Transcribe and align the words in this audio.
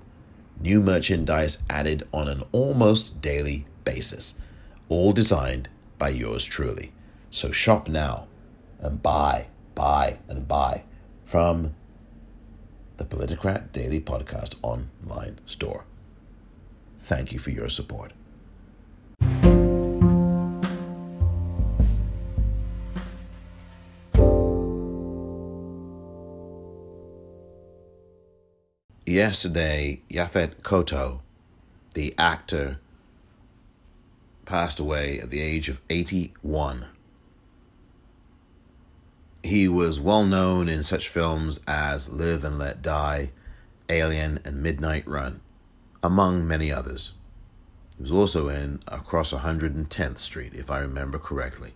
New 0.61 0.80
merchandise 0.80 1.58
added 1.70 2.08
on 2.13 2.30
an 2.30 2.44
almost 2.53 3.20
daily 3.20 3.66
basis, 3.84 4.39
all 4.88 5.11
designed 5.11 5.67
by 5.97 6.08
yours 6.08 6.45
truly. 6.45 6.94
So 7.30 7.52
shop 7.52 7.89
now 7.89 8.27
and 8.80 9.03
buy, 9.03 9.47
buy, 9.75 10.20
and 10.30 10.47
buy 10.47 10.84
from 11.25 11.75
the 12.95 13.03
Politicrat 13.03 13.73
Daily 13.73 13.99
Podcast 13.99 14.55
online 14.61 15.39
store. 15.45 15.84
Thank 17.02 17.34
you 17.34 17.39
for 17.39 17.52
your 17.52 17.67
support. 17.67 18.13
Yesterday, 29.08 30.02
Yaphet 30.09 30.61
Kotto, 30.64 31.22
the 31.94 32.14
actor, 32.17 32.81
passed 34.44 34.81
away 34.81 35.17
at 35.17 35.30
the 35.30 35.39
age 35.39 35.70
of 35.70 35.80
81. 35.89 36.88
He 39.44 39.70
was 39.70 40.02
well 40.02 40.25
known 40.25 40.67
in 40.67 40.83
such 40.83 41.08
films 41.08 41.61
as 41.66 42.09
Live 42.11 42.44
and 42.44 42.59
Let 42.59 42.81
Die, 42.81 43.31
Alien, 43.88 44.39
and 44.44 44.61
Midnight 44.61 45.08
Run, 45.08 45.39
among 46.03 46.45
many 46.45 46.70
others. 46.70 47.14
He 47.98 48.03
was 48.03 48.12
also 48.12 48.48
in 48.48 48.80
Across 48.88 49.34
110th 49.34 50.20
Street, 50.20 50.53
if 50.53 50.70
I 50.70 50.80
remember 50.80 51.17
correctly. 51.17 51.73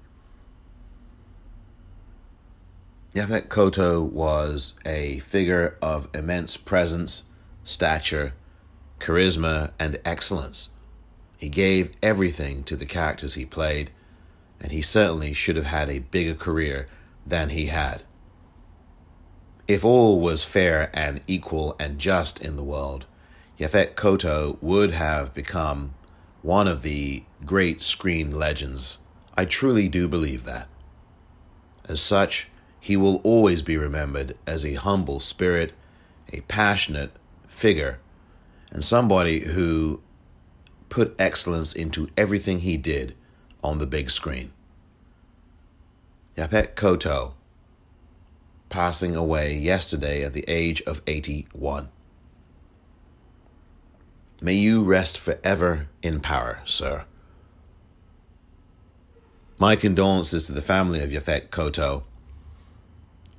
Yaphet 3.16 3.50
Kotto 3.50 4.02
was 4.10 4.76
a 4.86 5.20
figure 5.20 5.78
of 5.82 6.08
immense 6.14 6.56
presence, 6.58 7.24
stature, 7.64 8.34
charisma, 9.00 9.72
and 9.80 10.00
excellence. 10.06 10.70
He 11.38 11.50
gave 11.50 11.92
everything 12.04 12.64
to 12.66 12.76
the 12.76 12.86
characters 12.86 13.34
he 13.34 13.46
played, 13.46 13.90
and 14.62 14.72
he 14.72 14.84
certainly 14.84 15.34
should 15.34 15.56
have 15.56 15.66
had 15.66 15.90
a 15.90 16.00
bigger 16.00 16.36
career 16.36 16.88
than 17.26 17.50
he 17.50 17.66
had. 17.66 18.04
If 19.68 19.84
all 19.84 20.22
was 20.22 20.44
fair 20.44 20.92
and 20.94 21.22
equal 21.26 21.76
and 21.80 21.98
just 21.98 22.40
in 22.40 22.58
the 22.58 22.64
world, 22.64 23.08
Yaphet 23.60 23.96
Kotto 23.96 24.58
would 24.62 24.92
have 24.92 25.34
become 25.34 25.96
one 26.42 26.68
of 26.68 26.82
the 26.82 27.24
great 27.46 27.82
screen 27.82 28.32
legends. 28.32 29.00
I 29.36 29.46
truly 29.46 29.88
do 29.88 30.08
believe 30.08 30.44
that. 30.46 30.68
As 31.88 32.02
such, 32.02 32.50
he 32.80 32.98
will 32.98 33.22
always 33.24 33.62
be 33.62 33.78
remembered 33.78 34.34
as 34.48 34.66
a 34.66 34.74
humble 34.74 35.20
spirit, 35.20 35.74
a 36.34 36.42
passionate 36.42 37.12
figure, 37.48 38.00
and 38.72 38.84
somebody 38.84 39.42
who 39.42 40.02
put 40.90 41.16
excellence 41.20 41.74
into 41.74 42.10
everything 42.18 42.60
he 42.60 42.78
did 42.78 43.16
on 43.64 43.78
the 43.78 43.88
big 43.88 44.10
screen. 44.10 44.52
Yaphet 46.36 46.76
Kotto 46.76 47.34
passing 48.70 49.16
away 49.16 49.56
yesterday 49.56 50.24
at 50.24 50.34
the 50.34 50.46
age 50.48 50.82
of 50.84 51.02
81. 51.06 51.90
May 54.42 54.56
you 54.56 54.84
rest 54.84 55.20
forever 55.20 55.88
in 56.02 56.20
power, 56.20 56.62
sir. 56.66 57.06
My 59.60 59.76
condolences 59.76 60.48
to 60.48 60.52
the 60.52 60.62
family 60.62 61.02
of 61.04 61.12
Yaphet 61.12 61.50
Kotto 61.50 62.04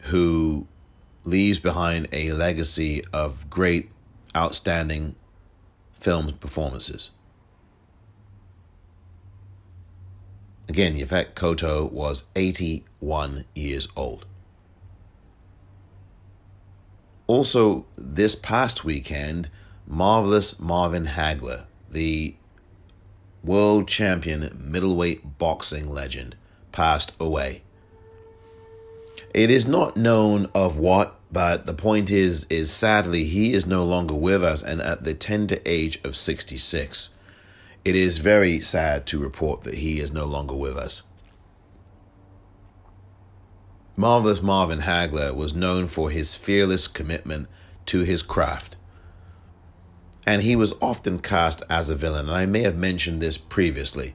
who 0.05 0.67
leaves 1.25 1.59
behind 1.59 2.07
a 2.13 2.33
legacy 2.33 3.05
of 3.13 3.49
great, 3.49 3.91
outstanding 4.37 5.15
film 5.93 6.33
performances. 6.35 7.11
Again, 10.69 10.97
Yaphet 10.97 11.35
Kotto 11.35 11.91
was 11.91 12.27
81 12.35 13.45
years 13.55 13.89
old. 13.97 14.27
Also, 17.27 17.87
this 17.97 18.35
past 18.35 18.85
weekend, 18.85 19.49
Marvelous 19.87 20.59
Marvin 20.59 21.07
Hagler, 21.07 21.65
the 21.91 22.35
world 23.43 23.89
champion 23.89 24.51
middleweight 24.61 25.39
boxing 25.39 25.87
legend, 25.87 26.37
passed 26.71 27.13
away. 27.21 27.63
It 29.35 29.51
is 29.51 29.67
not 29.67 29.97
known 29.97 30.49
of 30.55 30.79
what, 30.79 31.19
but 31.31 31.67
the 31.67 31.75
point 31.75 32.11
is, 32.11 32.45
is 32.45 32.71
sadly 32.71 33.25
he 33.25 33.53
is 33.53 33.67
no 33.67 33.85
longer 33.85 34.15
with 34.15 34.43
us, 34.43 34.63
and 34.63 34.81
at 34.81 35.05
the 35.05 35.15
tender 35.15 35.59
age 35.67 35.99
of 36.05 36.17
sixty 36.17 36.59
six, 36.59 37.11
it 37.85 37.97
is 37.97 38.19
very 38.19 38.61
sad 38.61 39.07
to 39.07 39.19
report 39.19 39.63
that 39.63 39.75
he 39.75 39.99
is 39.99 40.13
no 40.13 40.25
longer 40.25 40.55
with 40.55 40.77
us. 40.77 41.03
Marvelous 43.97 44.43
Marvin 44.43 44.81
Hagler 44.81 45.35
was 45.35 45.55
known 45.55 45.87
for 45.87 46.11
his 46.11 46.35
fearless 46.35 46.87
commitment 46.89 47.49
to 47.87 48.01
his 48.01 48.23
craft. 48.23 48.77
And 50.27 50.43
he 50.43 50.55
was 50.55 50.75
often 50.81 51.19
cast 51.19 51.63
as 51.69 51.89
a 51.89 51.97
villain, 51.97 52.29
and 52.29 52.37
I 52.37 52.47
may 52.47 52.63
have 52.63 52.77
mentioned 52.77 53.21
this 53.21 53.39
previously, 53.39 54.15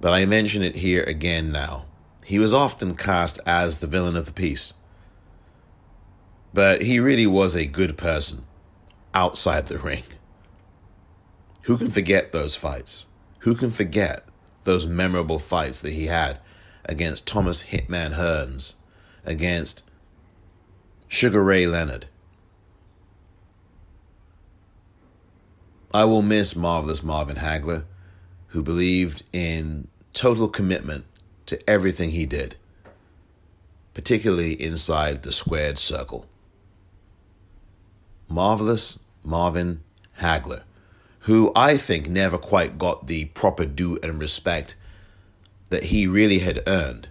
but 0.00 0.12
I 0.12 0.26
mention 0.26 0.62
it 0.62 0.76
here 0.76 1.04
again 1.04 1.52
now. 1.52 1.84
He 2.24 2.38
was 2.38 2.52
often 2.52 2.96
cast 2.96 3.38
as 3.46 3.78
the 3.78 3.86
villain 3.86 4.16
of 4.16 4.26
the 4.26 4.32
piece. 4.32 4.74
But 6.52 6.82
he 6.82 6.98
really 6.98 7.26
was 7.26 7.54
a 7.54 7.66
good 7.66 7.96
person 7.96 8.44
outside 9.12 9.66
the 9.66 9.78
ring. 9.78 10.04
Who 11.62 11.78
can 11.78 11.90
forget 11.90 12.32
those 12.32 12.56
fights? 12.56 13.06
Who 13.40 13.54
can 13.54 13.70
forget 13.70 14.24
those 14.64 14.86
memorable 14.86 15.38
fights 15.38 15.80
that 15.80 15.92
he 15.92 16.06
had 16.06 16.40
against 16.84 17.26
Thomas 17.26 17.64
Hitman 17.64 18.14
Hearns, 18.14 18.74
against 19.24 19.82
Sugar 21.08 21.42
Ray 21.42 21.66
Leonard? 21.66 22.06
I 25.94 26.04
will 26.06 26.22
miss 26.22 26.56
Marvelous 26.56 27.04
Marvin 27.04 27.36
Hagler, 27.36 27.84
who 28.48 28.64
believed 28.64 29.22
in 29.32 29.86
total 30.12 30.48
commitment 30.48 31.04
to 31.46 31.70
everything 31.70 32.10
he 32.10 32.26
did, 32.26 32.56
particularly 33.94 34.60
inside 34.60 35.22
the 35.22 35.30
squared 35.30 35.78
circle. 35.78 36.26
Marvelous 38.28 38.98
Marvin 39.22 39.84
Hagler, 40.18 40.62
who 41.20 41.52
I 41.54 41.76
think 41.76 42.08
never 42.08 42.38
quite 42.38 42.76
got 42.76 43.06
the 43.06 43.26
proper 43.26 43.64
due 43.64 43.96
and 44.02 44.18
respect 44.18 44.74
that 45.70 45.84
he 45.84 46.08
really 46.08 46.40
had 46.40 46.60
earned, 46.66 47.06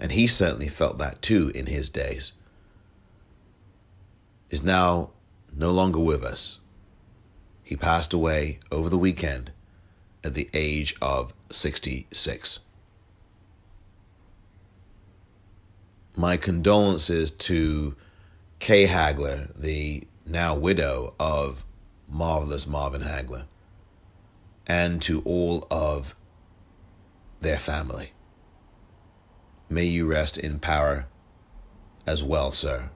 and 0.00 0.12
he 0.12 0.26
certainly 0.26 0.68
felt 0.68 0.96
that 0.96 1.20
too 1.20 1.52
in 1.54 1.66
his 1.66 1.90
days, 1.90 2.32
is 4.48 4.62
now 4.62 5.10
no 5.54 5.70
longer 5.70 6.00
with 6.00 6.24
us. 6.24 6.60
He 7.72 7.76
passed 7.76 8.12
away 8.12 8.58
over 8.70 8.90
the 8.90 8.98
weekend 8.98 9.50
at 10.22 10.34
the 10.34 10.50
age 10.52 10.94
of 11.00 11.32
66. 11.50 12.60
my 16.14 16.36
condolences 16.36 17.30
to 17.30 17.96
Kay 18.58 18.86
Hagler, 18.88 19.58
the 19.58 20.06
now 20.26 20.54
widow 20.54 21.14
of 21.18 21.64
marvelous 22.06 22.66
Marvin 22.66 23.00
Hagler, 23.00 23.44
and 24.66 25.00
to 25.00 25.22
all 25.24 25.66
of 25.70 26.14
their 27.40 27.58
family. 27.58 28.12
May 29.70 29.86
you 29.86 30.04
rest 30.04 30.36
in 30.36 30.58
power 30.58 31.06
as 32.06 32.22
well, 32.22 32.50
sir. 32.50 32.90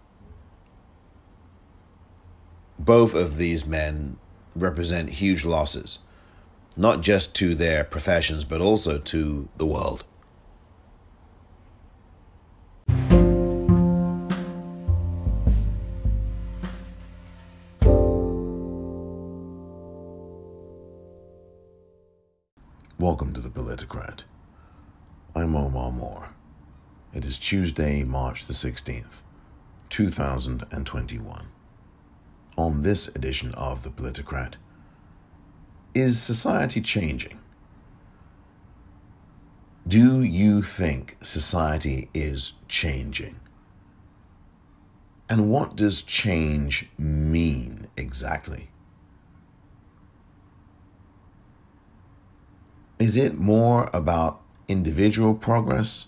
Both 2.78 3.14
of 3.14 3.38
these 3.38 3.64
men 3.64 4.18
represent 4.56 5.10
huge 5.10 5.44
losses 5.44 6.00
not 6.76 7.00
just 7.00 7.34
to 7.36 7.54
their 7.54 7.84
professions, 7.84 8.44
but 8.44 8.60
also 8.60 8.98
to 8.98 9.48
the 9.56 9.66
world. 9.66 10.04
Welcome 22.98 23.32
to 23.34 23.40
the 23.40 23.48
Politicrat. 23.48 24.22
I'm 25.34 25.54
Omar 25.56 25.92
Moore. 25.92 26.30
It 27.14 27.24
is 27.24 27.38
Tuesday, 27.38 28.02
March 28.04 28.46
the 28.46 28.52
16th, 28.52 29.22
2021. 29.88 31.55
On 32.56 32.82
this 32.82 33.08
edition 33.08 33.52
of 33.54 33.82
the 33.82 33.90
Politicrat, 33.90 34.54
is 35.94 36.20
society 36.20 36.80
changing? 36.80 37.38
Do 39.86 40.22
you 40.22 40.62
think 40.62 41.16
society 41.22 42.08
is 42.12 42.54
changing? 42.66 43.36
And 45.28 45.50
what 45.50 45.76
does 45.76 46.02
change 46.02 46.88
mean 46.98 47.88
exactly? 47.96 48.68
Is 52.98 53.16
it 53.16 53.34
more 53.34 53.90
about 53.92 54.40
individual 54.68 55.34
progress 55.34 56.06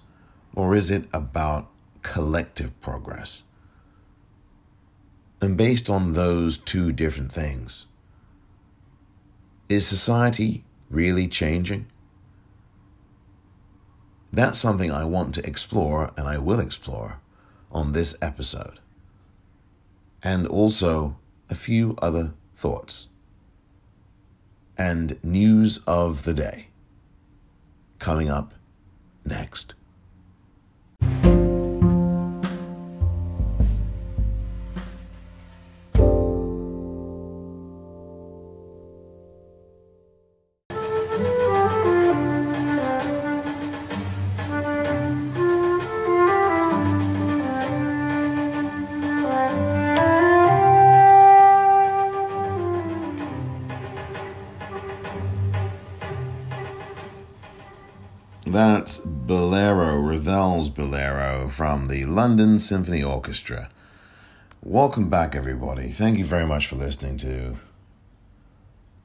or 0.55 0.75
is 0.75 0.91
it 0.91 1.05
about 1.13 1.69
collective 2.03 2.79
progress? 2.81 3.43
And 5.41 5.57
based 5.57 5.89
on 5.89 6.15
those 6.15 6.59
two 6.59 6.93
different 6.93 7.33
things, 7.33 7.87
is 9.69 9.87
society 9.87 10.65
really 10.91 11.29
changing? 11.29 11.87
That's 14.33 14.59
something 14.59 14.91
I 14.91 15.05
want 15.05 15.35
to 15.35 15.47
explore 15.47 16.11
and 16.17 16.27
I 16.27 16.39
will 16.39 16.61
explore 16.61 17.21
on 17.71 17.93
this 17.93 18.17
episode. 18.21 18.81
And 20.23 20.47
also 20.47 21.17
a 21.49 21.55
few 21.55 21.97
other 22.03 22.35
thoughts 22.57 23.09
and 24.77 25.23
news 25.23 25.79
of 25.87 26.25
the 26.25 26.35
day 26.35 26.69
coming 27.99 28.31
up 28.31 28.55
next. 29.25 29.75
The 61.89 62.05
London 62.05 62.59
Symphony 62.59 63.03
Orchestra. 63.03 63.71
Welcome 64.63 65.09
back, 65.09 65.35
everybody. 65.35 65.89
Thank 65.89 66.19
you 66.19 66.25
very 66.25 66.45
much 66.45 66.67
for 66.67 66.77
listening 66.77 67.17
to 67.19 67.57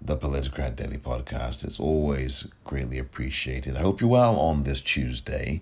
the 0.01 0.18
Politicrat 0.18 0.75
Daily 0.75 0.97
Podcast. 0.97 1.63
It's 1.63 1.80
always 1.80 2.45
greatly 2.65 3.00
appreciated. 3.00 3.77
I 3.77 3.80
hope 3.80 4.01
you're 4.01 4.09
well 4.09 4.38
on 4.38 4.63
this 4.63 4.81
Tuesday. 4.81 5.62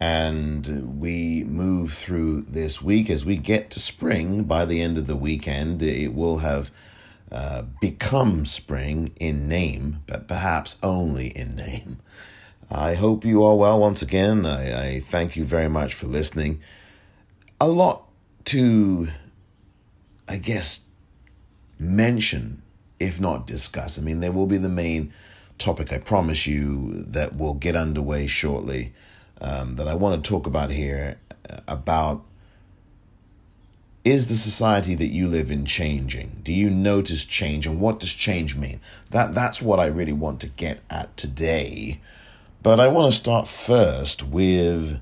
And 0.00 1.00
we 1.00 1.42
move 1.42 1.94
through 1.94 2.42
this 2.42 2.80
week 2.80 3.10
as 3.10 3.26
we 3.26 3.36
get 3.36 3.68
to 3.70 3.80
spring. 3.80 4.44
By 4.44 4.64
the 4.64 4.80
end 4.80 4.98
of 4.98 5.08
the 5.08 5.16
weekend, 5.16 5.82
it 5.82 6.14
will 6.14 6.38
have 6.38 6.70
uh, 7.32 7.62
become 7.80 8.46
spring 8.46 9.12
in 9.18 9.48
name, 9.48 10.04
but 10.06 10.28
perhaps 10.28 10.78
only 10.80 11.28
in 11.28 11.56
name. 11.56 11.98
I 12.74 12.94
hope 12.94 13.24
you 13.24 13.44
are 13.44 13.54
well 13.54 13.78
once 13.78 14.00
again. 14.00 14.46
I, 14.46 14.94
I 14.94 15.00
thank 15.00 15.36
you 15.36 15.44
very 15.44 15.68
much 15.68 15.92
for 15.92 16.06
listening. 16.06 16.60
A 17.60 17.68
lot 17.68 18.08
to, 18.46 19.08
I 20.26 20.38
guess, 20.38 20.86
mention, 21.78 22.62
if 22.98 23.20
not 23.20 23.46
discuss. 23.46 23.98
I 23.98 24.02
mean, 24.02 24.20
there 24.20 24.32
will 24.32 24.46
be 24.46 24.56
the 24.56 24.70
main 24.70 25.12
topic, 25.58 25.92
I 25.92 25.98
promise 25.98 26.46
you, 26.46 26.94
that 26.94 27.36
will 27.36 27.54
get 27.54 27.76
underway 27.76 28.26
shortly, 28.26 28.94
um, 29.42 29.76
that 29.76 29.86
I 29.86 29.94
want 29.94 30.24
to 30.24 30.28
talk 30.28 30.46
about 30.46 30.70
here 30.70 31.18
uh, 31.50 31.60
about 31.68 32.24
is 34.04 34.26
the 34.26 34.34
society 34.34 34.94
that 34.96 35.08
you 35.08 35.28
live 35.28 35.50
in 35.50 35.64
changing? 35.64 36.40
Do 36.42 36.52
you 36.52 36.70
notice 36.70 37.24
change 37.24 37.66
and 37.66 37.78
what 37.78 38.00
does 38.00 38.12
change 38.12 38.56
mean? 38.56 38.80
That 39.10 39.34
that's 39.34 39.62
what 39.62 39.78
I 39.78 39.86
really 39.86 40.12
want 40.12 40.40
to 40.40 40.48
get 40.48 40.80
at 40.90 41.16
today. 41.16 42.00
But 42.62 42.78
I 42.78 42.86
want 42.86 43.12
to 43.12 43.18
start 43.18 43.48
first 43.48 44.22
with 44.22 45.00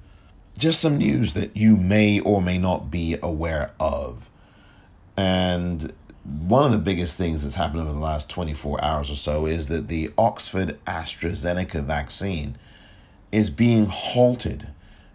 just 0.57 0.81
some 0.81 0.97
news 0.97 1.35
that 1.35 1.57
you 1.57 1.77
may 1.77 2.19
or 2.19 2.41
may 2.41 2.57
not 2.57 2.91
be 2.91 3.19
aware 3.23 3.73
of. 3.79 4.31
And 5.15 5.93
one 6.25 6.65
of 6.65 6.73
the 6.73 6.79
biggest 6.79 7.19
things 7.19 7.43
that's 7.43 7.57
happened 7.57 7.83
over 7.83 7.93
the 7.93 7.99
last 7.99 8.31
24 8.31 8.83
hours 8.83 9.11
or 9.11 9.15
so 9.15 9.45
is 9.45 9.67
that 9.67 9.89
the 9.89 10.11
Oxford 10.17 10.79
AstraZeneca 10.87 11.85
vaccine 11.85 12.57
is 13.31 13.51
being 13.51 13.87
halted. 13.87 14.69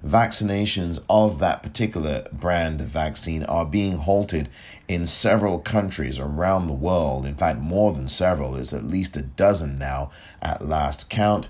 Vaccinations 0.06 1.03
of 1.09 1.39
that 1.39 1.63
particular 1.63 2.27
brand 2.31 2.80
of 2.80 2.88
vaccine 2.88 3.44
are 3.45 3.65
being 3.65 3.97
halted 3.97 4.50
in 4.88 5.07
several 5.07 5.57
countries 5.57 6.19
around 6.19 6.68
the 6.68 6.74
world. 6.74 7.25
In 7.25 7.33
fact, 7.33 7.59
more 7.59 7.92
than 7.92 8.07
several, 8.07 8.56
it's 8.56 8.71
at 8.71 8.83
least 8.83 9.18
a 9.18 9.24
dozen 9.24 9.80
now 9.80 10.12
at 10.44 10.63
last 10.63 11.09
count. 11.09 11.50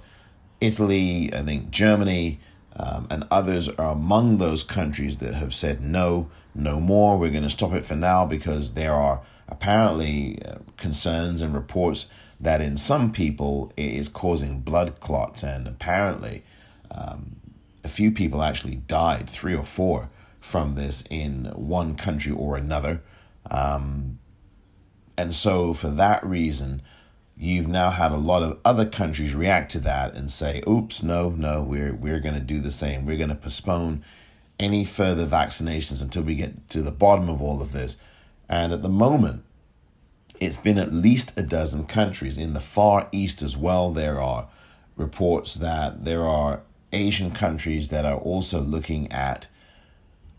Italy, 0.61 1.33
I 1.33 1.41
think 1.41 1.71
Germany, 1.71 2.39
um, 2.77 3.07
and 3.09 3.25
others 3.31 3.69
are 3.69 3.91
among 3.91 4.37
those 4.37 4.63
countries 4.63 5.17
that 5.17 5.33
have 5.33 5.53
said 5.53 5.81
no, 5.81 6.29
no 6.53 6.79
more. 6.79 7.17
We're 7.17 7.31
going 7.31 7.43
to 7.43 7.49
stop 7.49 7.73
it 7.73 7.85
for 7.85 7.95
now 7.95 8.25
because 8.25 8.73
there 8.73 8.93
are 8.93 9.21
apparently 9.47 10.41
uh, 10.43 10.55
concerns 10.77 11.41
and 11.41 11.53
reports 11.53 12.07
that 12.39 12.61
in 12.61 12.75
some 12.77 13.11
people 13.11 13.71
it 13.77 13.93
is 13.93 14.09
causing 14.09 14.59
blood 14.59 14.99
clots, 14.99 15.43
and 15.43 15.67
apparently 15.67 16.43
um, 16.91 17.37
a 17.83 17.89
few 17.89 18.11
people 18.11 18.41
actually 18.41 18.75
died, 18.75 19.29
three 19.29 19.55
or 19.55 19.63
four, 19.63 20.09
from 20.39 20.75
this 20.75 21.03
in 21.09 21.45
one 21.55 21.95
country 21.95 22.31
or 22.31 22.57
another. 22.57 23.01
Um, 23.49 24.19
and 25.17 25.33
so, 25.33 25.73
for 25.73 25.87
that 25.87 26.25
reason, 26.25 26.81
you've 27.37 27.67
now 27.67 27.89
had 27.89 28.11
a 28.11 28.17
lot 28.17 28.43
of 28.43 28.59
other 28.63 28.85
countries 28.85 29.35
react 29.35 29.71
to 29.71 29.79
that 29.81 30.15
and 30.15 30.31
say, 30.31 30.61
"Oops, 30.67 31.03
no, 31.03 31.29
no, 31.29 31.61
we're 31.61 31.93
we're 31.93 32.19
going 32.19 32.35
to 32.35 32.41
do 32.41 32.59
the 32.59 32.71
same. 32.71 33.05
We're 33.05 33.17
going 33.17 33.29
to 33.29 33.35
postpone 33.35 34.03
any 34.59 34.85
further 34.85 35.27
vaccinations 35.27 36.01
until 36.01 36.23
we 36.23 36.35
get 36.35 36.69
to 36.69 36.81
the 36.81 36.91
bottom 36.91 37.29
of 37.29 37.41
all 37.41 37.61
of 37.61 37.71
this." 37.71 37.97
And 38.47 38.71
at 38.71 38.83
the 38.83 38.89
moment, 38.89 39.43
it's 40.39 40.57
been 40.57 40.77
at 40.77 40.93
least 40.93 41.37
a 41.37 41.43
dozen 41.43 41.85
countries 41.85 42.37
in 42.37 42.53
the 42.53 42.61
Far 42.61 43.07
East 43.11 43.41
as 43.41 43.57
well. 43.57 43.91
There 43.91 44.21
are 44.21 44.47
reports 44.95 45.55
that 45.55 46.05
there 46.05 46.23
are 46.23 46.61
Asian 46.93 47.31
countries 47.31 47.89
that 47.89 48.05
are 48.05 48.17
also 48.17 48.61
looking 48.61 49.11
at 49.11 49.47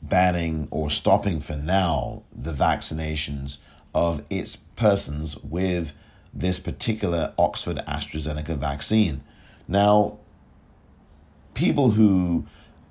banning 0.02 0.68
or 0.70 0.90
stopping 0.90 1.40
for 1.40 1.56
now 1.56 2.22
the 2.34 2.52
vaccinations 2.52 3.58
of 3.94 4.22
its 4.30 4.56
persons 4.56 5.36
with 5.42 5.92
this 6.38 6.60
particular 6.60 7.32
Oxford 7.38 7.78
AstraZeneca 7.88 8.56
vaccine. 8.56 9.22
Now, 9.66 10.18
people 11.54 11.92
who 11.92 12.46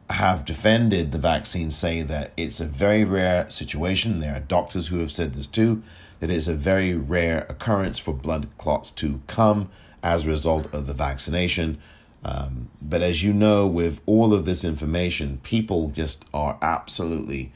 have 0.09 0.45
defended 0.45 1.11
the 1.11 1.17
vaccine 1.17 1.71
say 1.71 2.01
that 2.01 2.31
it's 2.37 2.59
a 2.59 2.65
very 2.65 3.03
rare 3.03 3.49
situation. 3.49 4.19
There 4.19 4.35
are 4.35 4.39
doctors 4.39 4.87
who 4.87 4.99
have 4.99 5.11
said 5.11 5.33
this 5.33 5.47
too, 5.47 5.83
that 6.19 6.29
it's 6.29 6.47
a 6.47 6.55
very 6.55 6.93
rare 6.95 7.45
occurrence 7.49 7.99
for 7.99 8.13
blood 8.13 8.47
clots 8.57 8.91
to 8.91 9.21
come 9.27 9.69
as 10.03 10.25
a 10.25 10.29
result 10.29 10.73
of 10.73 10.87
the 10.87 10.93
vaccination. 10.93 11.79
Um, 12.23 12.69
but 12.81 13.01
as 13.01 13.23
you 13.23 13.33
know, 13.33 13.67
with 13.67 14.01
all 14.05 14.33
of 14.33 14.45
this 14.45 14.63
information, 14.63 15.39
people 15.43 15.89
just 15.89 16.25
are 16.33 16.57
absolutely 16.61 17.51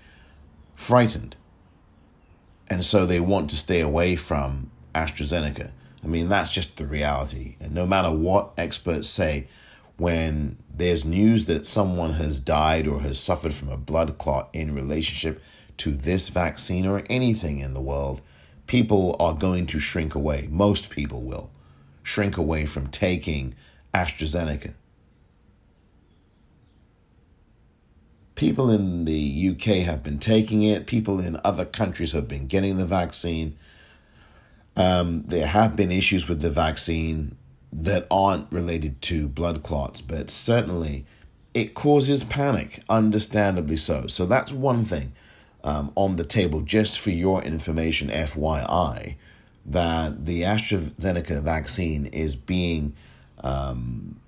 frightened. 0.75 1.35
And 2.69 2.85
so 2.85 3.05
they 3.05 3.19
want 3.19 3.49
to 3.49 3.57
stay 3.57 3.81
away 3.81 4.15
from 4.15 4.69
AstraZeneca. 4.93 5.71
I 6.03 6.07
mean, 6.07 6.29
that's 6.29 6.53
just 6.53 6.77
the 6.77 6.87
reality. 6.87 7.57
And 7.59 7.73
no 7.73 7.85
matter 7.85 8.11
what 8.11 8.51
experts 8.57 9.09
say, 9.09 9.47
when 9.97 10.57
there's 10.73 11.03
news 11.03 11.45
that 11.45 11.67
someone 11.67 12.13
has 12.13 12.39
died 12.39 12.87
or 12.87 13.01
has 13.01 13.19
suffered 13.19 13.53
from 13.53 13.69
a 13.69 13.77
blood 13.77 14.17
clot 14.17 14.49
in 14.53 14.73
relationship 14.73 15.41
to 15.77 15.91
this 15.91 16.29
vaccine 16.29 16.85
or 16.85 17.03
anything 17.09 17.59
in 17.59 17.73
the 17.73 17.81
world, 17.81 18.21
people 18.65 19.15
are 19.19 19.33
going 19.33 19.65
to 19.67 19.79
shrink 19.79 20.15
away. 20.15 20.47
Most 20.49 20.89
people 20.89 21.21
will. 21.21 21.49
shrink 22.01 22.37
away 22.37 22.65
from 22.65 22.87
taking 22.87 23.53
AstraZeneca. 23.93 24.73
People 28.35 28.71
in 28.71 29.05
the 29.05 29.49
UK 29.49 29.85
have 29.85 30.01
been 30.01 30.17
taking 30.17 30.63
it. 30.63 30.87
People 30.87 31.19
in 31.19 31.39
other 31.43 31.65
countries 31.65 32.13
have 32.13 32.27
been 32.27 32.47
getting 32.47 32.77
the 32.77 32.85
vaccine. 32.85 33.57
Um, 34.75 35.23
there 35.27 35.47
have 35.47 35.75
been 35.75 35.91
issues 35.91 36.27
with 36.27 36.41
the 36.41 36.49
vaccine 36.49 37.35
that 37.71 38.07
aren't 38.09 38.51
related 38.51 39.01
to 39.03 39.27
blood 39.27 39.63
clots, 39.63 40.01
but 40.01 40.29
certainly 40.29 41.05
it 41.53 41.73
causes 41.73 42.23
panic, 42.23 42.83
understandably 42.89 43.75
so. 43.75 44.07
So 44.07 44.25
that's 44.25 44.51
one 44.53 44.83
thing 44.83 45.13
um, 45.63 45.91
on 45.95 46.15
the 46.15 46.23
table, 46.23 46.61
just 46.61 46.99
for 46.99 47.09
your 47.09 47.43
information, 47.43 48.09
FYI, 48.09 49.15
that 49.65 50.25
the 50.25 50.43
AstraZeneca 50.43 51.41
vaccine 51.41 52.05
is 52.07 52.35
being 52.35 52.93
um, 53.43 54.19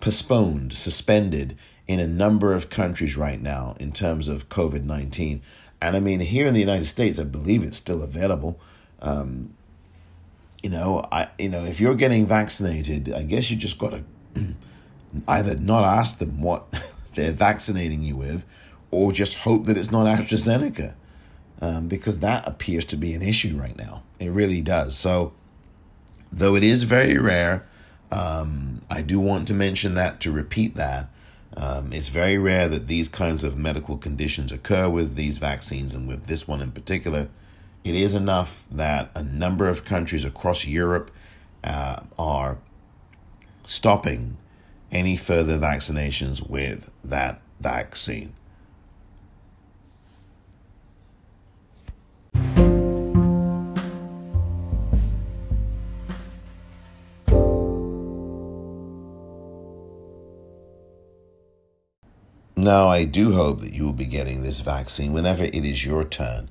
postponed, 0.00 0.72
suspended 0.72 1.56
in 1.86 2.00
a 2.00 2.06
number 2.06 2.52
of 2.52 2.68
countries 2.68 3.16
right 3.16 3.40
now 3.40 3.74
in 3.80 3.92
terms 3.92 4.28
of 4.28 4.48
COVID 4.48 4.84
19. 4.84 5.40
And 5.80 5.96
I 5.96 6.00
mean, 6.00 6.20
here 6.20 6.46
in 6.46 6.54
the 6.54 6.60
United 6.60 6.86
States, 6.86 7.18
I 7.18 7.24
believe 7.24 7.62
it's 7.62 7.76
still 7.76 8.02
available. 8.02 8.60
Um, 9.00 9.54
you 10.62 10.70
know, 10.70 11.06
I 11.10 11.28
you 11.38 11.48
know, 11.48 11.64
if 11.64 11.80
you're 11.80 11.94
getting 11.94 12.26
vaccinated, 12.26 13.12
I 13.12 13.22
guess 13.22 13.50
you 13.50 13.56
just 13.56 13.78
got 13.78 13.92
to 13.92 14.04
either 15.28 15.56
not 15.58 15.84
ask 15.84 16.18
them 16.18 16.40
what 16.40 16.92
they're 17.14 17.32
vaccinating 17.32 18.02
you 18.02 18.16
with, 18.16 18.44
or 18.90 19.12
just 19.12 19.38
hope 19.38 19.66
that 19.66 19.76
it's 19.76 19.92
not 19.92 20.06
AstraZeneca, 20.06 20.94
um, 21.60 21.88
because 21.88 22.20
that 22.20 22.46
appears 22.46 22.84
to 22.86 22.96
be 22.96 23.14
an 23.14 23.22
issue 23.22 23.56
right 23.56 23.76
now. 23.76 24.02
It 24.18 24.30
really 24.30 24.60
does. 24.60 24.96
So, 24.96 25.32
though 26.32 26.56
it 26.56 26.64
is 26.64 26.82
very 26.82 27.18
rare, 27.18 27.66
um, 28.10 28.82
I 28.90 29.02
do 29.02 29.20
want 29.20 29.46
to 29.48 29.54
mention 29.54 29.94
that 29.94 30.20
to 30.20 30.32
repeat 30.32 30.74
that 30.74 31.08
um, 31.58 31.92
it's 31.92 32.08
very 32.08 32.38
rare 32.38 32.68
that 32.68 32.86
these 32.86 33.08
kinds 33.08 33.42
of 33.42 33.58
medical 33.58 33.96
conditions 33.96 34.52
occur 34.52 34.88
with 34.88 35.16
these 35.16 35.38
vaccines, 35.38 35.92
and 35.92 36.06
with 36.06 36.26
this 36.26 36.46
one 36.46 36.60
in 36.60 36.70
particular. 36.70 37.28
It 37.84 37.94
is 37.94 38.14
enough 38.14 38.66
that 38.70 39.10
a 39.14 39.22
number 39.22 39.68
of 39.68 39.84
countries 39.84 40.24
across 40.24 40.66
Europe 40.66 41.10
uh, 41.64 42.00
are 42.18 42.58
stopping 43.64 44.36
any 44.90 45.16
further 45.16 45.58
vaccinations 45.58 46.48
with 46.48 46.92
that 47.04 47.40
vaccine. 47.60 48.34
Now, 62.56 62.88
I 62.88 63.04
do 63.04 63.32
hope 63.32 63.60
that 63.60 63.72
you 63.72 63.84
will 63.84 63.92
be 63.92 64.04
getting 64.04 64.42
this 64.42 64.60
vaccine 64.60 65.12
whenever 65.12 65.44
it 65.44 65.54
is 65.54 65.86
your 65.86 66.02
turn. 66.02 66.50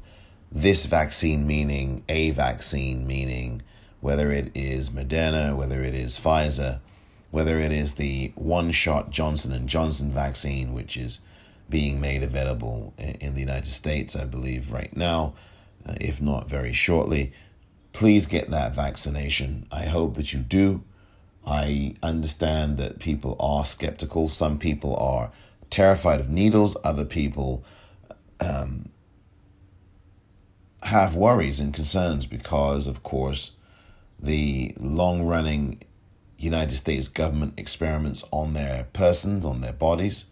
This 0.51 0.85
vaccine 0.85 1.45
meaning 1.45 2.03
a 2.07 2.31
vaccine, 2.31 3.05
meaning 3.05 3.61
whether 3.99 4.31
it 4.31 4.51
is 4.55 4.89
Moderna, 4.89 5.55
whether 5.55 5.81
it 5.81 5.95
is 5.95 6.17
Pfizer, 6.17 6.79
whether 7.31 7.59
it 7.59 7.71
is 7.71 7.95
the 7.95 8.31
one-shot 8.35 9.11
Johnson 9.11 9.51
and 9.51 9.67
Johnson 9.67 10.11
vaccine, 10.11 10.73
which 10.73 10.95
is 10.95 11.19
being 11.69 11.99
made 11.99 12.23
available 12.23 12.93
in 12.97 13.33
the 13.33 13.41
United 13.41 13.67
States, 13.67 14.15
I 14.15 14.23
believe, 14.23 14.71
right 14.71 14.95
now, 14.95 15.33
uh, 15.85 15.95
if 15.99 16.21
not 16.21 16.47
very 16.47 16.71
shortly. 16.71 17.33
Please 17.91 18.25
get 18.25 18.49
that 18.51 18.73
vaccination. 18.73 19.67
I 19.71 19.85
hope 19.85 20.15
that 20.15 20.31
you 20.31 20.39
do. 20.39 20.83
I 21.45 21.95
understand 22.01 22.77
that 22.77 22.99
people 22.99 23.35
are 23.39 23.65
skeptical. 23.65 24.29
Some 24.29 24.57
people 24.59 24.95
are 24.95 25.31
terrified 25.69 26.19
of 26.19 26.29
needles. 26.29 26.77
Other 26.83 27.05
people 27.05 27.63
um, 28.39 28.89
have 30.87 31.15
worries 31.15 31.59
and 31.59 31.73
concerns 31.73 32.25
because, 32.25 32.87
of 32.87 33.03
course, 33.03 33.51
the 34.19 34.73
long 34.79 35.25
running 35.25 35.81
United 36.37 36.75
States 36.75 37.07
government 37.07 37.53
experiments 37.57 38.23
on 38.31 38.53
their 38.53 38.87
persons, 38.93 39.45
on 39.45 39.61
their 39.61 39.73
bodies, 39.73 40.25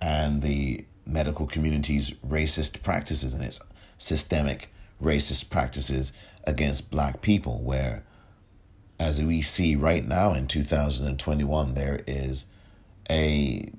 and 0.00 0.42
the 0.42 0.84
medical 1.04 1.46
community's 1.46 2.10
racist 2.26 2.82
practices 2.82 3.32
and 3.32 3.44
its 3.44 3.60
systemic 3.98 4.72
racist 5.02 5.50
practices 5.50 6.12
against 6.44 6.90
black 6.90 7.20
people, 7.20 7.60
where, 7.62 8.04
as 8.98 9.22
we 9.22 9.40
see 9.40 9.74
right 9.74 10.06
now 10.06 10.32
in 10.32 10.46
2021, 10.46 11.74
there 11.74 12.02
is 12.06 12.46
a 13.10 13.70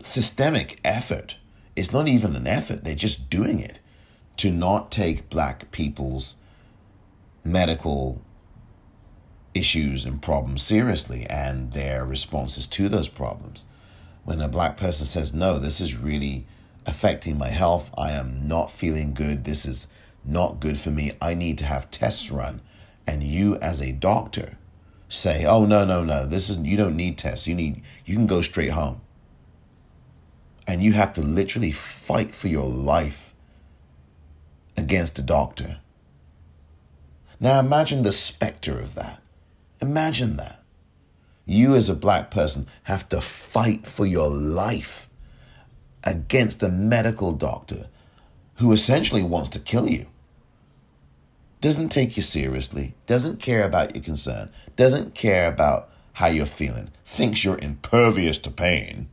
systemic 0.00 0.80
effort. 0.84 1.36
It's 1.74 1.92
not 1.92 2.08
even 2.08 2.36
an 2.36 2.46
effort, 2.46 2.84
they're 2.84 2.94
just 2.94 3.30
doing 3.30 3.58
it 3.58 3.80
to 4.36 4.50
not 4.50 4.90
take 4.90 5.30
black 5.30 5.70
people's 5.70 6.36
medical 7.44 8.22
issues 9.54 10.04
and 10.04 10.20
problems 10.20 10.62
seriously 10.62 11.26
and 11.30 11.72
their 11.72 12.04
responses 12.04 12.66
to 12.66 12.88
those 12.88 13.08
problems. 13.08 13.64
When 14.24 14.40
a 14.40 14.48
black 14.48 14.76
person 14.76 15.06
says, 15.06 15.32
No, 15.32 15.58
this 15.58 15.80
is 15.80 15.96
really 15.96 16.46
affecting 16.84 17.38
my 17.38 17.48
health, 17.48 17.90
I 17.96 18.10
am 18.12 18.46
not 18.46 18.70
feeling 18.70 19.14
good, 19.14 19.44
this 19.44 19.64
is 19.64 19.88
not 20.24 20.60
good 20.60 20.78
for 20.78 20.90
me, 20.90 21.12
I 21.20 21.34
need 21.34 21.58
to 21.58 21.64
have 21.64 21.90
tests 21.90 22.30
run. 22.30 22.60
And 23.06 23.22
you, 23.22 23.56
as 23.56 23.80
a 23.80 23.92
doctor, 23.92 24.58
say, 25.08 25.46
Oh, 25.46 25.64
no, 25.64 25.84
no, 25.84 26.04
no, 26.04 26.26
this 26.26 26.50
is, 26.50 26.58
you 26.58 26.76
don't 26.76 26.96
need 26.96 27.16
tests, 27.16 27.46
you 27.46 27.54
need, 27.54 27.82
you 28.04 28.16
can 28.16 28.26
go 28.26 28.42
straight 28.42 28.72
home. 28.72 29.00
And 30.66 30.82
you 30.82 30.92
have 30.92 31.12
to 31.14 31.22
literally 31.22 31.70
fight 31.70 32.34
for 32.34 32.48
your 32.48 32.66
life 32.66 33.32
against 34.86 35.18
a 35.18 35.22
doctor. 35.22 35.78
Now 37.40 37.58
imagine 37.58 38.04
the 38.04 38.12
specter 38.12 38.78
of 38.78 38.94
that. 38.94 39.20
Imagine 39.82 40.36
that. 40.36 40.62
You, 41.44 41.74
as 41.74 41.88
a 41.88 41.94
black 42.06 42.30
person, 42.30 42.68
have 42.84 43.08
to 43.08 43.20
fight 43.20 43.84
for 43.84 44.06
your 44.06 44.30
life 44.30 45.08
against 46.04 46.62
a 46.62 46.68
medical 46.68 47.32
doctor 47.32 47.88
who 48.58 48.70
essentially 48.72 49.24
wants 49.24 49.48
to 49.50 49.58
kill 49.58 49.88
you. 49.88 50.06
Doesn't 51.60 51.88
take 51.88 52.16
you 52.16 52.22
seriously, 52.22 52.94
doesn't 53.06 53.42
care 53.42 53.64
about 53.64 53.96
your 53.96 54.04
concern, 54.04 54.50
doesn't 54.76 55.16
care 55.16 55.48
about 55.48 55.90
how 56.12 56.28
you're 56.28 56.46
feeling, 56.46 56.90
thinks 57.04 57.44
you're 57.44 57.58
impervious 57.58 58.38
to 58.38 58.50
pain 58.52 59.08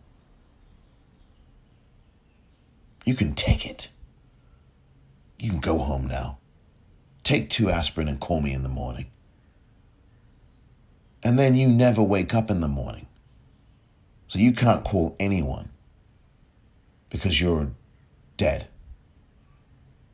you 3.06 3.16
can 3.16 3.34
take 3.34 3.66
it. 3.70 3.90
You 5.44 5.50
can 5.50 5.60
go 5.60 5.78
home 5.78 6.08
now. 6.08 6.38
Take 7.24 7.50
two 7.50 7.70
aspirin 7.70 8.08
and 8.08 8.18
call 8.18 8.40
me 8.40 8.54
in 8.54 8.64
the 8.64 8.70
morning. 8.70 9.08
And 11.22 11.38
then 11.38 11.54
you 11.54 11.68
never 11.68 12.02
wake 12.02 12.34
up 12.34 12.50
in 12.50 12.62
the 12.62 12.70
morning. 12.70 13.08
So 14.30 14.40
you 14.40 14.54
can't 14.54 14.86
call 14.86 15.18
anyone 15.20 15.68
because 17.10 17.42
you're 17.42 17.72
dead. 18.38 18.70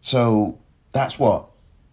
So 0.01 0.57
that's 0.93 1.19
what 1.19 1.48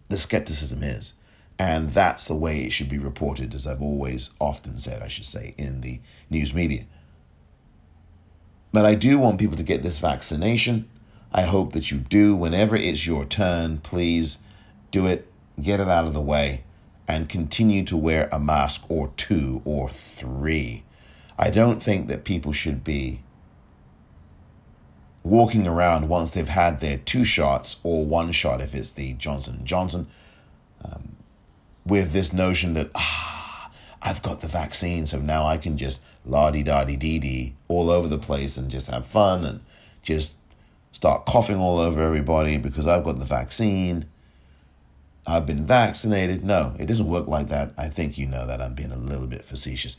the 0.09 0.17
skepticism 0.17 0.81
is. 0.81 1.13
And 1.59 1.91
that's 1.91 2.27
the 2.27 2.35
way 2.35 2.61
it 2.61 2.73
should 2.73 2.89
be 2.89 2.97
reported, 2.97 3.53
as 3.53 3.67
I've 3.67 3.83
always 3.83 4.31
often 4.39 4.79
said, 4.79 5.03
I 5.03 5.09
should 5.09 5.25
say, 5.25 5.53
in 5.59 5.81
the 5.81 5.99
news 6.31 6.55
media. 6.55 6.85
But 8.73 8.85
I 8.85 8.95
do 8.95 9.19
want 9.19 9.39
people 9.39 9.57
to 9.57 9.63
get 9.63 9.83
this 9.83 9.99
vaccination. 9.99 10.89
I 11.37 11.43
hope 11.43 11.73
that 11.73 11.91
you 11.91 11.99
do. 11.99 12.35
Whenever 12.35 12.75
it's 12.75 13.05
your 13.05 13.23
turn, 13.23 13.77
please 13.77 14.39
do 14.89 15.05
it, 15.05 15.31
get 15.61 15.79
it 15.79 15.87
out 15.87 16.05
of 16.05 16.15
the 16.15 16.19
way, 16.19 16.63
and 17.07 17.29
continue 17.29 17.83
to 17.83 17.95
wear 17.95 18.27
a 18.31 18.39
mask 18.39 18.89
or 18.89 19.09
two 19.17 19.61
or 19.63 19.87
three. 19.87 20.83
I 21.37 21.51
don't 21.51 21.79
think 21.79 22.07
that 22.07 22.23
people 22.23 22.53
should 22.53 22.83
be 22.83 23.21
walking 25.23 25.67
around 25.67 26.09
once 26.09 26.31
they've 26.31 26.47
had 26.47 26.79
their 26.79 26.97
two 26.97 27.23
shots 27.23 27.77
or 27.83 28.03
one 28.03 28.31
shot 28.31 28.59
if 28.59 28.73
it's 28.73 28.89
the 28.89 29.13
Johnson 29.13 29.63
Johnson 29.63 30.07
um, 30.83 31.17
with 31.85 32.13
this 32.13 32.33
notion 32.33 32.73
that 32.73 32.89
ah 32.95 33.69
I've 34.01 34.23
got 34.23 34.41
the 34.41 34.47
vaccine 34.47 35.05
so 35.05 35.19
now 35.19 35.45
I 35.45 35.57
can 35.57 35.77
just 35.77 36.01
la 36.25 36.49
di 36.49 36.63
da 36.63 36.85
di 36.85 36.95
dee 36.95 37.19
dee 37.19 37.55
all 37.67 37.91
over 37.91 38.07
the 38.07 38.17
place 38.17 38.57
and 38.57 38.71
just 38.71 38.89
have 38.89 39.05
fun 39.05 39.43
and 39.43 39.61
just 40.01 40.36
start 40.97 41.27
coughing 41.27 41.57
all 41.57 41.77
over 41.77 42.01
everybody 42.01 42.57
because 42.57 42.87
I've 42.87 43.03
got 43.03 43.19
the 43.19 43.25
vaccine. 43.25 44.05
I've 45.27 45.45
been 45.45 45.63
vaccinated. 45.63 46.43
No, 46.43 46.73
it 46.79 46.87
doesn't 46.87 47.07
work 47.07 47.27
like 47.27 47.49
that. 47.49 47.71
I 47.77 47.87
think 47.87 48.17
you 48.17 48.25
know 48.25 48.47
that 48.47 48.63
I'm 48.63 48.73
being 48.73 48.91
a 48.91 48.97
little 48.97 49.27
bit 49.27 49.45
facetious. 49.45 49.97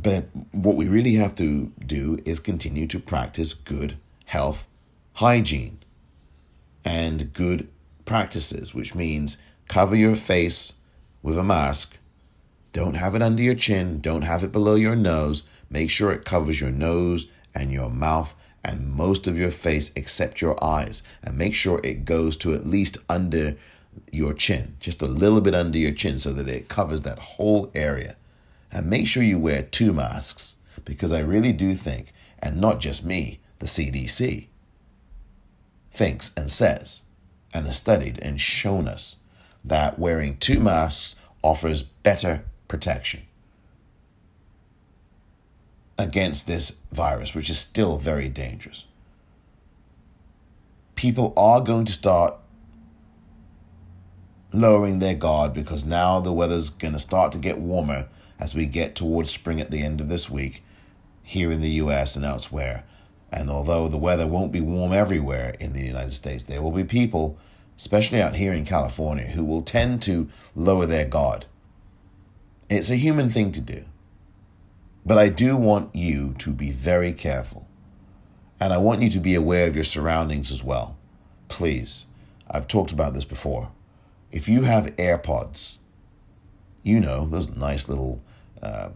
But 0.00 0.26
what 0.52 0.76
we 0.76 0.86
really 0.86 1.14
have 1.14 1.34
to 1.36 1.72
do 1.84 2.22
is 2.24 2.38
continue 2.38 2.86
to 2.86 3.00
practice 3.00 3.52
good 3.52 3.96
health 4.26 4.68
hygiene 5.14 5.78
and 6.84 7.32
good 7.32 7.72
practices, 8.04 8.72
which 8.72 8.94
means 8.94 9.38
cover 9.66 9.96
your 9.96 10.14
face 10.14 10.74
with 11.20 11.36
a 11.36 11.42
mask. 11.42 11.98
Don't 12.72 12.94
have 12.94 13.16
it 13.16 13.22
under 13.22 13.42
your 13.42 13.56
chin. 13.56 14.00
Don't 14.00 14.22
have 14.22 14.44
it 14.44 14.52
below 14.52 14.76
your 14.76 14.94
nose. 14.94 15.42
Make 15.68 15.90
sure 15.90 16.12
it 16.12 16.24
covers 16.24 16.60
your 16.60 16.70
nose 16.70 17.26
and 17.52 17.72
your 17.72 17.90
mouth 17.90 18.36
and 18.64 18.94
most 18.94 19.26
of 19.26 19.38
your 19.38 19.50
face 19.50 19.90
except 19.96 20.40
your 20.40 20.62
eyes. 20.62 21.02
And 21.22 21.36
make 21.36 21.54
sure 21.54 21.80
it 21.82 22.04
goes 22.04 22.36
to 22.38 22.54
at 22.54 22.66
least 22.66 22.98
under 23.08 23.56
your 24.10 24.32
chin, 24.32 24.76
just 24.80 25.02
a 25.02 25.06
little 25.06 25.40
bit 25.40 25.54
under 25.54 25.78
your 25.78 25.92
chin 25.92 26.18
so 26.18 26.32
that 26.32 26.48
it 26.48 26.68
covers 26.68 27.02
that 27.02 27.18
whole 27.18 27.70
area. 27.74 28.16
And 28.70 28.88
make 28.88 29.06
sure 29.06 29.22
you 29.22 29.38
wear 29.38 29.62
two 29.62 29.92
masks 29.92 30.56
because 30.84 31.12
I 31.12 31.20
really 31.20 31.52
do 31.52 31.74
think, 31.74 32.12
and 32.38 32.60
not 32.60 32.80
just 32.80 33.04
me, 33.04 33.40
the 33.58 33.66
CDC 33.66 34.46
thinks 35.90 36.32
and 36.36 36.50
says 36.50 37.02
and 37.52 37.66
has 37.66 37.76
studied 37.76 38.18
and 38.20 38.40
shown 38.40 38.88
us 38.88 39.16
that 39.64 39.98
wearing 39.98 40.36
two 40.38 40.58
masks 40.58 41.16
offers 41.42 41.82
better 41.82 42.44
protection 42.66 43.22
against 46.02 46.46
this 46.46 46.78
virus, 46.90 47.34
which 47.34 47.48
is 47.48 47.58
still 47.58 47.96
very 47.96 48.28
dangerous. 48.28 48.84
People 50.94 51.32
are 51.36 51.60
going 51.60 51.84
to 51.84 51.92
start 51.92 52.34
lowering 54.52 54.98
their 54.98 55.14
guard 55.14 55.52
because 55.52 55.84
now 55.84 56.20
the 56.20 56.32
weather's 56.32 56.68
going 56.70 56.92
to 56.92 56.98
start 56.98 57.32
to 57.32 57.38
get 57.38 57.58
warmer 57.58 58.08
as 58.38 58.54
we 58.54 58.66
get 58.66 58.94
towards 58.94 59.30
spring 59.30 59.60
at 59.60 59.70
the 59.70 59.82
end 59.82 60.00
of 60.00 60.08
this 60.08 60.28
week 60.28 60.62
here 61.22 61.50
in 61.50 61.60
the 61.60 61.70
US 61.70 62.16
and 62.16 62.24
elsewhere. 62.24 62.84
And 63.32 63.48
although 63.48 63.88
the 63.88 63.96
weather 63.96 64.26
won't 64.26 64.52
be 64.52 64.60
warm 64.60 64.92
everywhere 64.92 65.54
in 65.58 65.72
the 65.72 65.86
United 65.86 66.12
States, 66.12 66.42
there 66.42 66.60
will 66.60 66.72
be 66.72 66.84
people, 66.84 67.38
especially 67.78 68.20
out 68.20 68.34
here 68.34 68.52
in 68.52 68.66
California, 68.66 69.28
who 69.28 69.44
will 69.44 69.62
tend 69.62 70.02
to 70.02 70.28
lower 70.54 70.84
their 70.84 71.06
guard. 71.06 71.46
It's 72.68 72.90
a 72.90 72.96
human 72.96 73.30
thing 73.30 73.52
to 73.52 73.60
do. 73.60 73.84
But 75.04 75.18
I 75.18 75.28
do 75.28 75.56
want 75.56 75.94
you 75.94 76.34
to 76.38 76.52
be 76.52 76.70
very 76.70 77.12
careful. 77.12 77.66
And 78.60 78.72
I 78.72 78.78
want 78.78 79.02
you 79.02 79.10
to 79.10 79.20
be 79.20 79.34
aware 79.34 79.66
of 79.66 79.74
your 79.74 79.84
surroundings 79.84 80.52
as 80.52 80.62
well. 80.62 80.96
Please. 81.48 82.06
I've 82.48 82.68
talked 82.68 82.92
about 82.92 83.14
this 83.14 83.24
before. 83.24 83.72
If 84.30 84.48
you 84.48 84.62
have 84.62 84.86
AirPods, 84.96 85.78
you 86.82 87.00
know, 87.00 87.26
those 87.26 87.56
nice 87.56 87.88
little 87.88 88.22
uh, 88.62 88.90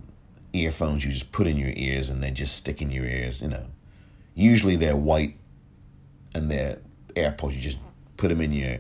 earphones 0.52 1.04
you 1.04 1.10
just 1.10 1.32
put 1.32 1.46
in 1.46 1.56
your 1.56 1.72
ears 1.74 2.08
and 2.08 2.22
they 2.22 2.30
just 2.30 2.56
stick 2.56 2.80
in 2.80 2.90
your 2.90 3.04
ears, 3.04 3.42
you 3.42 3.48
know. 3.48 3.66
Usually 4.34 4.76
they're 4.76 4.96
white 4.96 5.36
and 6.34 6.50
they're 6.50 6.78
AirPods. 7.14 7.54
You 7.54 7.62
just 7.62 7.78
put 8.16 8.28
them 8.28 8.40
in 8.40 8.52
your 8.52 8.78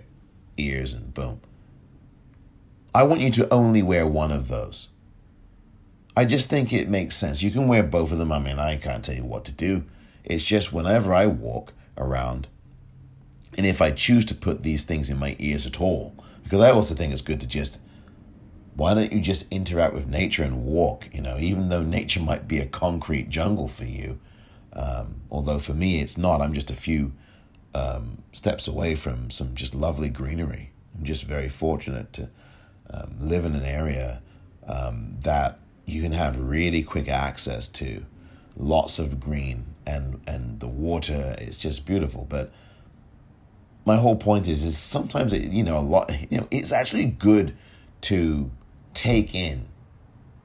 ears 0.56 0.92
and 0.92 1.12
boom. 1.12 1.40
I 2.94 3.02
want 3.02 3.20
you 3.20 3.30
to 3.32 3.52
only 3.52 3.82
wear 3.82 4.06
one 4.06 4.30
of 4.30 4.48
those. 4.48 4.88
I 6.16 6.24
just 6.24 6.48
think 6.48 6.72
it 6.72 6.88
makes 6.88 7.14
sense. 7.14 7.42
You 7.42 7.50
can 7.50 7.68
wear 7.68 7.82
both 7.82 8.10
of 8.10 8.18
them. 8.18 8.32
I 8.32 8.38
mean, 8.38 8.58
I 8.58 8.76
can't 8.76 9.04
tell 9.04 9.14
you 9.14 9.24
what 9.24 9.44
to 9.44 9.52
do. 9.52 9.84
It's 10.24 10.44
just 10.44 10.72
whenever 10.72 11.12
I 11.12 11.26
walk 11.26 11.74
around, 11.98 12.48
and 13.56 13.66
if 13.66 13.82
I 13.82 13.90
choose 13.90 14.24
to 14.26 14.34
put 14.34 14.62
these 14.62 14.82
things 14.82 15.10
in 15.10 15.18
my 15.18 15.36
ears 15.38 15.66
at 15.66 15.80
all, 15.80 16.14
because 16.42 16.60
I 16.60 16.70
also 16.70 16.94
think 16.94 17.12
it's 17.12 17.22
good 17.22 17.40
to 17.42 17.46
just, 17.46 17.78
why 18.74 18.94
don't 18.94 19.12
you 19.12 19.20
just 19.20 19.50
interact 19.52 19.92
with 19.92 20.08
nature 20.08 20.42
and 20.42 20.64
walk? 20.64 21.08
You 21.12 21.20
know, 21.20 21.38
even 21.38 21.68
though 21.68 21.82
nature 21.82 22.20
might 22.20 22.48
be 22.48 22.58
a 22.58 22.66
concrete 22.66 23.28
jungle 23.28 23.68
for 23.68 23.84
you, 23.84 24.18
um, 24.72 25.22
although 25.30 25.58
for 25.58 25.74
me 25.74 26.00
it's 26.00 26.16
not. 26.16 26.40
I'm 26.40 26.54
just 26.54 26.70
a 26.70 26.74
few 26.74 27.12
um, 27.74 28.22
steps 28.32 28.66
away 28.66 28.94
from 28.94 29.30
some 29.30 29.54
just 29.54 29.74
lovely 29.74 30.08
greenery. 30.08 30.70
I'm 30.96 31.04
just 31.04 31.24
very 31.24 31.48
fortunate 31.48 32.12
to 32.14 32.30
um, 32.90 33.16
live 33.20 33.44
in 33.44 33.54
an 33.54 33.64
area 33.64 34.22
um, 34.66 35.16
that 35.20 35.60
you 35.86 36.02
can 36.02 36.12
have 36.12 36.38
really 36.38 36.82
quick 36.82 37.08
access 37.08 37.68
to 37.68 38.04
lots 38.56 38.98
of 38.98 39.20
green 39.20 39.74
and 39.86 40.20
and 40.26 40.60
the 40.60 40.66
water 40.66 41.36
is 41.38 41.56
just 41.56 41.86
beautiful. 41.86 42.26
But 42.28 42.52
my 43.84 43.96
whole 43.96 44.16
point 44.16 44.48
is 44.48 44.64
is 44.64 44.76
sometimes 44.76 45.32
it, 45.32 45.46
you 45.46 45.62
know 45.62 45.78
a 45.78 45.80
lot 45.80 46.12
you 46.30 46.38
know 46.38 46.48
it's 46.50 46.72
actually 46.72 47.06
good 47.06 47.56
to 48.02 48.50
take 48.94 49.34
in 49.34 49.66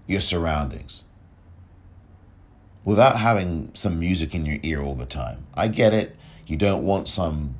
your 0.08 0.22
surroundings 0.22 1.04
without 2.84 3.18
having 3.18 3.72
some 3.74 4.00
music 4.00 4.34
in 4.36 4.46
your 4.46 4.58
ear 4.64 4.82
all 4.82 4.96
the 4.96 5.06
time. 5.06 5.46
I 5.54 5.68
get 5.68 5.94
it. 5.94 6.16
You 6.48 6.58
don't 6.58 6.84
want 6.84 7.08
some 7.08 7.56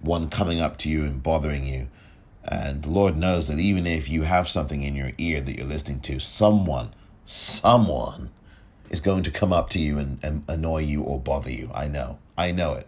one 0.00 0.28
coming 0.28 0.60
up 0.60 0.76
to 0.78 0.88
you 0.88 1.04
and 1.04 1.22
bothering 1.22 1.66
you. 1.66 1.88
And 2.44 2.82
the 2.82 2.90
lord 2.90 3.16
knows 3.16 3.48
that 3.48 3.58
even 3.58 3.86
if 3.86 4.08
you 4.08 4.22
have 4.22 4.48
something 4.48 4.82
in 4.82 4.94
your 4.94 5.10
ear 5.18 5.40
that 5.42 5.56
you're 5.58 5.66
listening 5.66 6.00
to 6.00 6.18
someone 6.18 6.90
someone 7.28 8.30
is 8.88 9.02
going 9.02 9.22
to 9.22 9.30
come 9.30 9.52
up 9.52 9.68
to 9.68 9.78
you 9.78 9.98
and, 9.98 10.18
and 10.24 10.42
annoy 10.48 10.78
you 10.78 11.02
or 11.02 11.20
bother 11.20 11.50
you. 11.50 11.70
I 11.74 11.86
know. 11.86 12.18
I 12.38 12.52
know 12.52 12.72
it. 12.72 12.86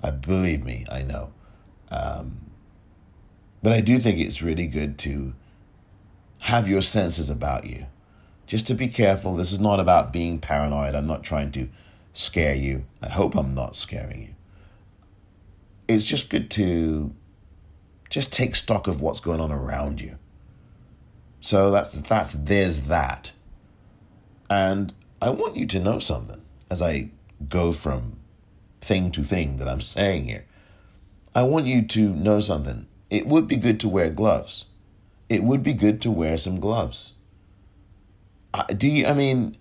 I 0.00 0.12
believe 0.12 0.64
me, 0.64 0.86
I 0.88 1.02
know. 1.02 1.32
Um, 1.90 2.38
but 3.64 3.72
I 3.72 3.80
do 3.80 3.98
think 3.98 4.20
it's 4.20 4.42
really 4.42 4.68
good 4.68 4.96
to 4.98 5.34
have 6.42 6.68
your 6.68 6.82
senses 6.82 7.30
about 7.30 7.66
you. 7.66 7.86
Just 8.46 8.64
to 8.68 8.74
be 8.74 8.86
careful. 8.86 9.34
This 9.34 9.50
is 9.50 9.58
not 9.58 9.80
about 9.80 10.12
being 10.12 10.38
paranoid. 10.38 10.94
I'm 10.94 11.06
not 11.06 11.24
trying 11.24 11.50
to 11.52 11.68
scare 12.12 12.54
you. 12.54 12.86
I 13.02 13.08
hope 13.08 13.34
I'm 13.34 13.56
not 13.56 13.74
scaring 13.74 14.22
you. 14.22 14.34
It's 15.88 16.04
just 16.04 16.30
good 16.30 16.48
to 16.52 17.12
just 18.08 18.32
take 18.32 18.54
stock 18.54 18.86
of 18.86 19.00
what's 19.00 19.20
going 19.20 19.40
on 19.40 19.50
around 19.50 20.00
you. 20.00 20.16
So 21.40 21.72
that's 21.72 21.94
that's 22.02 22.34
there's 22.34 22.86
that. 22.86 23.32
And 24.50 24.92
I 25.22 25.30
want 25.30 25.56
you 25.56 25.64
to 25.66 25.78
know 25.78 26.00
something 26.00 26.42
as 26.68 26.82
I 26.82 27.10
go 27.48 27.72
from 27.72 28.18
thing 28.80 29.12
to 29.12 29.22
thing 29.22 29.56
that 29.58 29.68
I'm 29.68 29.80
saying 29.80 30.24
here. 30.24 30.44
I 31.34 31.44
want 31.44 31.66
you 31.66 31.82
to 31.82 32.08
know 32.10 32.40
something. 32.40 32.88
It 33.08 33.26
would 33.26 33.46
be 33.46 33.56
good 33.56 33.78
to 33.80 33.88
wear 33.88 34.10
gloves. 34.10 34.64
It 35.28 35.44
would 35.44 35.62
be 35.62 35.72
good 35.72 36.00
to 36.02 36.10
wear 36.10 36.36
some 36.36 36.58
gloves. 36.58 37.14
do 38.76 38.88
you, 38.88 39.06
I 39.06 39.14
mean, 39.14 39.56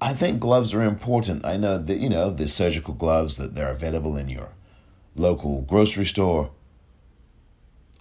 I 0.00 0.12
think 0.12 0.40
gloves 0.40 0.74
are 0.74 0.82
important. 0.82 1.46
I 1.46 1.56
know 1.56 1.78
that, 1.78 1.98
you 1.98 2.08
know, 2.08 2.30
the 2.30 2.48
surgical 2.48 2.94
gloves 2.94 3.36
that 3.36 3.54
they're 3.54 3.70
available 3.70 4.16
in 4.16 4.28
your 4.28 4.54
local 5.14 5.62
grocery 5.62 6.06
store. 6.06 6.50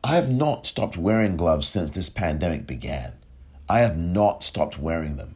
I 0.04 0.16
have 0.16 0.32
not 0.32 0.66
stopped 0.66 0.98
wearing 0.98 1.38
gloves 1.38 1.68
since 1.68 1.92
this 1.92 2.10
pandemic 2.10 2.66
began. 2.66 3.14
I 3.70 3.80
have 3.80 4.00
not 4.00 4.44
stopped 4.44 4.80
wearing 4.80 5.18
them. 5.18 5.36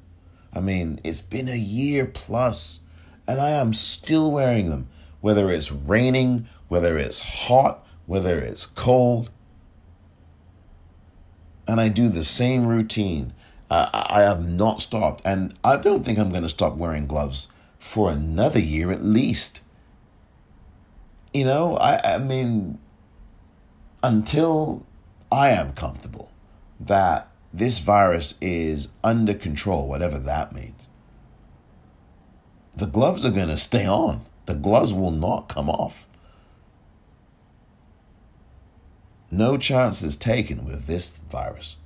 I 0.55 0.61
mean, 0.61 0.99
it's 1.03 1.21
been 1.21 1.49
a 1.49 1.57
year 1.57 2.05
plus, 2.05 2.79
and 3.27 3.41
I 3.41 3.49
am 3.49 3.73
still 3.73 4.31
wearing 4.31 4.69
them, 4.69 4.87
whether 5.19 5.51
it's 5.51 5.71
raining, 5.71 6.47
whether 6.69 6.97
it's 6.97 7.47
hot, 7.47 7.85
whether 8.05 8.39
it's 8.39 8.65
cold. 8.65 9.29
And 11.67 11.81
I 11.81 11.89
do 11.89 12.07
the 12.07 12.23
same 12.23 12.65
routine. 12.65 13.33
I, 13.69 14.05
I 14.09 14.21
have 14.21 14.47
not 14.47 14.81
stopped, 14.81 15.21
and 15.25 15.53
I 15.63 15.77
don't 15.77 16.05
think 16.05 16.17
I'm 16.17 16.29
going 16.29 16.43
to 16.43 16.49
stop 16.49 16.75
wearing 16.75 17.07
gloves 17.07 17.49
for 17.77 18.09
another 18.09 18.59
year 18.59 18.91
at 18.91 19.03
least. 19.03 19.61
You 21.33 21.45
know, 21.45 21.75
I, 21.77 22.15
I 22.15 22.17
mean, 22.17 22.79
until 24.01 24.85
I 25.31 25.49
am 25.49 25.73
comfortable 25.73 26.31
that 26.79 27.29
this 27.55 27.79
virus 27.79 28.35
is 28.41 28.89
under 29.01 29.33
control, 29.33 29.87
whatever 29.87 30.19
that 30.19 30.51
means. 30.51 30.89
The 32.75 32.85
gloves 32.85 33.23
are 33.23 33.31
going 33.31 33.47
to 33.47 33.55
stay 33.55 33.87
on. 33.87 34.25
The 34.45 34.55
gloves 34.55 34.93
will 34.93 35.11
not 35.11 35.47
come 35.47 35.69
off. 35.69 36.05
No 39.31 39.57
chances 39.57 40.17
taken 40.17 40.65
with 40.65 40.85
this 40.85 41.15
virus. 41.15 41.77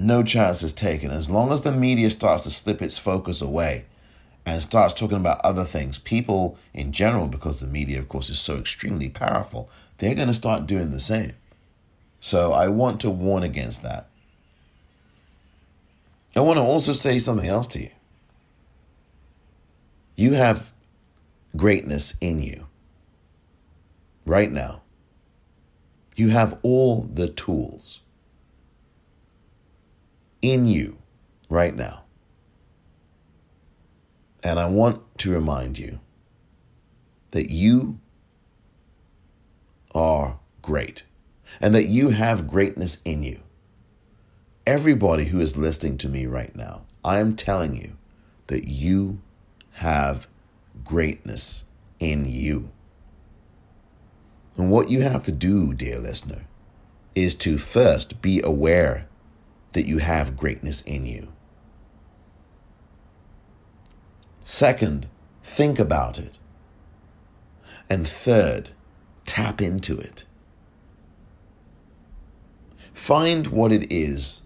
No 0.00 0.24
chances 0.24 0.72
taken. 0.72 1.12
As 1.12 1.30
long 1.30 1.52
as 1.52 1.62
the 1.62 1.70
media 1.70 2.10
starts 2.10 2.42
to 2.42 2.50
slip 2.50 2.82
its 2.82 2.98
focus 2.98 3.40
away 3.40 3.84
and 4.44 4.60
starts 4.60 4.94
talking 4.94 5.18
about 5.18 5.40
other 5.44 5.64
things, 5.64 6.00
people 6.00 6.58
in 6.74 6.90
general, 6.90 7.28
because 7.28 7.60
the 7.60 7.68
media, 7.68 8.00
of 8.00 8.08
course, 8.08 8.30
is 8.30 8.40
so 8.40 8.56
extremely 8.56 9.08
powerful, 9.08 9.70
they're 9.98 10.16
going 10.16 10.26
to 10.26 10.34
start 10.34 10.66
doing 10.66 10.90
the 10.90 10.98
same. 10.98 11.34
So 12.20 12.52
I 12.52 12.68
want 12.68 13.00
to 13.00 13.10
warn 13.10 13.42
against 13.42 13.82
that. 13.82 14.08
I 16.36 16.40
want 16.40 16.58
to 16.58 16.62
also 16.62 16.92
say 16.92 17.18
something 17.18 17.48
else 17.48 17.66
to 17.68 17.80
you. 17.80 17.90
You 20.14 20.34
have 20.34 20.72
greatness 21.56 22.14
in 22.20 22.40
you 22.40 22.66
right 24.26 24.52
now. 24.52 24.82
You 26.14 26.28
have 26.28 26.58
all 26.62 27.02
the 27.02 27.28
tools 27.28 28.00
in 30.42 30.66
you 30.66 30.98
right 31.48 31.74
now. 31.74 32.04
And 34.42 34.58
I 34.58 34.68
want 34.68 35.02
to 35.18 35.32
remind 35.32 35.78
you 35.78 36.00
that 37.30 37.50
you 37.50 37.98
are 39.94 40.38
great. 40.62 41.04
And 41.60 41.74
that 41.74 41.86
you 41.86 42.10
have 42.10 42.46
greatness 42.46 42.98
in 43.04 43.22
you. 43.22 43.40
Everybody 44.66 45.26
who 45.26 45.40
is 45.40 45.56
listening 45.56 45.98
to 45.98 46.08
me 46.08 46.26
right 46.26 46.54
now, 46.54 46.86
I 47.04 47.18
am 47.18 47.36
telling 47.36 47.74
you 47.74 47.96
that 48.46 48.68
you 48.68 49.20
have 49.72 50.28
greatness 50.84 51.64
in 51.98 52.24
you. 52.24 52.70
And 54.56 54.70
what 54.70 54.90
you 54.90 55.02
have 55.02 55.24
to 55.24 55.32
do, 55.32 55.74
dear 55.74 55.98
listener, 55.98 56.46
is 57.14 57.34
to 57.36 57.58
first 57.58 58.22
be 58.22 58.40
aware 58.42 59.06
that 59.72 59.86
you 59.86 59.98
have 59.98 60.36
greatness 60.36 60.80
in 60.82 61.06
you. 61.06 61.32
Second, 64.42 65.08
think 65.42 65.78
about 65.78 66.18
it. 66.18 66.38
And 67.88 68.06
third, 68.06 68.70
tap 69.24 69.60
into 69.60 69.98
it. 69.98 70.24
Find 73.00 73.46
what 73.46 73.72
it 73.72 73.90
is 73.90 74.42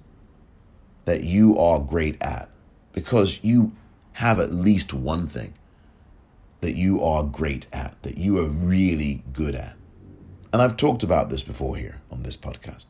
that 1.06 1.24
you 1.24 1.58
are 1.58 1.80
great 1.80 2.22
at 2.22 2.48
because 2.92 3.42
you 3.42 3.72
have 4.12 4.38
at 4.38 4.52
least 4.52 4.94
one 4.94 5.26
thing 5.26 5.54
that 6.60 6.76
you 6.76 7.02
are 7.02 7.24
great 7.24 7.66
at, 7.72 8.00
that 8.04 8.16
you 8.16 8.38
are 8.38 8.46
really 8.48 9.24
good 9.32 9.56
at. 9.56 9.74
And 10.52 10.62
I've 10.62 10.76
talked 10.76 11.02
about 11.02 11.30
this 11.30 11.42
before 11.42 11.74
here 11.74 12.00
on 12.12 12.22
this 12.22 12.36
podcast. 12.36 12.86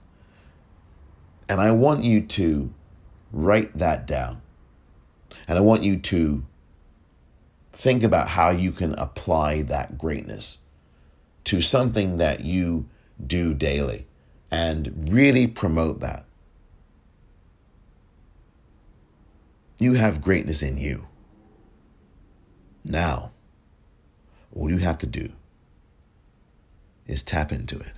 And 1.48 1.62
I 1.62 1.70
want 1.70 2.04
you 2.04 2.20
to 2.20 2.70
write 3.32 3.74
that 3.78 4.06
down. 4.06 4.42
And 5.48 5.56
I 5.56 5.62
want 5.62 5.82
you 5.82 5.96
to 5.96 6.44
think 7.72 8.02
about 8.02 8.28
how 8.28 8.50
you 8.50 8.70
can 8.70 8.94
apply 8.98 9.62
that 9.62 9.96
greatness 9.96 10.58
to 11.44 11.62
something 11.62 12.18
that 12.18 12.40
you 12.44 12.86
do 13.26 13.54
daily 13.54 14.06
and 14.54 15.12
really 15.12 15.48
promote 15.48 15.98
that. 15.98 16.24
You 19.80 19.94
have 19.94 20.20
greatness 20.20 20.62
in 20.62 20.76
you. 20.76 21.08
Now, 22.84 23.32
all 24.54 24.70
you 24.70 24.78
have 24.78 24.98
to 24.98 25.08
do 25.08 25.32
is 27.04 27.24
tap 27.24 27.50
into 27.50 27.80
it. 27.80 27.94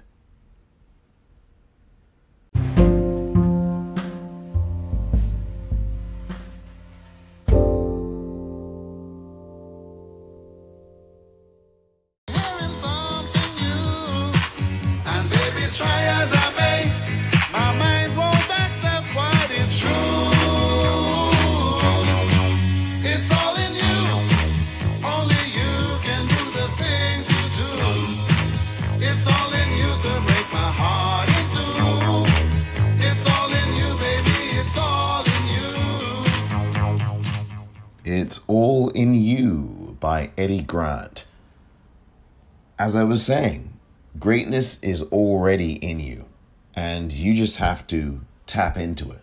As 42.79 42.95
I 42.95 43.05
was 43.05 43.25
saying, 43.25 43.73
greatness 44.19 44.79
is 44.83 45.03
already 45.05 45.75
in 45.77 45.99
you, 45.99 46.27
and 46.75 47.11
you 47.11 47.35
just 47.35 47.57
have 47.57 47.87
to 47.87 48.21
tap 48.47 48.77
into 48.77 49.11
it. 49.11 49.23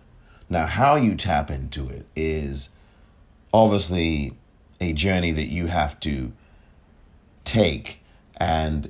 Now, 0.49 0.65
how 0.65 0.95
you 0.95 1.13
tap 1.13 1.51
into 1.51 1.87
it 1.87 2.07
is 2.15 2.69
obviously 3.53 4.33
a 4.81 4.91
journey 4.93 5.31
that 5.31 5.49
you 5.49 5.67
have 5.67 5.99
to 5.99 6.33
take 7.43 7.99
and 8.37 8.89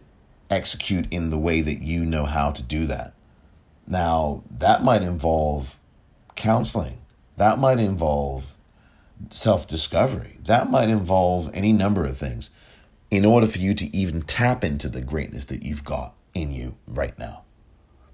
execute 0.49 1.12
in 1.12 1.30
the 1.30 1.38
way 1.38 1.60
that 1.60 1.82
you 1.82 2.06
know 2.06 2.23
how 2.23 2.52
to 2.52 2.63
do 2.63 2.86
that. 2.86 3.13
Now, 3.86 4.43
that 4.49 4.82
might 4.82 5.02
involve 5.02 5.82
counseling, 6.36 6.99
that 7.36 7.60
might 7.60 7.80
involve 7.80 8.58
self 9.30 9.67
discovery. 9.67 10.38
That 10.43 10.69
might 10.69 10.89
involve 10.89 11.49
any 11.54 11.73
number 11.73 12.06
of 12.06 12.17
things 12.17 12.49
in 13.13 13.26
order 13.26 13.45
for 13.45 13.60
you 13.60 13.76
to 13.76 13.95
even 13.95 14.23
tap 14.23 14.63
into 14.63 14.89
the 14.89 14.99
greatness 15.02 15.45
that 15.45 15.62
you've 15.62 15.86
got 15.86 16.15
in 16.34 16.52
you 16.52 16.76
right 16.88 17.17
now. 17.19 17.43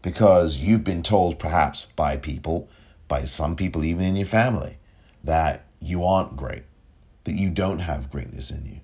Because 0.01 0.57
you've 0.57 0.83
been 0.83 1.03
told, 1.03 1.39
perhaps 1.39 1.85
by 1.95 2.17
people, 2.17 2.67
by 3.07 3.23
some 3.23 3.55
people, 3.55 3.85
even 3.85 4.03
in 4.03 4.17
your 4.17 4.25
family, 4.25 4.77
that 5.23 5.65
you 5.79 6.03
aren't 6.03 6.35
great, 6.35 6.63
that 7.23 7.35
you 7.35 7.49
don't 7.49 7.79
have 7.79 8.11
greatness 8.11 8.51
in 8.51 8.65
you. 8.65 8.81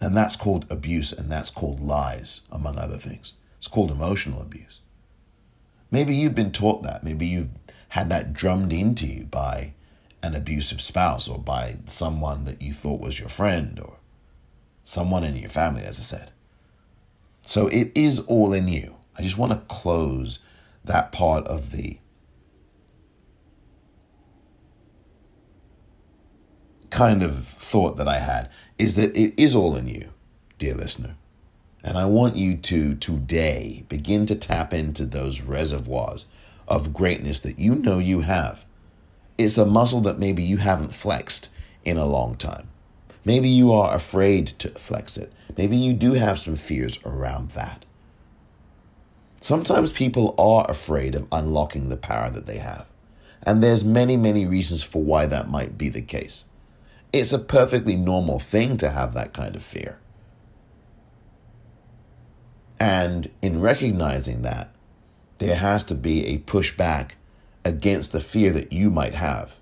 And 0.00 0.16
that's 0.16 0.34
called 0.34 0.66
abuse 0.68 1.12
and 1.12 1.30
that's 1.30 1.50
called 1.50 1.78
lies, 1.78 2.40
among 2.50 2.76
other 2.76 2.96
things. 2.96 3.34
It's 3.58 3.68
called 3.68 3.92
emotional 3.92 4.42
abuse. 4.42 4.80
Maybe 5.92 6.12
you've 6.12 6.34
been 6.34 6.50
taught 6.50 6.82
that. 6.82 7.04
Maybe 7.04 7.26
you've 7.26 7.52
had 7.90 8.08
that 8.10 8.32
drummed 8.32 8.72
into 8.72 9.06
you 9.06 9.26
by 9.26 9.74
an 10.24 10.34
abusive 10.34 10.80
spouse 10.80 11.28
or 11.28 11.38
by 11.38 11.76
someone 11.86 12.46
that 12.46 12.60
you 12.60 12.72
thought 12.72 13.00
was 13.00 13.20
your 13.20 13.28
friend 13.28 13.78
or 13.78 13.99
someone 14.90 15.22
in 15.24 15.36
your 15.36 15.48
family, 15.48 15.82
as 15.82 16.00
I 16.00 16.02
said. 16.02 16.32
So 17.42 17.68
it 17.68 17.92
is 17.94 18.18
all 18.20 18.52
in 18.52 18.68
you. 18.68 18.96
I 19.16 19.22
just 19.22 19.38
want 19.38 19.52
to 19.52 19.74
close 19.74 20.40
that 20.84 21.12
part 21.12 21.46
of 21.46 21.72
the 21.72 21.98
kind 26.90 27.22
of 27.22 27.44
thought 27.44 27.96
that 27.98 28.08
I 28.08 28.18
had 28.18 28.50
is 28.78 28.96
that 28.96 29.16
it 29.16 29.32
is 29.36 29.54
all 29.54 29.76
in 29.76 29.86
you, 29.86 30.10
dear 30.58 30.74
listener. 30.74 31.14
And 31.84 31.96
I 31.96 32.06
want 32.06 32.36
you 32.36 32.56
to 32.56 32.94
today 32.96 33.84
begin 33.88 34.26
to 34.26 34.34
tap 34.34 34.74
into 34.74 35.06
those 35.06 35.40
reservoirs 35.40 36.26
of 36.66 36.92
greatness 36.92 37.38
that 37.40 37.58
you 37.58 37.74
know 37.74 37.98
you 37.98 38.20
have 38.20 38.64
it's 39.38 39.56
a 39.56 39.64
muscle 39.64 40.02
that 40.02 40.18
maybe 40.18 40.42
you 40.42 40.58
haven't 40.58 40.92
flexed 40.92 41.48
in 41.82 41.96
a 41.96 42.04
long 42.04 42.36
time. 42.36 42.68
Maybe 43.24 43.48
you 43.48 43.72
are 43.72 43.94
afraid 43.94 44.46
to 44.58 44.68
flex 44.70 45.16
it. 45.16 45.32
Maybe 45.56 45.76
you 45.76 45.92
do 45.92 46.14
have 46.14 46.38
some 46.38 46.56
fears 46.56 46.98
around 47.04 47.50
that. 47.50 47.84
Sometimes 49.40 49.92
people 49.92 50.34
are 50.38 50.70
afraid 50.70 51.14
of 51.14 51.26
unlocking 51.32 51.88
the 51.88 51.96
power 51.96 52.30
that 52.30 52.46
they 52.46 52.58
have. 52.58 52.86
And 53.42 53.62
there's 53.62 53.84
many, 53.84 54.16
many 54.16 54.46
reasons 54.46 54.82
for 54.82 55.02
why 55.02 55.26
that 55.26 55.48
might 55.48 55.78
be 55.78 55.88
the 55.88 56.02
case. 56.02 56.44
It's 57.12 57.32
a 57.32 57.38
perfectly 57.38 57.96
normal 57.96 58.38
thing 58.38 58.76
to 58.78 58.90
have 58.90 59.14
that 59.14 59.32
kind 59.32 59.56
of 59.56 59.62
fear. 59.62 59.98
And 62.78 63.30
in 63.42 63.60
recognizing 63.60 64.42
that, 64.42 64.74
there 65.38 65.56
has 65.56 65.84
to 65.84 65.94
be 65.94 66.26
a 66.26 66.38
pushback 66.38 67.12
against 67.64 68.12
the 68.12 68.20
fear 68.20 68.52
that 68.52 68.72
you 68.72 68.90
might 68.90 69.14
have 69.14 69.59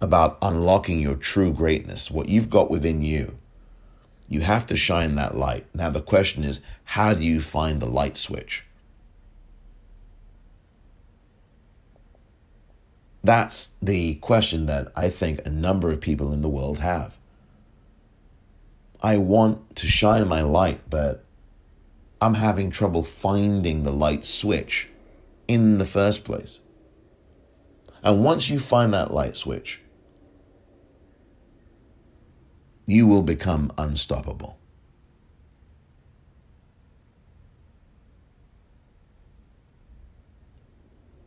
about 0.00 0.38
unlocking 0.42 1.00
your 1.00 1.16
true 1.16 1.52
greatness, 1.52 2.10
what 2.10 2.28
you've 2.28 2.50
got 2.50 2.70
within 2.70 3.02
you. 3.02 3.38
You 4.28 4.40
have 4.40 4.66
to 4.66 4.76
shine 4.76 5.14
that 5.16 5.36
light. 5.36 5.66
Now, 5.74 5.90
the 5.90 6.00
question 6.00 6.44
is 6.44 6.60
how 6.84 7.14
do 7.14 7.22
you 7.22 7.40
find 7.40 7.80
the 7.80 7.86
light 7.86 8.16
switch? 8.16 8.64
That's 13.22 13.74
the 13.80 14.16
question 14.16 14.66
that 14.66 14.92
I 14.94 15.08
think 15.08 15.46
a 15.46 15.50
number 15.50 15.90
of 15.90 16.00
people 16.00 16.32
in 16.32 16.42
the 16.42 16.48
world 16.48 16.80
have. 16.80 17.16
I 19.00 19.16
want 19.16 19.76
to 19.76 19.86
shine 19.86 20.28
my 20.28 20.42
light, 20.42 20.80
but 20.90 21.24
I'm 22.20 22.34
having 22.34 22.70
trouble 22.70 23.02
finding 23.02 23.82
the 23.82 23.92
light 23.92 24.24
switch 24.26 24.88
in 25.48 25.78
the 25.78 25.86
first 25.86 26.24
place. 26.24 26.60
And 28.02 28.22
once 28.22 28.50
you 28.50 28.58
find 28.58 28.92
that 28.92 29.12
light 29.12 29.36
switch, 29.36 29.80
you 32.86 33.06
will 33.06 33.22
become 33.22 33.70
unstoppable. 33.78 34.58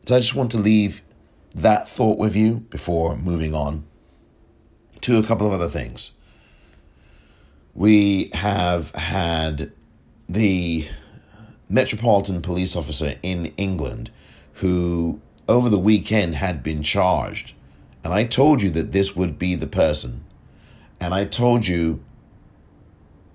So 0.06 0.16
I 0.16 0.20
just 0.20 0.34
want 0.34 0.50
to 0.52 0.58
leave 0.58 1.02
that 1.54 1.88
thought 1.88 2.18
with 2.18 2.34
you 2.34 2.60
before 2.70 3.16
moving 3.16 3.54
on 3.54 3.84
to 5.02 5.18
a 5.18 5.22
couple 5.22 5.46
of 5.46 5.52
other 5.52 5.68
things. 5.68 6.12
We 7.74 8.30
have 8.32 8.90
had 8.94 9.72
the 10.28 10.88
Metropolitan 11.68 12.40
Police 12.40 12.74
Officer 12.74 13.16
in 13.22 13.46
England 13.56 14.10
who 14.54 15.20
over 15.48 15.68
the 15.68 15.78
weekend 15.78 16.36
had 16.36 16.62
been 16.62 16.82
charged. 16.82 17.54
And 18.02 18.12
I 18.12 18.24
told 18.24 18.62
you 18.62 18.70
that 18.70 18.92
this 18.92 19.14
would 19.14 19.38
be 19.38 19.54
the 19.54 19.66
person. 19.66 20.24
And 21.00 21.14
I 21.14 21.24
told 21.24 21.66
you, 21.66 22.02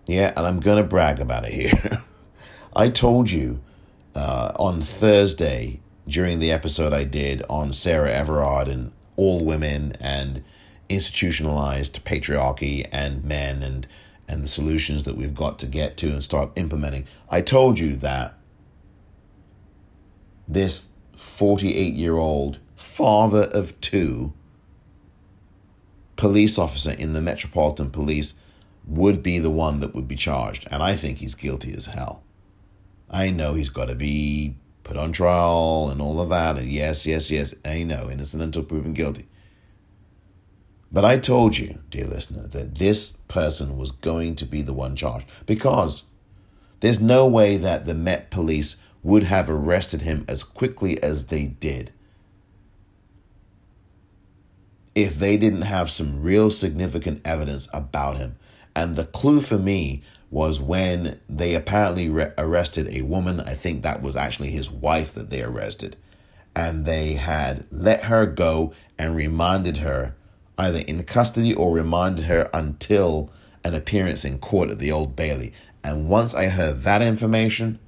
yeah, 0.05 0.33
and 0.35 0.45
I'm 0.45 0.59
going 0.59 0.77
to 0.77 0.83
brag 0.83 1.19
about 1.19 1.45
it 1.45 1.53
here. 1.53 2.03
I 2.75 2.89
told 2.89 3.31
you 3.31 3.61
uh, 4.15 4.51
on 4.57 4.81
Thursday 4.81 5.79
during 6.07 6.39
the 6.39 6.51
episode 6.51 6.93
I 6.93 7.03
did 7.05 7.43
on 7.49 7.71
Sarah 7.71 8.11
Everard 8.11 8.67
and 8.67 8.91
all 9.15 9.43
women 9.45 9.93
and 9.99 10.43
institutionalized 10.89 12.03
patriarchy 12.03 12.87
and 12.91 13.23
men 13.23 13.63
and 13.63 13.87
and 14.27 14.41
the 14.41 14.47
solutions 14.47 15.03
that 15.03 15.17
we've 15.17 15.35
got 15.35 15.59
to 15.59 15.65
get 15.65 15.97
to 15.97 16.07
and 16.07 16.23
start 16.23 16.51
implementing. 16.55 17.05
I 17.29 17.41
told 17.41 17.77
you 17.77 17.95
that 17.97 18.37
this 20.47 20.87
48 21.15 21.93
year 21.93 22.15
old 22.15 22.59
father 22.75 23.43
of 23.43 23.79
two 23.81 24.33
police 26.23 26.57
officer 26.57 26.91
in 26.91 27.11
the 27.11 27.21
Metropolitan 27.21 27.91
Police 27.91 28.35
would 28.87 29.21
be 29.21 29.39
the 29.39 29.49
one 29.49 29.81
that 29.81 29.93
would 29.93 30.07
be 30.07 30.15
charged. 30.15 30.65
And 30.71 30.81
I 30.81 30.95
think 30.95 31.17
he's 31.17 31.35
guilty 31.35 31.73
as 31.73 31.87
hell. 31.87 32.23
I 33.09 33.29
know 33.29 33.55
he's 33.55 33.67
got 33.67 33.89
to 33.89 33.95
be 33.95 34.55
put 34.85 34.95
on 34.95 35.11
trial 35.11 35.89
and 35.91 36.01
all 36.01 36.21
of 36.21 36.29
that. 36.29 36.57
And 36.57 36.71
yes, 36.71 37.05
yes, 37.05 37.29
yes, 37.29 37.53
I 37.65 37.83
know, 37.83 38.09
innocent 38.09 38.41
until 38.41 38.63
proven 38.63 38.93
guilty. 38.93 39.27
But 40.89 41.03
I 41.03 41.17
told 41.17 41.57
you, 41.57 41.79
dear 41.89 42.07
listener, 42.07 42.47
that 42.47 42.75
this 42.75 43.17
person 43.27 43.77
was 43.77 43.91
going 43.91 44.35
to 44.35 44.45
be 44.45 44.61
the 44.61 44.71
one 44.71 44.95
charged 44.95 45.29
because 45.45 46.03
there's 46.79 47.01
no 47.01 47.27
way 47.27 47.57
that 47.57 47.85
the 47.85 47.93
Met 47.93 48.31
Police 48.31 48.77
would 49.03 49.23
have 49.23 49.49
arrested 49.49 50.03
him 50.03 50.23
as 50.29 50.45
quickly 50.45 51.03
as 51.03 51.25
they 51.25 51.47
did 51.47 51.91
if 54.95 55.15
they 55.17 55.37
didn't 55.37 55.63
have 55.63 55.89
some 55.89 56.21
real 56.21 56.51
significant 56.51 57.21
evidence 57.25 57.67
about 57.73 58.17
him. 58.17 58.35
And 58.75 58.95
the 58.95 59.05
clue 59.05 59.41
for 59.41 59.57
me 59.57 60.01
was 60.29 60.59
when 60.59 61.19
they 61.29 61.53
apparently 61.53 62.09
re- 62.09 62.31
arrested 62.37 62.87
a 62.89 63.03
woman. 63.03 63.39
I 63.39 63.53
think 63.53 63.83
that 63.83 64.01
was 64.01 64.15
actually 64.15 64.49
his 64.49 64.69
wife 64.69 65.13
that 65.13 65.29
they 65.29 65.43
arrested. 65.43 65.95
And 66.55 66.85
they 66.85 67.13
had 67.13 67.65
let 67.71 68.05
her 68.05 68.25
go 68.25 68.73
and 68.97 69.15
remanded 69.15 69.77
her 69.77 70.15
either 70.57 70.79
in 70.79 71.03
custody 71.03 71.53
or 71.53 71.73
remanded 71.73 72.25
her 72.25 72.49
until 72.53 73.31
an 73.63 73.73
appearance 73.73 74.25
in 74.25 74.39
court 74.39 74.69
at 74.69 74.79
the 74.79 74.91
Old 74.91 75.15
Bailey. 75.15 75.53
And 75.83 76.07
once 76.07 76.33
I 76.33 76.47
heard 76.47 76.81
that 76.81 77.01
information, 77.01 77.79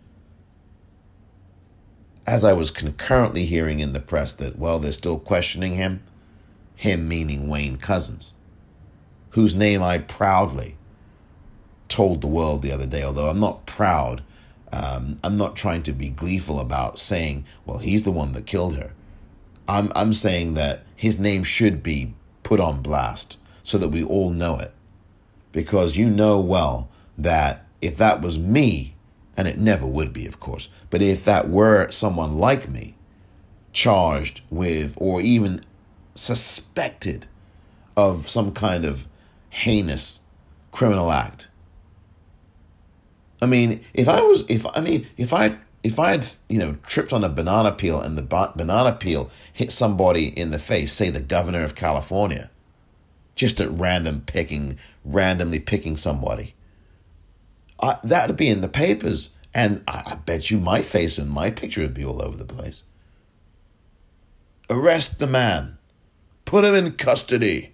as 2.27 2.43
I 2.43 2.53
was 2.53 2.71
concurrently 2.71 3.45
hearing 3.45 3.79
in 3.79 3.93
the 3.93 3.99
press 3.99 4.33
that, 4.33 4.57
well, 4.57 4.79
they're 4.79 4.91
still 4.91 5.19
questioning 5.19 5.73
him, 5.73 6.01
him 6.75 7.07
meaning 7.07 7.47
Wayne 7.47 7.77
Couzens, 7.77 8.33
whose 9.31 9.55
name 9.55 9.81
I 9.81 9.97
proudly 9.97 10.77
told 11.87 12.21
the 12.21 12.27
world 12.27 12.61
the 12.61 12.71
other 12.71 12.85
day, 12.85 13.03
although 13.03 13.29
I'm 13.29 13.39
not 13.39 13.65
proud. 13.65 14.23
Um, 14.71 15.19
I'm 15.23 15.37
not 15.37 15.55
trying 15.55 15.83
to 15.83 15.93
be 15.93 16.09
gleeful 16.09 16.59
about 16.59 16.99
saying, 16.99 17.45
well, 17.65 17.77
he's 17.77 18.03
the 18.03 18.11
one 18.11 18.33
that 18.33 18.45
killed 18.45 18.75
her. 18.75 18.93
I'm, 19.67 19.91
I'm 19.95 20.11
saying 20.11 20.55
that 20.55 20.83
his 20.95 21.19
name 21.19 21.43
should 21.43 21.81
be 21.81 22.13
put 22.43 22.59
on 22.59 22.81
blast 22.81 23.37
so 23.63 23.77
that 23.77 23.89
we 23.89 24.03
all 24.03 24.29
know 24.29 24.57
it. 24.59 24.73
Because 25.51 25.95
you 25.95 26.09
know 26.09 26.39
well 26.39 26.89
that 27.17 27.65
if 27.81 27.97
that 27.97 28.21
was 28.21 28.37
me, 28.37 28.95
and 29.37 29.47
it 29.47 29.57
never 29.57 29.85
would 29.85 30.13
be, 30.13 30.25
of 30.27 30.39
course, 30.39 30.69
but 30.89 31.01
if 31.01 31.25
that 31.25 31.49
were 31.49 31.89
someone 31.91 32.37
like 32.37 32.69
me, 32.69 32.95
charged 33.73 34.41
with 34.49 34.95
or 34.97 35.21
even 35.21 35.61
suspected 36.15 37.27
of 37.95 38.27
some 38.27 38.51
kind 38.53 38.85
of 38.85 39.07
heinous 39.49 40.21
criminal 40.71 41.11
act. 41.11 41.47
I 43.41 43.45
mean, 43.45 43.83
if 43.93 44.07
I 44.07 44.21
was, 44.21 44.43
if 44.49 44.65
I 44.65 44.81
mean, 44.81 45.07
if 45.17 45.33
I 45.33 45.57
if 45.85 45.99
I 45.99 46.11
had, 46.11 46.27
you 46.49 46.57
know, 46.57 46.77
tripped 46.87 47.13
on 47.13 47.23
a 47.23 47.29
banana 47.29 47.71
peel 47.71 48.01
and 48.01 48.17
the 48.17 48.23
banana 48.55 48.91
peel 48.91 49.29
hit 49.53 49.71
somebody 49.71 50.27
in 50.27 50.49
the 50.49 50.57
face, 50.57 50.91
say 50.91 51.11
the 51.11 51.21
governor 51.21 51.63
of 51.63 51.75
California, 51.75 52.49
just 53.35 53.61
at 53.61 53.69
random 53.69 54.23
picking, 54.25 54.79
randomly 55.03 55.59
picking 55.59 55.95
somebody, 55.95 56.55
I, 57.79 57.99
that 58.03 58.27
would 58.29 58.37
be 58.37 58.49
in 58.49 58.61
the 58.61 58.67
papers. 58.67 59.29
And 59.53 59.83
I, 59.87 60.01
I 60.07 60.15
bet 60.15 60.49
you 60.49 60.59
my 60.59 60.81
face 60.81 61.19
and 61.19 61.29
my 61.29 61.51
picture 61.51 61.81
would 61.81 61.93
be 61.93 62.03
all 62.03 62.19
over 62.19 62.35
the 62.35 62.45
place. 62.45 62.81
Arrest 64.71 65.19
the 65.19 65.27
man. 65.27 65.74
Put 66.45 66.63
him 66.63 66.75
in 66.75 66.93
custody. 66.93 67.73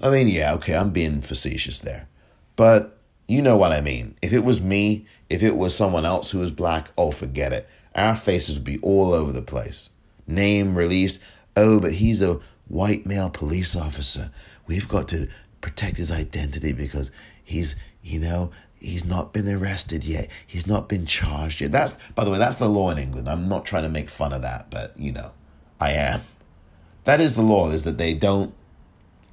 I 0.00 0.10
mean, 0.10 0.28
yeah, 0.28 0.52
okay, 0.54 0.76
I'm 0.76 0.90
being 0.90 1.22
facetious 1.22 1.78
there. 1.78 2.08
But 2.54 2.98
you 3.26 3.42
know 3.42 3.56
what 3.56 3.72
I 3.72 3.80
mean. 3.80 4.16
If 4.22 4.32
it 4.32 4.44
was 4.44 4.60
me, 4.60 5.06
if 5.28 5.42
it 5.42 5.56
was 5.56 5.74
someone 5.74 6.04
else 6.04 6.30
who 6.30 6.38
was 6.38 6.50
black, 6.50 6.90
oh, 6.96 7.10
forget 7.10 7.52
it. 7.52 7.68
Our 7.94 8.14
faces 8.14 8.56
would 8.56 8.64
be 8.64 8.78
all 8.80 9.12
over 9.12 9.32
the 9.32 9.42
place. 9.42 9.90
Name 10.26 10.76
released. 10.76 11.20
Oh, 11.56 11.80
but 11.80 11.94
he's 11.94 12.22
a 12.22 12.40
white 12.68 13.06
male 13.06 13.30
police 13.30 13.74
officer. 13.74 14.30
We've 14.66 14.88
got 14.88 15.08
to 15.08 15.28
protect 15.60 15.96
his 15.96 16.12
identity 16.12 16.72
because 16.72 17.10
he's, 17.42 17.74
you 18.02 18.20
know, 18.20 18.50
he's 18.78 19.04
not 19.04 19.32
been 19.32 19.48
arrested 19.48 20.04
yet. 20.04 20.28
He's 20.46 20.66
not 20.66 20.88
been 20.88 21.06
charged 21.06 21.60
yet. 21.60 21.72
That's, 21.72 21.96
by 22.14 22.24
the 22.24 22.30
way, 22.30 22.38
that's 22.38 22.56
the 22.56 22.68
law 22.68 22.90
in 22.90 22.98
England. 22.98 23.28
I'm 23.28 23.48
not 23.48 23.64
trying 23.64 23.84
to 23.84 23.88
make 23.88 24.10
fun 24.10 24.32
of 24.32 24.42
that, 24.42 24.70
but, 24.70 24.92
you 24.98 25.12
know, 25.12 25.32
I 25.80 25.92
am. 25.92 26.20
That 27.06 27.20
is 27.20 27.36
the 27.36 27.42
law, 27.42 27.70
is 27.70 27.84
that 27.84 27.98
they 27.98 28.14
don't 28.14 28.52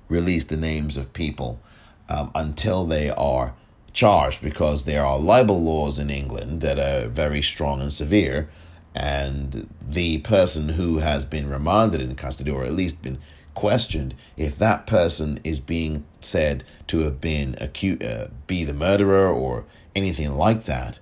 release 0.07 0.45
the 0.45 0.57
names 0.57 0.95
of 0.95 1.11
people 1.11 1.59
um, 2.07 2.29
until 2.35 2.85
they 2.85 3.09
are 3.09 3.55
charged 3.93 4.43
because 4.43 4.85
there 4.85 5.03
are 5.03 5.17
libel 5.17 5.59
laws 5.59 5.97
in 5.97 6.11
England 6.11 6.61
that 6.61 6.77
are 6.77 7.07
very 7.07 7.41
strong 7.41 7.81
and 7.81 7.91
severe. 7.91 8.47
And 8.93 9.67
the 9.81 10.19
person 10.19 10.69
who 10.69 10.99
has 10.99 11.25
been 11.25 11.49
remanded 11.49 11.99
in 11.99 12.13
custody, 12.13 12.51
or 12.51 12.63
at 12.63 12.73
least 12.73 13.01
been 13.01 13.17
questioned, 13.55 14.13
if 14.37 14.55
that 14.59 14.85
person 14.85 15.39
is 15.43 15.59
being 15.59 16.05
said 16.21 16.63
to 16.87 16.99
have 16.99 17.19
been 17.19 17.55
acute, 17.59 18.03
uh, 18.03 18.27
be 18.45 18.63
the 18.63 18.75
murderer 18.75 19.33
or 19.33 19.65
anything 19.95 20.35
like 20.35 20.65
that, 20.65 20.99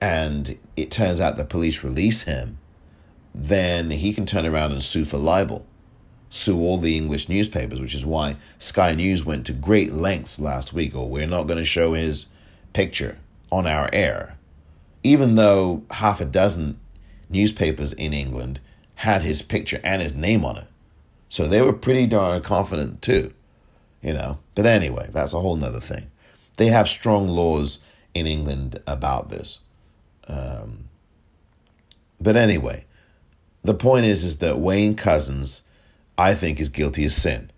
and 0.00 0.58
it 0.76 0.92
turns 0.92 1.20
out 1.20 1.36
the 1.36 1.44
police 1.44 1.82
release 1.82 2.22
him, 2.22 2.58
then 3.34 3.90
he 3.90 4.12
can 4.14 4.26
turn 4.26 4.46
around 4.46 4.70
and 4.70 4.82
sue 4.82 5.04
for 5.04 5.16
libel 5.18 5.66
sue 6.34 6.58
all 6.58 6.78
the 6.78 6.96
English 6.96 7.28
newspapers, 7.28 7.80
which 7.80 7.94
is 7.94 8.04
why 8.04 8.36
Sky 8.58 8.92
News 8.92 9.24
went 9.24 9.46
to 9.46 9.52
great 9.52 9.92
lengths 9.92 10.40
last 10.40 10.72
week. 10.72 10.92
Or 10.94 11.08
we're 11.08 11.28
not 11.28 11.46
going 11.46 11.60
to 11.60 11.64
show 11.64 11.92
his 11.92 12.26
picture 12.72 13.18
on 13.52 13.68
our 13.68 13.88
air, 13.92 14.36
even 15.04 15.36
though 15.36 15.84
half 15.92 16.20
a 16.20 16.24
dozen 16.24 16.80
newspapers 17.30 17.92
in 17.92 18.12
England 18.12 18.58
had 18.96 19.22
his 19.22 19.42
picture 19.42 19.80
and 19.84 20.02
his 20.02 20.16
name 20.16 20.44
on 20.44 20.58
it. 20.58 20.66
So 21.28 21.46
they 21.46 21.62
were 21.62 21.72
pretty 21.72 22.08
darn 22.08 22.42
confident 22.42 23.00
too, 23.00 23.32
you 24.02 24.12
know. 24.12 24.38
But 24.56 24.66
anyway, 24.66 25.10
that's 25.12 25.34
a 25.34 25.40
whole 25.40 25.56
nother 25.56 25.80
thing. 25.80 26.10
They 26.56 26.66
have 26.66 26.88
strong 26.88 27.28
laws 27.28 27.78
in 28.12 28.26
England 28.26 28.80
about 28.88 29.28
this. 29.28 29.60
Um, 30.26 30.88
but 32.20 32.36
anyway, 32.36 32.86
the 33.62 33.74
point 33.74 34.04
is, 34.04 34.24
is 34.24 34.38
that 34.38 34.58
Wayne 34.58 34.96
Couzens 34.96 35.60
I 36.16 36.34
think 36.34 36.60
is 36.60 36.68
guilty 36.68 37.04
as 37.04 37.14
sin. 37.14 37.50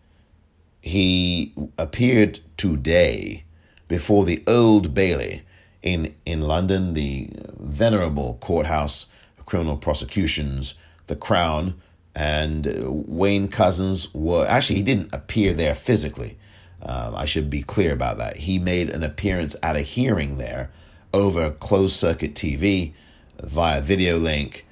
He 0.80 1.52
appeared 1.78 2.40
today 2.56 3.44
before 3.88 4.24
the 4.24 4.42
Old 4.46 4.94
Bailey 4.94 5.42
in, 5.82 6.14
in 6.24 6.40
London, 6.40 6.94
the 6.94 7.30
venerable 7.58 8.38
courthouse 8.40 9.06
of 9.38 9.46
criminal 9.46 9.76
prosecutions, 9.76 10.74
the 11.06 11.16
Crown, 11.16 11.80
and 12.14 12.66
Wayne 13.06 13.48
Couzens 13.48 14.12
were 14.14 14.46
actually, 14.48 14.76
he 14.76 14.82
didn't 14.82 15.14
appear 15.14 15.52
there 15.52 15.74
physically. 15.74 16.38
Um, 16.82 17.14
I 17.14 17.24
should 17.24 17.50
be 17.50 17.62
clear 17.62 17.92
about 17.92 18.18
that. 18.18 18.38
He 18.38 18.58
made 18.58 18.90
an 18.90 19.02
appearance 19.02 19.54
at 19.62 19.76
a 19.76 19.80
hearing 19.80 20.38
there 20.38 20.70
over 21.12 21.50
closed 21.50 21.96
circuit 21.96 22.34
TV 22.34 22.92
via 23.42 23.80
video 23.80 24.18
link 24.18 24.66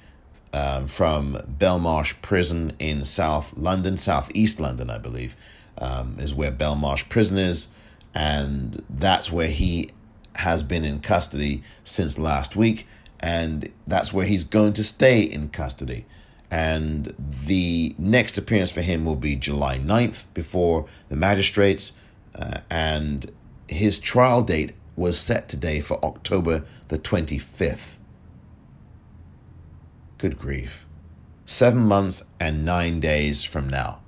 um, 0.55 0.87
from 0.87 1.33
Belmarsh 1.59 2.21
Prison 2.21 2.71
in 2.79 3.03
South 3.03 3.55
London, 3.57 3.97
South 3.97 4.31
East 4.33 4.57
London, 4.61 4.89
I 4.89 4.97
believe, 4.97 5.35
um, 5.77 6.15
is 6.17 6.33
where 6.33 6.51
Belmarsh 6.51 7.09
Prison 7.09 7.37
is. 7.37 7.67
And 8.13 8.81
that's 8.89 9.29
where 9.29 9.49
he 9.49 9.89
has 10.35 10.63
been 10.63 10.85
in 10.85 11.01
custody 11.01 11.61
since 11.83 12.17
last 12.17 12.55
week. 12.55 12.87
And 13.19 13.69
that's 13.85 14.13
where 14.13 14.25
he's 14.25 14.45
going 14.45 14.71
to 14.73 14.83
stay 14.83 15.21
in 15.21 15.49
custody. 15.49 16.05
And 16.49 17.13
the 17.17 17.93
next 17.97 18.37
appearance 18.37 18.71
for 18.71 18.81
him 18.81 19.03
will 19.03 19.17
be 19.17 19.35
July 19.35 19.77
9th 19.77 20.25
before 20.33 20.85
the 21.09 21.17
magistrates. 21.17 21.91
Uh, 22.33 22.59
and 22.69 23.29
his 23.67 23.99
trial 23.99 24.41
date 24.41 24.71
was 24.95 25.19
set 25.19 25.49
today 25.49 25.81
for 25.81 26.03
October 26.05 26.63
the 26.87 26.97
25th. 26.97 27.94
Good 30.25 30.39
grief. 30.39 30.87
Seven 31.45 31.85
months 31.85 32.23
and 32.39 32.65
nine 32.65 32.99
days 32.99 33.43
from 33.43 33.69
now. 33.69 34.01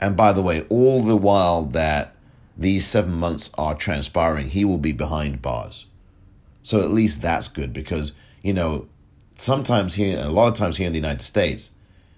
And 0.00 0.16
by 0.16 0.32
the 0.32 0.42
way, 0.42 0.64
all 0.68 1.02
the 1.02 1.16
while 1.16 1.64
that 1.64 2.14
these 2.56 2.86
seven 2.86 3.14
months 3.14 3.50
are 3.58 3.74
transpiring, 3.74 4.50
he 4.50 4.64
will 4.64 4.78
be 4.78 4.92
behind 4.92 5.42
bars. 5.42 5.86
So 6.62 6.82
at 6.82 6.90
least 6.90 7.20
that's 7.20 7.48
good 7.48 7.72
because, 7.72 8.12
you 8.44 8.52
know, 8.52 8.86
sometimes 9.34 9.94
here, 9.94 10.20
a 10.20 10.28
lot 10.28 10.46
of 10.46 10.54
times 10.54 10.76
here 10.76 10.86
in 10.86 10.92
the 10.92 11.00
United 11.00 11.22
States, 11.22 11.72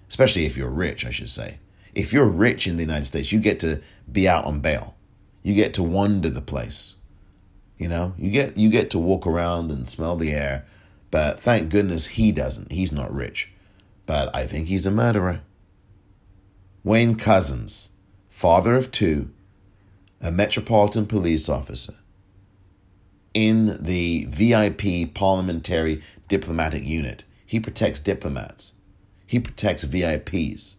especially 0.07 0.45
if 0.45 0.55
you're 0.55 0.69
rich, 0.69 1.03
I 1.03 1.09
should 1.09 1.31
say, 1.31 1.57
if 1.95 2.13
you're 2.13 2.29
rich 2.29 2.67
in 2.67 2.77
the 2.77 2.83
United 2.83 3.05
States, 3.05 3.31
you 3.31 3.39
get 3.39 3.59
to 3.61 3.81
be 4.11 4.29
out 4.29 4.45
on 4.45 4.59
bail. 4.59 4.95
You 5.41 5.55
get 5.55 5.73
to 5.73 5.81
wander 5.81 6.29
the 6.29 6.39
place. 6.39 6.97
You 7.79 7.87
know, 7.87 8.13
you 8.15 8.29
get 8.29 8.57
you 8.57 8.69
get 8.69 8.91
to 8.91 8.99
walk 8.99 9.25
around 9.25 9.71
and 9.71 9.89
smell 9.89 10.17
the 10.17 10.33
air, 10.33 10.67
but 11.11 11.39
thank 11.39 11.69
goodness 11.69 12.07
he 12.07 12.31
doesn't. 12.31 12.71
He's 12.71 12.91
not 12.91 13.13
rich. 13.13 13.51
But 14.05 14.33
I 14.35 14.45
think 14.45 14.67
he's 14.67 14.85
a 14.85 14.91
murderer. 14.91 15.41
Wayne 16.83 17.15
Couzens, 17.15 17.89
father 18.29 18.75
of 18.75 18.89
two, 18.89 19.29
a 20.19 20.31
metropolitan 20.31 21.05
police 21.05 21.47
officer 21.49 21.93
in 23.33 23.77
the 23.81 24.25
VIP 24.29 25.13
parliamentary 25.13 26.01
diplomatic 26.27 26.83
unit. 26.83 27.23
He 27.45 27.59
protects 27.59 27.99
diplomats. 27.99 28.73
He 29.27 29.39
protects 29.39 29.85
VIPs. 29.85 30.75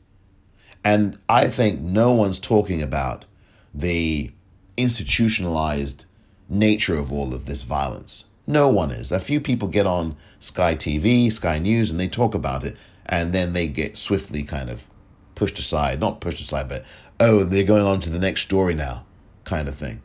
And 0.85 1.19
I 1.29 1.47
think 1.47 1.81
no 1.81 2.13
one's 2.13 2.39
talking 2.39 2.83
about 2.83 3.25
the 3.73 4.33
institutionalized 4.77 6.07
nature 6.49 6.97
of 6.97 7.13
all 7.13 7.33
of 7.33 7.47
this 7.47 7.63
violence. 7.63 8.27
No 8.53 8.69
one 8.69 8.91
is. 8.91 9.11
A 9.11 9.19
few 9.19 9.41
people 9.41 9.67
get 9.67 9.87
on 9.87 10.15
Sky 10.39 10.75
TV, 10.75 11.33
Sky 11.33 11.59
News, 11.59 11.91
and 11.91 11.99
they 11.99 12.07
talk 12.07 12.35
about 12.35 12.65
it, 12.65 12.77
and 13.07 13.33
then 13.33 13.55
they 13.55 13.67
get 13.67 13.97
swiftly 13.97 14.43
kind 14.43 14.69
of 14.69 14.91
pushed 15.35 15.59
aside. 15.59 15.99
Not 15.99 16.21
pushed 16.21 16.39
aside, 16.39 16.69
but, 16.69 16.85
oh, 17.19 17.45
they're 17.45 17.65
going 17.65 17.87
on 17.87 17.99
to 18.01 18.11
the 18.11 18.19
next 18.19 18.43
story 18.43 18.75
now, 18.75 19.07
kind 19.45 19.69
of 19.69 19.75
thing. 19.75 20.03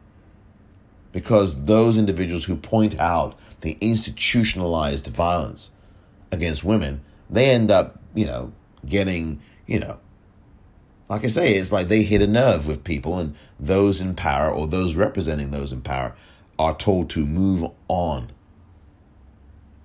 Because 1.12 1.66
those 1.66 1.98
individuals 1.98 2.46
who 2.46 2.56
point 2.56 2.98
out 2.98 3.38
the 3.62 3.78
institutionalized 3.82 5.08
violence 5.08 5.72
against 6.32 6.64
women, 6.64 7.02
they 7.30 7.50
end 7.50 7.70
up, 7.70 8.00
you 8.16 8.28
know, 8.28 8.54
getting, 8.86 9.42
you 9.66 9.82
know, 9.82 10.00
like 11.10 11.26
I 11.26 11.28
say, 11.28 11.56
it's 11.56 11.74
like 11.74 11.90
they 11.90 12.04
hit 12.04 12.22
a 12.22 12.28
nerve 12.28 12.66
with 12.66 12.86
people, 12.86 13.20
and 13.20 13.36
those 13.60 14.00
in 14.00 14.16
power 14.16 14.50
or 14.50 14.68
those 14.68 14.96
representing 14.96 15.52
those 15.52 15.74
in 15.74 15.82
power 15.82 16.16
are 16.58 16.78
told 16.78 17.10
to 17.10 17.26
move 17.26 17.70
on. 17.90 18.32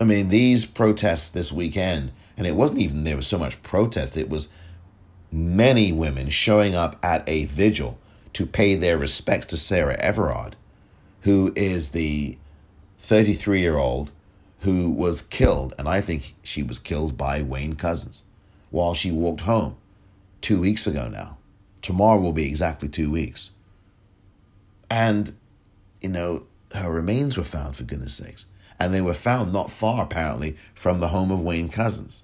I 0.02 0.04
mean, 0.04 0.30
these 0.30 0.66
protests 0.66 1.28
this 1.28 1.52
weekend, 1.52 2.10
and 2.36 2.44
it 2.44 2.56
wasn't 2.56 2.80
even 2.80 3.04
there 3.04 3.14
was 3.14 3.28
so 3.28 3.38
much 3.38 3.62
protest, 3.62 4.16
it 4.16 4.28
was 4.28 4.48
many 5.30 5.92
women 5.92 6.28
showing 6.28 6.74
up 6.74 6.98
at 7.04 7.22
a 7.28 7.44
vigil 7.44 8.00
to 8.32 8.44
pay 8.44 8.74
their 8.74 8.98
respects 8.98 9.46
to 9.46 9.56
Sarah 9.56 9.96
Everard, 10.00 10.56
who 11.20 11.52
is 11.54 11.90
the 11.90 12.36
33 12.98 13.60
year 13.60 13.76
old 13.76 14.10
who 14.62 14.90
was 14.90 15.22
killed, 15.22 15.72
and 15.78 15.88
I 15.88 16.00
think 16.00 16.34
she 16.42 16.64
was 16.64 16.80
killed 16.80 17.16
by 17.16 17.40
Wayne 17.40 17.74
Couzens 17.74 18.22
while 18.70 18.94
she 18.94 19.12
walked 19.12 19.42
home 19.42 19.76
two 20.40 20.60
weeks 20.60 20.84
ago 20.84 21.06
now. 21.06 21.38
Tomorrow 21.80 22.18
will 22.18 22.32
be 22.32 22.48
exactly 22.48 22.88
two 22.88 23.10
weeks. 23.10 23.52
And, 24.90 25.36
you 26.00 26.08
know, 26.08 26.46
her 26.74 26.90
remains 26.90 27.36
were 27.36 27.44
found, 27.44 27.76
for 27.76 27.84
goodness 27.84 28.14
sakes. 28.14 28.46
And 28.78 28.92
they 28.92 29.00
were 29.00 29.14
found 29.14 29.52
not 29.52 29.70
far, 29.70 30.04
apparently, 30.04 30.56
from 30.74 31.00
the 31.00 31.08
home 31.08 31.30
of 31.30 31.40
Wayne 31.40 31.68
Couzens. 31.68 32.22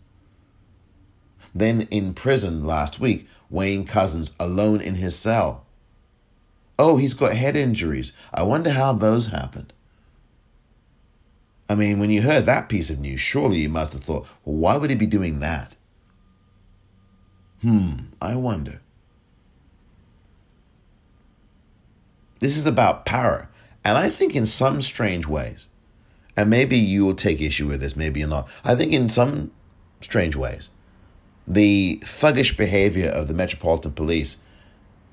Then 1.54 1.82
in 1.90 2.14
prison 2.14 2.64
last 2.64 3.00
week, 3.00 3.28
Wayne 3.50 3.86
Couzens 3.86 4.32
alone 4.38 4.80
in 4.80 4.94
his 4.94 5.16
cell. 5.16 5.64
Oh, 6.78 6.96
he's 6.96 7.14
got 7.14 7.34
head 7.34 7.56
injuries. 7.56 8.12
I 8.32 8.42
wonder 8.42 8.70
how 8.70 8.92
those 8.92 9.28
happened. 9.28 9.72
I 11.68 11.74
mean, 11.74 11.98
when 11.98 12.10
you 12.10 12.22
heard 12.22 12.46
that 12.46 12.68
piece 12.68 12.88
of 12.88 13.00
news, 13.00 13.20
surely 13.20 13.58
you 13.58 13.68
must 13.68 13.92
have 13.92 14.02
thought, 14.02 14.26
well, 14.44 14.56
why 14.56 14.76
would 14.76 14.90
he 14.90 14.96
be 14.96 15.06
doing 15.06 15.40
that? 15.40 15.76
Hmm, 17.60 17.92
I 18.22 18.36
wonder. 18.36 18.80
This 22.40 22.56
is 22.56 22.66
about 22.66 23.04
power. 23.04 23.48
And 23.84 23.98
I 23.98 24.08
think 24.08 24.36
in 24.36 24.46
some 24.46 24.80
strange 24.80 25.26
ways, 25.26 25.68
and 26.38 26.48
maybe 26.48 26.78
you 26.78 27.04
will 27.04 27.16
take 27.16 27.40
issue 27.40 27.66
with 27.66 27.80
this, 27.80 27.96
maybe 27.96 28.20
you're 28.20 28.28
not. 28.28 28.48
I 28.64 28.76
think 28.76 28.92
in 28.92 29.08
some 29.08 29.50
strange 30.00 30.36
ways, 30.36 30.70
the 31.48 31.98
thuggish 32.04 32.56
behavior 32.56 33.08
of 33.08 33.26
the 33.26 33.34
Metropolitan 33.34 33.90
Police, 33.90 34.36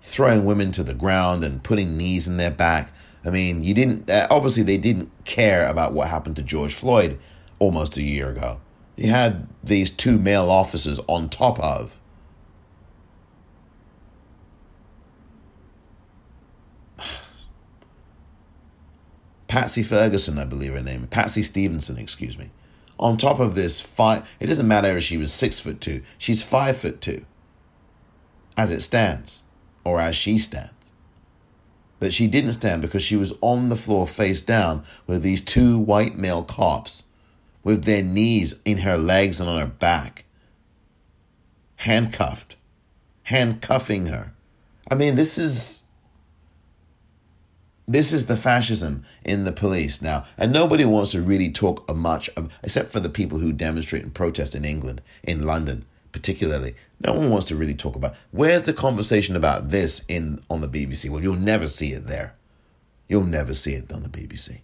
throwing 0.01 0.45
women 0.45 0.71
to 0.73 0.83
the 0.83 0.93
ground 0.93 1.43
and 1.43 1.63
putting 1.63 1.97
knees 1.97 2.27
in 2.27 2.37
their 2.37 2.51
back. 2.51 2.93
I 3.25 3.31
mean, 3.31 3.63
you 3.63 3.73
didn't, 3.73 4.07
uh, 4.07 4.27
obviously, 4.29 4.61
they 4.61 4.77
didn't 4.77 5.09
care 5.23 5.67
about 5.67 5.93
what 5.93 6.09
happened 6.09 6.35
to 6.35 6.43
George 6.43 6.75
Floyd 6.75 7.17
almost 7.57 7.97
a 7.97 8.03
year 8.03 8.29
ago. 8.29 8.59
You 8.95 9.09
had 9.09 9.47
these 9.63 9.89
two 9.89 10.19
male 10.19 10.51
officers 10.51 10.99
on 11.07 11.29
top 11.29 11.59
of 11.59 11.99
Patsy 19.55 19.83
Ferguson, 19.83 20.37
I 20.37 20.43
believe 20.43 20.73
her 20.73 20.81
name, 20.81 21.07
Patsy 21.07 21.41
Stevenson, 21.41 21.97
excuse 21.97 22.37
me. 22.37 22.49
On 22.99 23.15
top 23.15 23.39
of 23.39 23.55
this, 23.55 23.79
five, 23.79 24.29
it 24.37 24.47
doesn't 24.47 24.67
matter 24.67 24.97
if 24.97 25.03
she 25.03 25.15
was 25.15 25.31
six 25.31 25.61
foot 25.61 25.79
two, 25.79 26.01
she's 26.17 26.43
five 26.43 26.75
foot 26.75 26.99
two, 26.99 27.25
as 28.57 28.69
it 28.69 28.81
stands, 28.81 29.43
or 29.85 30.01
as 30.01 30.13
she 30.13 30.39
stands. 30.39 30.73
But 31.99 32.11
she 32.11 32.27
didn't 32.27 32.51
stand 32.51 32.81
because 32.81 33.01
she 33.01 33.15
was 33.15 33.31
on 33.39 33.69
the 33.69 33.77
floor 33.77 34.05
face 34.05 34.41
down 34.41 34.83
with 35.07 35.21
these 35.21 35.39
two 35.39 35.79
white 35.79 36.17
male 36.17 36.43
cops 36.43 37.03
with 37.63 37.85
their 37.85 38.03
knees 38.03 38.59
in 38.65 38.79
her 38.79 38.97
legs 38.97 39.39
and 39.39 39.49
on 39.49 39.61
her 39.61 39.67
back, 39.67 40.25
handcuffed, 41.77 42.57
handcuffing 43.23 44.07
her. 44.07 44.33
I 44.91 44.95
mean, 44.95 45.15
this 45.15 45.37
is 45.37 45.84
this 47.87 48.11
is 48.11 48.25
the 48.25 48.37
fascism 48.37 49.05
in 49.23 49.43
the 49.43 49.51
police 49.51 50.01
now, 50.01 50.25
and 50.37 50.51
nobody 50.51 50.85
wants 50.85 51.11
to 51.11 51.21
really 51.21 51.51
talk 51.51 51.93
much, 51.95 52.29
except 52.63 52.89
for 52.89 52.99
the 52.99 53.09
people 53.09 53.39
who 53.39 53.53
demonstrate 53.53 54.03
and 54.03 54.13
protest 54.13 54.55
in 54.55 54.65
England, 54.65 55.01
in 55.23 55.45
London 55.45 55.85
particularly. 56.15 56.75
No 57.05 57.11
one 57.11 57.29
wants 57.29 57.45
to 57.47 57.57
really 57.57 57.73
talk 57.73 57.93
about. 57.93 58.15
Where's 58.31 58.61
the 58.61 58.71
conversation 58.71 59.35
about 59.35 59.69
this 59.71 60.01
in 60.07 60.39
on 60.49 60.61
the 60.61 60.69
BBC? 60.69 61.09
Well, 61.09 61.21
you'll 61.21 61.35
never 61.35 61.67
see 61.67 61.91
it 61.91 62.07
there. 62.07 62.35
You'll 63.09 63.25
never 63.25 63.53
see 63.53 63.73
it 63.73 63.91
on 63.91 64.01
the 64.01 64.07
BBC. 64.07 64.61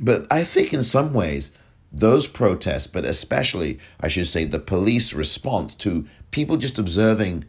But 0.00 0.26
I 0.32 0.42
think 0.42 0.74
in 0.74 0.82
some 0.82 1.14
ways, 1.14 1.52
those 1.92 2.26
protests, 2.26 2.88
but 2.88 3.04
especially, 3.04 3.78
I 4.00 4.08
should 4.08 4.26
say, 4.26 4.44
the 4.44 4.58
police 4.58 5.14
response 5.14 5.72
to 5.76 6.08
people 6.32 6.56
just 6.56 6.76
observing 6.76 7.44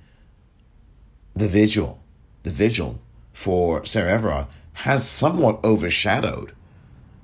the 1.35 1.47
vigil, 1.47 2.03
the 2.43 2.49
vigil 2.49 3.01
for 3.33 3.85
Sarah 3.85 4.11
Everard 4.11 4.47
has 4.73 5.07
somewhat 5.07 5.63
overshadowed 5.63 6.53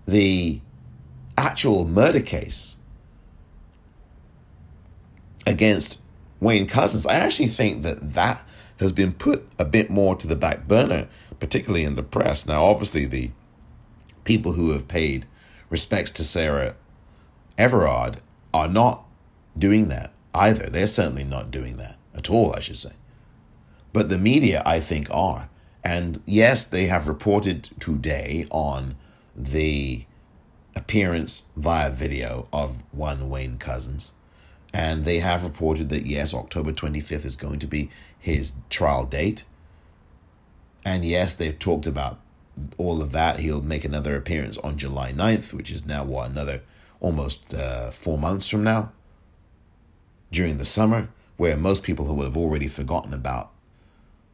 the 0.05 0.61
actual 1.37 1.85
murder 1.85 2.21
case 2.21 2.77
against 5.45 6.01
Wayne 6.39 6.67
Couzens. 6.67 7.09
I 7.09 7.15
actually 7.15 7.47
think 7.47 7.83
that 7.83 8.13
that 8.13 8.45
has 8.79 8.91
been 8.91 9.13
put 9.13 9.47
a 9.57 9.65
bit 9.65 9.89
more 9.89 10.15
to 10.15 10.27
the 10.27 10.35
back 10.35 10.67
burner, 10.67 11.07
particularly 11.39 11.83
in 11.83 11.95
the 11.95 12.03
press. 12.03 12.45
Now, 12.45 12.65
obviously, 12.65 13.05
the 13.05 13.31
people 14.23 14.53
who 14.53 14.71
have 14.71 14.87
paid 14.87 15.25
respects 15.69 16.11
to 16.11 16.23
Sarah 16.23 16.75
Everard 17.57 18.21
are 18.53 18.67
not 18.67 19.05
doing 19.57 19.87
that 19.89 20.13
either. 20.33 20.69
They're 20.69 20.87
certainly 20.87 21.23
not 21.23 21.49
doing 21.49 21.77
that 21.77 21.97
at 22.13 22.29
all, 22.29 22.53
I 22.55 22.59
should 22.59 22.77
say. 22.77 22.91
But 23.97 24.09
the 24.09 24.19
media, 24.19 24.61
I 24.63 24.79
think, 24.79 25.07
are. 25.09 25.49
And 25.83 26.21
yes, 26.27 26.63
they 26.63 26.85
have 26.85 27.07
reported 27.07 27.71
today 27.79 28.45
on 28.51 28.93
the 29.35 30.05
appearance 30.75 31.47
via 31.55 31.89
video 31.89 32.47
of 32.53 32.83
one 32.91 33.27
Wayne 33.27 33.57
Couzens. 33.57 34.11
And 34.71 35.03
they 35.03 35.17
have 35.17 35.43
reported 35.43 35.89
that, 35.89 36.05
yes, 36.05 36.31
October 36.31 36.71
25th 36.71 37.25
is 37.25 37.35
going 37.35 37.57
to 37.57 37.65
be 37.65 37.89
his 38.19 38.51
trial 38.69 39.07
date. 39.07 39.45
And 40.85 41.03
yes, 41.03 41.33
they've 41.33 41.57
talked 41.57 41.87
about 41.87 42.19
all 42.77 43.01
of 43.01 43.11
that. 43.13 43.39
He'll 43.39 43.63
make 43.63 43.83
another 43.83 44.15
appearance 44.15 44.59
on 44.59 44.77
July 44.77 45.11
9th, 45.11 45.53
which 45.53 45.71
is 45.71 45.87
now, 45.87 46.03
what, 46.03 46.29
another 46.29 46.61
almost 46.99 47.51
uh, 47.55 47.89
four 47.89 48.19
months 48.19 48.47
from 48.47 48.63
now, 48.63 48.91
during 50.31 50.59
the 50.59 50.65
summer, 50.65 51.09
where 51.37 51.57
most 51.57 51.81
people 51.81 52.05
would 52.13 52.25
have 52.25 52.37
already 52.37 52.67
forgotten 52.67 53.11
about 53.11 53.53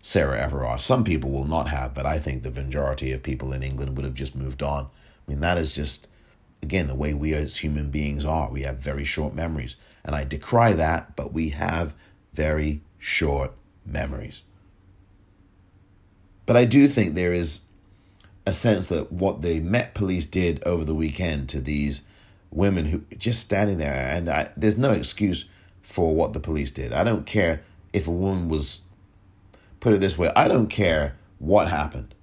Sarah 0.03 0.39
Everard. 0.39 0.81
Some 0.81 1.03
people 1.03 1.31
will 1.31 1.47
not 1.47 1.69
have, 1.69 1.93
but 1.93 2.05
I 2.05 2.19
think 2.19 2.43
the 2.43 2.51
majority 2.51 3.13
of 3.13 3.23
people 3.23 3.53
in 3.53 3.63
England 3.63 3.95
would 3.95 4.05
have 4.05 4.13
just 4.13 4.35
moved 4.35 4.61
on. 4.61 4.83
I 4.85 5.31
mean, 5.31 5.39
that 5.39 5.57
is 5.57 5.71
just, 5.71 6.09
again, 6.61 6.87
the 6.87 6.93
way 6.93 7.13
we 7.13 7.33
as 7.33 7.57
human 7.57 7.89
beings 7.89 8.25
are. 8.25 8.51
We 8.51 8.63
have 8.63 8.77
very 8.79 9.05
short 9.05 9.33
memories. 9.33 9.77
And 10.03 10.13
I 10.13 10.25
decry 10.25 10.73
that, 10.73 11.15
but 11.15 11.31
we 11.31 11.49
have 11.49 11.95
very 12.33 12.81
short 12.99 13.53
memories. 13.85 14.41
But 16.45 16.57
I 16.57 16.65
do 16.65 16.87
think 16.87 17.15
there 17.15 17.31
is 17.31 17.61
a 18.45 18.53
sense 18.53 18.87
that 18.87 19.09
what 19.09 19.41
the 19.41 19.61
Met 19.61 19.93
Police 19.93 20.25
did 20.25 20.61
over 20.65 20.83
the 20.83 20.93
weekend 20.93 21.47
to 21.49 21.61
these 21.61 22.01
women 22.51 22.87
who 22.87 23.05
just 23.17 23.39
standing 23.39 23.77
there, 23.77 24.09
and 24.13 24.29
I, 24.29 24.49
there's 24.57 24.77
no 24.77 24.91
excuse 24.91 25.45
for 25.81 26.13
what 26.13 26.33
the 26.33 26.41
police 26.41 26.71
did. 26.71 26.91
I 26.91 27.05
don't 27.05 27.25
care 27.25 27.61
if 27.93 28.05
a 28.05 28.11
woman 28.11 28.49
was, 28.49 28.81
put 29.83 29.93
it 29.93 29.99
this 29.99 30.17
way, 30.17 30.31
I 30.33 30.47
don't 30.47 30.67
care 30.67 31.17
what 31.39 31.67
happened. 31.67 32.15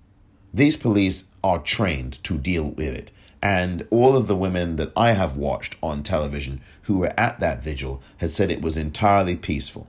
These 0.52 0.78
police 0.78 1.24
are 1.44 1.58
trained 1.58 2.24
to 2.24 2.38
deal 2.38 2.70
with 2.70 2.94
it. 2.94 3.12
And 3.42 3.86
all 3.90 4.16
of 4.16 4.26
the 4.26 4.36
women 4.36 4.76
that 4.76 4.92
I 4.96 5.12
have 5.12 5.36
watched 5.36 5.76
on 5.82 6.02
television 6.02 6.62
who 6.84 6.98
were 6.98 7.12
at 7.18 7.38
that 7.40 7.62
vigil 7.62 8.02
had 8.16 8.30
said 8.30 8.50
it 8.50 8.62
was 8.62 8.78
entirely 8.78 9.36
peaceful. 9.36 9.88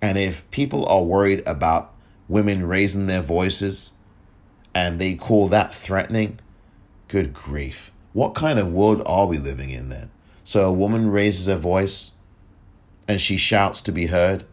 And 0.00 0.16
if 0.16 0.50
people 0.50 0.86
are 0.86 1.04
worried 1.04 1.46
about 1.46 1.94
women 2.26 2.66
raising 2.66 3.06
their 3.06 3.20
voices 3.20 3.92
and 4.74 4.98
they 4.98 5.14
call 5.14 5.48
that 5.48 5.74
threatening, 5.74 6.40
good 7.08 7.34
grief. 7.34 7.92
What 8.14 8.34
kind 8.34 8.58
of 8.58 8.72
world 8.72 9.02
are 9.04 9.26
we 9.26 9.36
living 9.36 9.68
in 9.68 9.90
then? 9.90 10.10
So 10.42 10.64
a 10.64 10.72
woman 10.72 11.10
raises 11.10 11.48
her 11.48 11.56
voice 11.56 12.12
and 13.06 13.20
she 13.20 13.36
shouts 13.36 13.82
to 13.82 13.92
be 13.92 14.06
heard, 14.06 14.44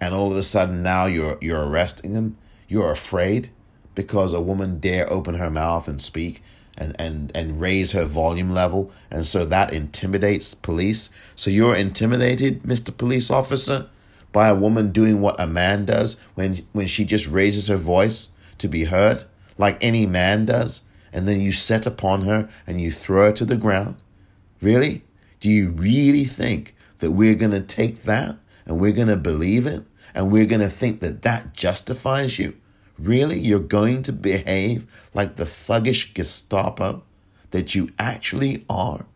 and 0.00 0.14
all 0.14 0.30
of 0.30 0.36
a 0.36 0.42
sudden 0.42 0.82
now 0.82 1.06
you're 1.06 1.38
you're 1.40 1.66
arresting 1.66 2.12
them. 2.12 2.36
You're 2.68 2.90
afraid 2.90 3.50
because 3.94 4.32
a 4.32 4.40
woman 4.40 4.78
dare 4.78 5.10
open 5.12 5.34
her 5.34 5.50
mouth 5.50 5.88
and 5.88 6.00
speak 6.00 6.42
and, 6.78 6.96
and, 6.98 7.30
and 7.34 7.60
raise 7.60 7.92
her 7.92 8.04
volume 8.04 8.50
level, 8.50 8.90
and 9.10 9.26
so 9.26 9.44
that 9.44 9.72
intimidates 9.72 10.54
police. 10.54 11.10
So 11.36 11.50
you're 11.50 11.74
intimidated, 11.74 12.62
Mr. 12.62 12.96
Police 12.96 13.30
Officer, 13.30 13.88
by 14.32 14.48
a 14.48 14.54
woman 14.54 14.90
doing 14.90 15.20
what 15.20 15.38
a 15.38 15.46
man 15.46 15.84
does 15.84 16.18
when 16.34 16.66
when 16.72 16.86
she 16.86 17.04
just 17.04 17.28
raises 17.28 17.68
her 17.68 17.76
voice 17.76 18.30
to 18.58 18.68
be 18.68 18.84
heard, 18.84 19.24
like 19.58 19.82
any 19.82 20.06
man 20.06 20.46
does, 20.46 20.82
and 21.12 21.28
then 21.28 21.40
you 21.40 21.52
set 21.52 21.86
upon 21.86 22.22
her 22.22 22.48
and 22.66 22.80
you 22.80 22.90
throw 22.90 23.26
her 23.26 23.32
to 23.32 23.44
the 23.44 23.56
ground. 23.56 23.96
Really? 24.62 25.04
Do 25.40 25.48
you 25.48 25.70
really 25.70 26.24
think 26.24 26.74
that 26.98 27.12
we're 27.12 27.34
going 27.34 27.52
to 27.52 27.60
take 27.60 28.02
that 28.02 28.36
and 28.66 28.78
we're 28.78 28.92
going 28.92 29.08
to 29.08 29.16
believe 29.16 29.66
it 29.66 29.84
and 30.14 30.30
we're 30.30 30.46
going 30.46 30.60
to 30.60 30.70
think 30.70 31.00
that 31.00 31.22
that 31.22 31.54
justifies 31.54 32.38
you? 32.38 32.56
Really? 32.98 33.38
You're 33.38 33.60
going 33.60 34.02
to 34.02 34.12
behave 34.12 34.86
like 35.14 35.36
the 35.36 35.44
thuggish 35.44 36.12
Gestapo 36.14 37.02
that 37.50 37.74
you 37.74 37.90
actually 37.98 38.64
are? 38.68 39.06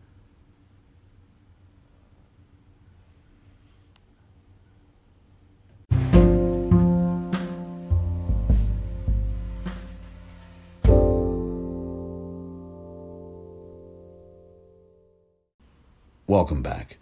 Welcome 16.27 16.63
back. 16.63 16.97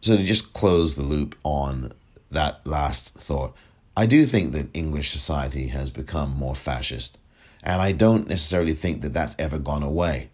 So, 0.00 0.16
to 0.16 0.24
just 0.24 0.54
close 0.54 0.94
the 0.94 1.02
loop 1.02 1.36
on 1.44 1.92
that 2.30 2.66
last 2.66 3.14
thought, 3.14 3.54
I 3.96 4.06
do 4.06 4.24
think 4.24 4.52
that 4.52 4.74
English 4.74 5.10
society 5.10 5.68
has 5.68 5.90
become 5.90 6.30
more 6.30 6.54
fascist, 6.54 7.18
and 7.62 7.82
I 7.82 7.92
don't 7.92 8.28
necessarily 8.28 8.72
think 8.72 9.02
that 9.02 9.12
that's 9.12 9.36
ever 9.38 9.58
gone 9.58 9.82
away. 9.82 10.30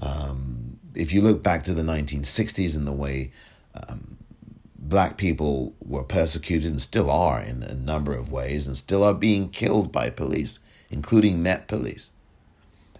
Um, 0.00 0.78
if 0.94 1.12
you 1.12 1.20
look 1.20 1.42
back 1.42 1.64
to 1.64 1.74
the 1.74 1.82
1960s 1.82 2.76
and 2.76 2.86
the 2.86 2.92
way 2.92 3.32
um, 3.88 4.16
black 4.78 5.16
people 5.16 5.74
were 5.80 6.04
persecuted 6.04 6.70
and 6.70 6.80
still 6.80 7.10
are 7.10 7.40
in 7.40 7.62
a 7.62 7.74
number 7.74 8.14
of 8.14 8.30
ways 8.30 8.66
and 8.66 8.76
still 8.76 9.02
are 9.02 9.14
being 9.14 9.48
killed 9.48 9.90
by 9.90 10.10
police, 10.10 10.60
including 10.90 11.42
Met 11.42 11.66
police. 11.68 12.10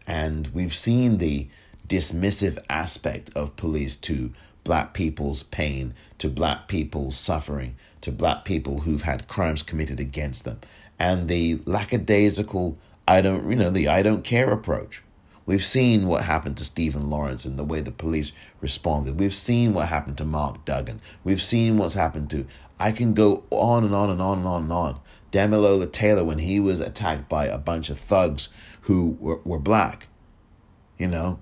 And 0.07 0.49
we've 0.49 0.75
seen 0.75 1.19
the 1.19 1.49
dismissive 1.87 2.59
aspect 2.69 3.31
of 3.37 3.57
police 3.57 3.97
to 3.97 4.33
black 4.65 4.95
people's 4.95 5.43
pain, 5.43 5.95
to 6.19 6.29
black 6.29 6.67
people's 6.69 7.17
suffering, 7.17 7.77
to 8.01 8.11
black 8.11 8.45
people 8.45 8.81
who've 8.81 9.03
had 9.03 9.29
crimes 9.29 9.63
committed 9.63 10.01
against 10.01 10.45
them, 10.45 10.61
and 10.99 11.29
the 11.29 11.61
lackadaisical, 11.65 12.79
I 13.07 13.21
don't, 13.21 13.49
you 13.49 13.57
know, 13.57 13.71
the 13.71 13.89
I 13.89 14.03
don't 14.03 14.25
care 14.25 14.51
approach. 14.51 15.03
We've 15.47 15.65
seen 15.65 16.07
what 16.07 16.25
happened 16.25 16.57
to 16.57 16.65
Stephen 16.65 17.11
Lawrence 17.11 17.45
and 17.45 17.59
the 17.59 17.65
way 17.65 17.81
the 17.81 17.93
police 17.93 18.33
responded. 18.63 19.21
We've 19.21 19.35
seen 19.35 19.75
what 19.75 19.89
happened 19.89 20.17
to 20.19 20.25
Mark 20.25 20.65
Duggan. 20.65 21.03
We've 21.23 21.43
seen 21.43 21.77
what's 21.77 21.95
happened 21.95 22.31
to, 22.31 22.47
I 22.81 22.93
can 22.93 23.13
go 23.13 23.45
on 23.51 23.85
and 23.85 23.95
on 23.95 24.09
and 24.09 24.23
on 24.23 24.39
and 24.39 24.47
on 24.47 24.63
and 24.63 24.73
on. 24.73 25.01
Damilola 25.33 25.91
Taylor, 25.91 26.25
when 26.25 26.39
he 26.39 26.61
was 26.61 26.81
attacked 26.81 27.29
by 27.29 27.47
a 27.47 27.59
bunch 27.59 27.91
of 27.91 27.99
thugs 27.99 28.49
who 28.83 29.17
were, 29.21 29.41
were 29.45 29.59
black, 29.59 30.09
you 30.97 31.09
know, 31.09 31.41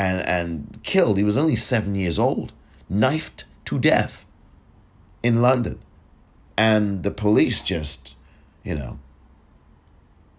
and, 0.00 0.26
and 0.26 0.82
killed. 0.82 1.18
He 1.18 1.24
was 1.24 1.36
only 1.36 1.56
seven 1.56 1.94
years 1.94 2.18
old, 2.18 2.54
knifed 2.88 3.44
to 3.66 3.78
death 3.78 4.24
in 5.22 5.42
London. 5.42 5.78
And 6.56 7.02
the 7.02 7.10
police 7.10 7.60
just, 7.60 8.16
you 8.64 8.74
know, 8.74 8.98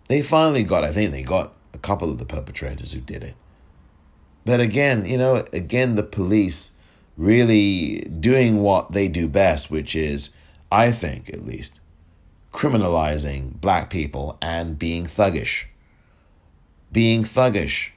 they 0.07 0.23
finally 0.23 0.63
got, 0.63 0.83
I 0.83 0.91
think 0.91 1.11
they 1.11 1.21
got 1.21 1.53
a 1.75 1.77
couple 1.77 2.09
of 2.09 2.17
the 2.17 2.25
perpetrators 2.25 2.93
who 2.93 3.01
did 3.01 3.23
it. 3.23 3.35
But 4.45 4.59
again, 4.59 5.05
you 5.05 5.19
know, 5.19 5.45
again, 5.53 5.93
the 5.93 6.03
police 6.03 6.71
really 7.15 7.99
doing 8.19 8.61
what 8.61 8.93
they 8.93 9.07
do 9.07 9.27
best, 9.27 9.69
which 9.69 9.95
is, 9.95 10.31
I 10.71 10.89
think 10.89 11.29
at 11.29 11.45
least, 11.45 11.79
criminalizing 12.51 13.61
black 13.61 13.91
people 13.91 14.39
and 14.41 14.79
being 14.79 15.03
thuggish. 15.03 15.65
Being 16.91 17.23
thuggish 17.23 17.91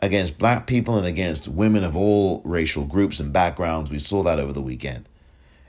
against 0.00 0.38
black 0.38 0.66
people 0.66 0.96
and 0.96 1.06
against 1.06 1.48
women 1.48 1.84
of 1.84 1.96
all 1.96 2.42
racial 2.44 2.84
groups 2.84 3.20
and 3.20 3.32
backgrounds. 3.32 3.90
We 3.90 3.98
saw 3.98 4.22
that 4.22 4.38
over 4.38 4.52
the 4.52 4.60
weekend. 4.60 5.08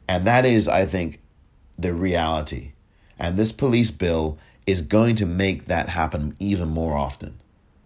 And 0.07 0.26
that 0.28 0.45
is, 0.45 0.67
I 0.67 0.86
think, 0.86 1.19
the 1.78 1.93
reality. 1.93 2.73
And 3.17 3.38
this 3.38 3.51
police 3.51 3.91
bill 3.91 4.38
is 4.67 4.82
going 4.82 5.15
to 5.15 5.26
make 5.26 5.65
that 5.65 5.89
happen 5.89 6.36
even 6.39 6.69
more 6.69 6.97
often. 6.97 7.39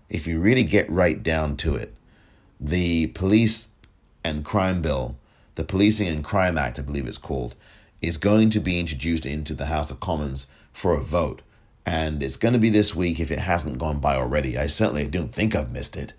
If 0.10 0.26
you 0.28 0.40
really 0.40 0.64
get 0.64 0.90
right 0.90 1.22
down 1.22 1.56
to 1.58 1.76
it, 1.76 1.94
the 2.60 3.08
police 3.08 3.70
and 4.24 4.44
crime 4.44 4.82
bill, 4.82 5.18
the 5.56 5.64
Policing 5.64 6.08
and 6.08 6.24
Crime 6.24 6.58
Act, 6.58 6.80
I 6.80 6.84
believe 6.84 7.08
it's 7.08 7.18
called, 7.18 7.56
is 8.02 8.18
going 8.18 8.50
to 8.52 8.60
be 8.60 8.80
introduced 8.80 9.26
into 9.26 9.54
the 9.54 9.66
House 9.66 9.92
of 9.92 10.00
Commons 10.00 10.48
for 10.72 10.94
a 10.94 11.02
vote. 11.02 11.42
And 11.86 12.24
it's 12.24 12.38
going 12.38 12.54
to 12.54 12.60
be 12.60 12.70
this 12.70 12.96
week 12.96 13.20
if 13.20 13.30
it 13.30 13.40
hasn't 13.40 13.78
gone 13.78 14.00
by 14.00 14.16
already. 14.16 14.58
I 14.58 14.68
certainly 14.68 15.06
don't 15.08 15.32
think 15.32 15.56
I've 15.56 15.72
missed 15.72 15.98
it. 15.98 16.14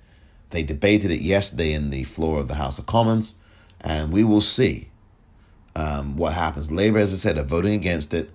They 0.50 0.62
debated 0.62 1.10
it 1.10 1.20
yesterday 1.20 1.72
in 1.72 1.90
the 1.90 2.04
floor 2.04 2.40
of 2.40 2.48
the 2.48 2.56
House 2.56 2.78
of 2.78 2.86
Commons, 2.86 3.36
and 3.80 4.12
we 4.12 4.24
will 4.24 4.40
see 4.40 4.88
um, 5.74 6.16
what 6.16 6.32
happens. 6.32 6.70
Labour, 6.70 6.98
as 6.98 7.12
I 7.12 7.16
said, 7.16 7.38
are 7.38 7.44
voting 7.44 7.74
against 7.74 8.12
it, 8.12 8.30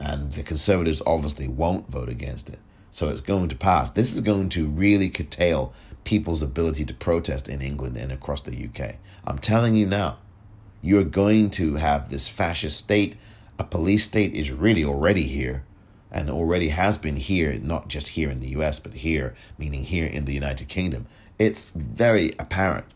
and 0.00 0.32
the 0.32 0.42
Conservatives 0.42 1.02
obviously 1.06 1.46
won't 1.48 1.90
vote 1.90 2.08
against 2.08 2.48
it. 2.48 2.58
So 2.90 3.08
it's 3.08 3.20
going 3.20 3.48
to 3.48 3.56
pass. 3.56 3.90
This 3.90 4.12
is 4.12 4.20
going 4.20 4.48
to 4.50 4.66
really 4.66 5.08
curtail 5.08 5.72
people's 6.04 6.42
ability 6.42 6.84
to 6.86 6.94
protest 6.94 7.48
in 7.48 7.60
England 7.60 7.96
and 7.96 8.10
across 8.10 8.40
the 8.40 8.68
UK. 8.68 8.96
I'm 9.24 9.38
telling 9.38 9.74
you 9.74 9.86
now, 9.86 10.18
you're 10.82 11.04
going 11.04 11.50
to 11.50 11.76
have 11.76 12.10
this 12.10 12.28
fascist 12.28 12.76
state. 12.76 13.16
A 13.58 13.64
police 13.64 14.04
state 14.04 14.34
is 14.34 14.50
really 14.50 14.84
already 14.84 15.22
here 15.22 15.64
and 16.10 16.28
already 16.28 16.68
has 16.68 16.98
been 16.98 17.16
here, 17.16 17.58
not 17.62 17.88
just 17.88 18.08
here 18.08 18.30
in 18.30 18.40
the 18.40 18.48
US, 18.48 18.78
but 18.78 18.94
here, 18.94 19.34
meaning 19.56 19.84
here 19.84 20.06
in 20.06 20.24
the 20.24 20.34
United 20.34 20.68
Kingdom. 20.68 21.06
It's 21.38 21.70
very 21.70 22.32
apparent. 22.38 22.86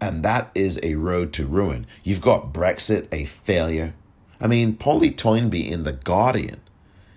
And 0.00 0.22
that 0.22 0.50
is 0.54 0.78
a 0.82 0.94
road 0.94 1.32
to 1.34 1.46
ruin. 1.46 1.86
You've 2.04 2.20
got 2.20 2.52
Brexit, 2.52 3.08
a 3.12 3.24
failure. 3.24 3.94
I 4.40 4.46
mean, 4.46 4.76
Polly 4.76 5.10
Toynbee 5.10 5.70
in 5.70 5.82
The 5.82 5.92
Guardian 5.92 6.60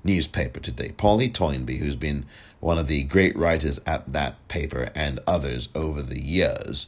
newspaper 0.04 0.60
today, 0.60 0.92
Polly 0.98 1.30
Toynbee, 1.30 1.78
who's 1.78 1.96
been 1.96 2.26
one 2.60 2.80
of 2.80 2.88
the 2.88 3.04
great 3.04 3.36
writers 3.38 3.80
at 3.86 4.12
that 4.12 4.48
paper 4.48 4.90
and 4.96 5.20
others 5.28 5.70
over 5.76 6.02
the 6.02 6.20
years, 6.20 6.88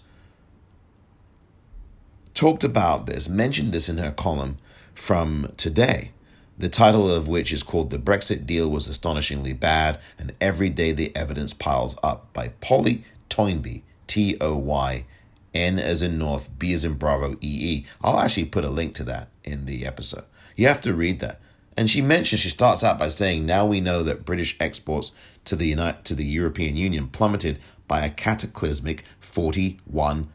talked 2.34 2.64
about 2.64 3.06
this, 3.06 3.30
mentioned 3.30 3.72
this 3.72 3.90
in 3.90 4.00
her 4.00 4.12
column 4.12 4.58
from 4.96 5.52
today, 5.58 6.13
the 6.58 6.70
title 6.70 7.10
of 7.10 7.28
which 7.28 7.52
is 7.52 7.64
called 7.64 7.90
The 7.90 7.98
Brexit 7.98 8.46
Deal 8.46 8.70
Was 8.70 8.88
Astonishingly 8.88 9.54
Bad, 9.54 10.00
and 10.20 10.34
Every 10.40 10.70
Day 10.70 10.92
the 10.92 11.16
Evidence 11.16 11.54
Piles 11.54 11.98
Up 12.04 12.32
by 12.34 12.50
Polly 12.62 13.04
Toynbee, 13.30 13.84
T 14.08 14.38
O 14.40 14.58
Y 14.58 15.06
N 15.54 15.80
as 15.80 16.02
in 16.02 16.18
North, 16.18 16.50
B 16.58 16.74
as 16.74 16.86
in 16.86 16.94
Bravo, 16.94 17.34
E 17.34 17.38
E. 17.42 17.86
I'll 18.02 18.20
actually 18.20 18.46
put 18.46 18.66
a 18.66 18.70
link 18.70 18.94
to 18.96 19.04
that 19.06 19.30
in 19.44 19.66
the 19.66 19.86
episode. 19.86 20.26
You 20.56 20.68
have 20.68 20.82
to 20.82 20.94
read 20.94 21.20
that. 21.20 21.40
And 21.76 21.90
she 21.90 22.02
mentions, 22.02 22.42
she 22.42 22.50
starts 22.50 22.84
out 22.84 23.00
by 23.00 23.08
saying, 23.08 23.46
now 23.46 23.66
we 23.66 23.82
know 23.82 24.04
that 24.04 24.26
British 24.26 24.56
exports 24.60 25.12
to 25.46 25.56
the 25.56 25.68
United, 25.68 26.06
to 26.06 26.16
the 26.16 26.26
European 26.26 26.76
Union 26.76 27.08
plummeted 27.08 27.60
by 27.88 28.06
a 28.06 28.12
cataclysmic 28.12 29.04
41% 29.22 30.28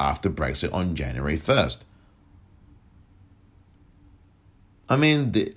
after 0.00 0.30
Brexit 0.30 0.72
on 0.72 0.94
January 0.94 1.36
1st. 1.36 1.82
I 4.90 4.96
mean, 4.96 5.32
the, 5.32 5.54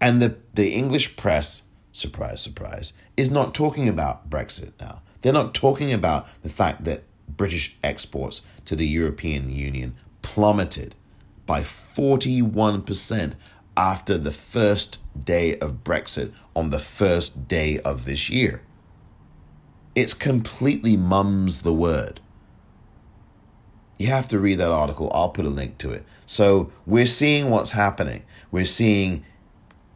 And 0.00 0.20
the, 0.20 0.36
the 0.54 0.70
English 0.74 1.16
press, 1.16 1.62
surprise, 1.92 2.40
surprise, 2.40 2.92
is 3.16 3.30
not 3.30 3.54
talking 3.54 3.88
about 3.88 4.28
Brexit 4.28 4.72
now. 4.80 5.02
They're 5.20 5.32
not 5.32 5.54
talking 5.54 5.92
about 5.92 6.26
the 6.42 6.48
fact 6.48 6.82
that 6.84 7.04
British 7.28 7.76
exports 7.84 8.42
to 8.64 8.74
the 8.74 8.86
European 8.86 9.48
Union 9.48 9.94
plummeted 10.22 10.96
by 11.46 11.60
41% 11.60 13.34
after 13.76 14.18
the 14.18 14.32
first 14.32 14.98
day 15.24 15.56
of 15.58 15.84
Brexit 15.84 16.32
on 16.56 16.70
the 16.70 16.80
first 16.80 17.46
day 17.46 17.78
of 17.80 18.04
this 18.06 18.28
year. 18.28 18.62
It's 19.94 20.14
completely 20.14 20.96
mums 20.96 21.62
the 21.62 21.72
word. 21.72 22.20
You 24.02 24.08
have 24.08 24.26
to 24.28 24.40
read 24.40 24.58
that 24.58 24.72
article. 24.72 25.12
I'll 25.14 25.28
put 25.28 25.44
a 25.44 25.48
link 25.48 25.78
to 25.78 25.92
it. 25.92 26.04
So 26.26 26.72
we're 26.86 27.06
seeing 27.06 27.50
what's 27.50 27.70
happening. 27.70 28.24
We're 28.50 28.64
seeing 28.64 29.24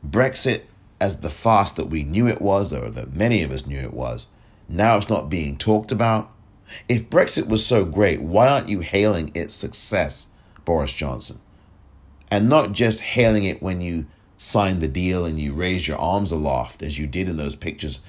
Brexit 0.08 0.62
as 1.00 1.22
the 1.22 1.28
farce 1.28 1.72
that 1.72 1.86
we 1.86 2.04
knew 2.04 2.28
it 2.28 2.40
was, 2.40 2.72
or 2.72 2.88
that 2.88 3.12
many 3.12 3.42
of 3.42 3.50
us 3.50 3.66
knew 3.66 3.80
it 3.80 3.92
was. 3.92 4.28
Now 4.68 4.96
it's 4.96 5.08
not 5.08 5.28
being 5.28 5.56
talked 5.56 5.90
about. 5.90 6.30
If 6.88 7.10
Brexit 7.10 7.48
was 7.48 7.66
so 7.66 7.84
great, 7.84 8.22
why 8.22 8.46
aren't 8.46 8.68
you 8.68 8.78
hailing 8.78 9.32
its 9.34 9.54
success, 9.54 10.28
Boris 10.64 10.92
Johnson? 10.92 11.40
And 12.30 12.48
not 12.48 12.70
just 12.70 13.00
hailing 13.00 13.42
it 13.42 13.60
when 13.60 13.80
you 13.80 14.06
sign 14.36 14.78
the 14.78 14.86
deal 14.86 15.24
and 15.24 15.36
you 15.36 15.52
raise 15.52 15.88
your 15.88 15.98
arms 15.98 16.30
aloft, 16.30 16.80
as 16.80 16.96
you 16.96 17.08
did 17.08 17.28
in 17.28 17.38
those 17.38 17.56
pictures 17.56 18.02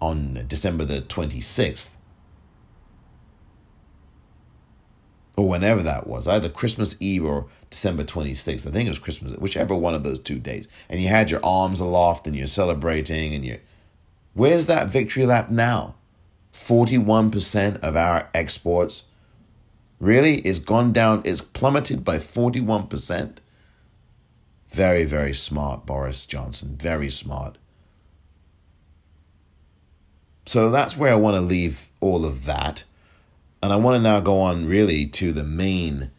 on 0.00 0.44
December 0.46 0.84
the 0.84 1.00
26th. 1.00 1.96
Or 5.40 5.48
whenever 5.48 5.82
that 5.84 6.06
was, 6.06 6.28
either 6.28 6.50
Christmas 6.50 6.94
Eve 7.00 7.24
or 7.24 7.46
December 7.70 8.04
26th. 8.04 8.66
I 8.66 8.70
think 8.70 8.84
it 8.84 8.90
was 8.90 8.98
Christmas, 8.98 9.38
whichever 9.38 9.74
one 9.74 9.94
of 9.94 10.04
those 10.04 10.18
two 10.18 10.38
days. 10.38 10.68
And 10.86 11.00
you 11.00 11.08
had 11.08 11.30
your 11.30 11.42
arms 11.42 11.80
aloft 11.80 12.26
and 12.26 12.36
you're 12.36 12.46
celebrating 12.46 13.32
and 13.32 13.42
you're. 13.42 13.56
Where's 14.34 14.66
that 14.66 14.88
victory 14.88 15.24
lap 15.24 15.48
now? 15.48 15.94
41% 16.52 17.80
of 17.82 17.96
our 17.96 18.28
exports 18.34 19.04
really 19.98 20.46
is 20.46 20.58
gone 20.58 20.92
down, 20.92 21.22
it's 21.24 21.40
plummeted 21.40 22.04
by 22.04 22.16
41%. 22.16 23.38
Very, 24.68 25.04
very 25.04 25.32
smart, 25.32 25.86
Boris 25.86 26.26
Johnson. 26.26 26.76
Very 26.76 27.08
smart. 27.08 27.56
So 30.44 30.68
that's 30.68 30.98
where 30.98 31.12
I 31.12 31.16
want 31.16 31.38
to 31.38 31.40
leave 31.40 31.88
all 31.98 32.26
of 32.26 32.44
that. 32.44 32.84
And 33.62 33.72
I 33.72 33.76
want 33.76 33.96
to 33.96 34.02
now 34.02 34.20
go 34.20 34.40
on 34.40 34.66
really 34.66 35.06
to 35.06 35.32
the 35.32 35.44
main 35.44 36.10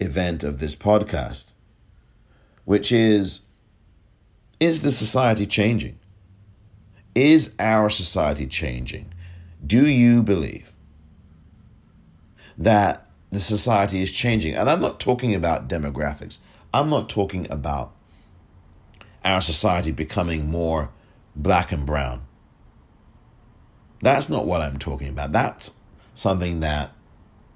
event 0.00 0.42
of 0.42 0.58
this 0.58 0.74
podcast, 0.74 1.52
which 2.64 2.90
is 2.90 3.42
Is 4.58 4.80
the 4.82 4.90
society 4.90 5.46
changing? 5.46 5.98
Is 7.14 7.54
our 7.58 7.90
society 7.90 8.46
changing? 8.46 9.12
Do 9.66 9.86
you 9.86 10.22
believe 10.22 10.72
that 12.56 13.06
the 13.30 13.38
society 13.38 14.00
is 14.00 14.10
changing? 14.10 14.54
And 14.54 14.70
I'm 14.70 14.80
not 14.80 14.98
talking 14.98 15.34
about 15.34 15.68
demographics, 15.68 16.38
I'm 16.72 16.88
not 16.88 17.08
talking 17.08 17.50
about 17.50 17.94
our 19.24 19.40
society 19.40 19.90
becoming 19.90 20.50
more 20.50 20.90
black 21.34 21.72
and 21.72 21.84
brown. 21.84 22.22
That's 24.00 24.28
not 24.28 24.46
what 24.46 24.62
I'm 24.62 24.78
talking 24.78 25.08
about. 25.08 25.32
That's 25.32 25.70
something 26.16 26.60
that 26.60 26.92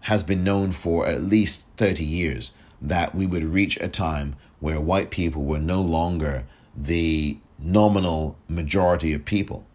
has 0.03 0.23
been 0.23 0.45
known 0.45 0.71
for 0.71 1.07
at 1.07 1.23
least 1.23 1.67
30 1.77 2.05
years 2.05 2.53
that 2.81 3.15
we 3.15 3.27
would 3.27 3.45
reach 3.45 3.77
a 3.79 3.89
time 3.89 4.37
where 4.61 4.81
white 4.81 5.11
people 5.11 5.45
were 5.45 5.59
no 5.59 5.81
longer 5.81 6.45
the 6.77 7.39
nominal 7.59 8.37
majority 8.49 9.13
of 9.13 9.25
people. 9.25 9.67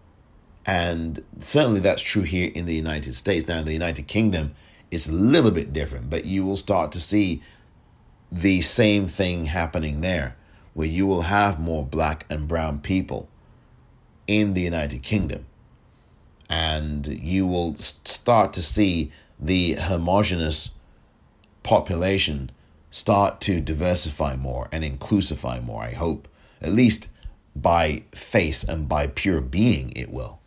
And 0.65 1.23
certainly 1.39 1.79
that's 1.79 2.01
true 2.01 2.23
here 2.23 2.51
in 2.53 2.65
the 2.65 2.75
United 2.75 3.13
States. 3.13 3.47
Now, 3.47 3.59
in 3.59 3.65
the 3.65 3.73
United 3.73 4.07
Kingdom, 4.07 4.53
it's 4.89 5.07
a 5.07 5.11
little 5.11 5.51
bit 5.51 5.73
different, 5.73 6.09
but 6.09 6.25
you 6.25 6.45
will 6.45 6.57
start 6.57 6.91
to 6.93 6.99
see 6.99 7.41
the 8.31 8.61
same 8.61 9.07
thing 9.07 9.45
happening 9.45 10.01
there, 10.01 10.35
where 10.73 10.87
you 10.87 11.05
will 11.05 11.23
have 11.23 11.59
more 11.59 11.83
black 11.83 12.25
and 12.29 12.47
brown 12.47 12.79
people 12.79 13.29
in 14.27 14.53
the 14.53 14.61
United 14.61 15.03
Kingdom. 15.03 15.45
And 16.49 17.07
you 17.07 17.47
will 17.47 17.75
start 17.75 18.53
to 18.53 18.61
see 18.61 19.11
the 19.39 19.73
homogenous 19.73 20.69
population 21.63 22.51
start 22.91 23.41
to 23.41 23.59
diversify 23.59 24.35
more 24.35 24.69
and 24.71 24.83
inclusify 24.83 25.63
more, 25.63 25.81
I 25.81 25.91
hope. 25.91 26.27
At 26.61 26.71
least 26.71 27.09
by 27.55 28.03
face 28.11 28.63
and 28.63 28.87
by 28.87 29.07
pure 29.07 29.41
being, 29.41 29.91
it 29.95 30.09
will. 30.09 30.39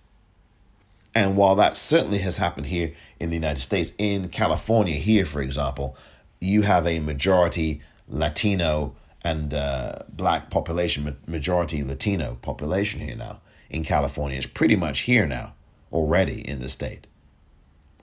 And 1.14 1.36
while 1.36 1.57
that 1.57 1.76
certainly 1.76 2.18
has 2.18 2.36
happened 2.36 2.66
here 2.66 2.92
in 3.18 3.30
the 3.30 3.36
United 3.36 3.61
States, 3.61 3.92
in 3.99 4.28
California, 4.28 4.94
here, 4.94 5.26
for 5.26 5.42
example, 5.42 5.96
you 6.40 6.62
have 6.62 6.86
a 6.86 7.01
majority 7.01 7.80
Latino 8.09 8.94
and 9.24 9.53
uh, 9.53 10.01
black 10.09 10.49
population, 10.51 11.16
majority 11.26 11.82
Latino 11.82 12.38
population 12.40 13.01
here 13.01 13.16
now 13.16 13.40
in 13.68 13.82
California. 13.84 14.38
It's 14.38 14.46
pretty 14.46 14.76
much 14.76 15.01
here 15.01 15.26
now 15.26 15.55
already 15.93 16.41
in 16.49 16.61
the 16.61 16.68
state 16.68 17.07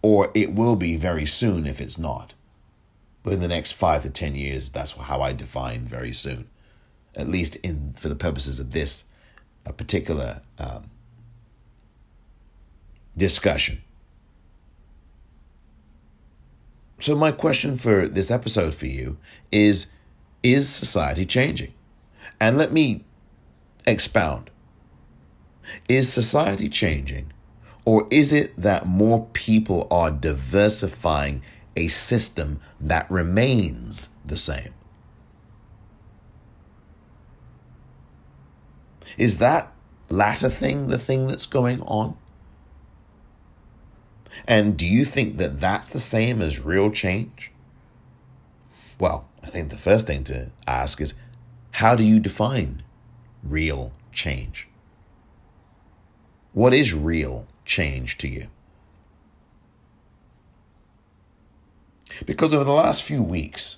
or 0.06 0.30
it 0.36 0.54
will 0.54 0.76
be 0.76 0.96
very 0.96 1.26
soon 1.26 1.66
if 1.66 1.82
it's 1.82 1.98
not. 1.98 2.36
Within 3.24 3.40
the 3.40 3.48
next 3.48 3.72
five 3.72 4.04
to 4.04 4.12
ten 4.12 4.36
years, 4.36 4.70
that's 4.70 4.92
how 4.92 5.20
I 5.20 5.34
define 5.34 5.80
very 5.80 6.12
soon, 6.12 6.48
at 7.16 7.28
least 7.28 7.56
in 7.56 7.92
for 7.94 8.08
the 8.08 8.16
purposes 8.16 8.60
of 8.60 8.72
this 8.72 9.06
a 9.66 9.74
particular 9.74 10.44
um, 10.60 10.92
discussion. 13.18 13.82
So 17.00 17.16
my 17.16 17.32
question 17.32 17.76
for 17.76 18.08
this 18.08 18.30
episode 18.30 18.76
for 18.76 18.86
you 18.86 19.18
is: 19.52 19.88
Is 20.44 20.70
society 20.70 21.26
changing? 21.26 21.74
And 22.40 22.60
let 22.60 22.72
me 22.72 23.06
expound. 23.88 24.52
Is 25.90 26.14
society 26.14 26.70
changing 26.70 27.32
or 27.86 28.08
is 28.10 28.34
it 28.34 28.56
that 28.58 28.88
more 28.88 29.28
people 29.34 29.88
are 29.92 30.10
diversifying 30.10 31.44
a 31.76 31.88
system 31.88 32.60
that 32.82 33.10
remains 33.12 34.10
the 34.26 34.38
same? 34.38 34.74
Is 39.18 39.38
that 39.38 39.72
latter 40.10 40.50
thing 40.50 40.88
the 40.88 40.98
thing 40.98 41.28
that's 41.28 41.46
going 41.46 41.82
on? 41.82 42.18
And 44.48 44.76
do 44.76 44.86
you 44.86 45.06
think 45.06 45.38
that 45.38 45.60
that's 45.60 45.90
the 45.90 46.00
same 46.00 46.42
as 46.42 46.60
real 46.60 46.92
change? 46.92 47.52
Well, 49.00 49.30
I 49.44 49.48
think 49.48 49.70
the 49.70 49.78
first 49.78 50.08
thing 50.08 50.24
to 50.26 50.52
ask 50.68 51.00
is 51.00 51.14
how 51.74 51.96
do 51.96 52.04
you 52.04 52.20
define 52.20 52.84
real 53.44 53.92
change? 54.12 54.68
What 56.54 56.74
is 56.74 56.94
real 56.94 57.48
change 57.66 58.18
to 58.20 58.28
you? 58.28 58.48
Because 62.26 62.54
over 62.54 62.64
the 62.64 62.72
last 62.72 63.04
few 63.04 63.22
weeks, 63.22 63.78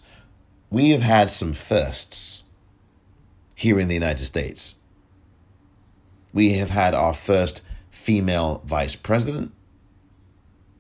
we 0.70 0.92
have 0.92 1.02
had 1.02 1.30
some 1.30 1.54
firsts 1.54 2.44
here 3.56 3.80
in 3.80 3.88
the 3.88 3.94
United 3.94 4.24
States. 4.24 4.76
We 6.34 6.54
have 6.54 6.70
had 6.70 6.94
our 6.94 7.14
first 7.14 7.62
female 7.90 8.62
vice 8.66 8.96
president. 8.96 9.54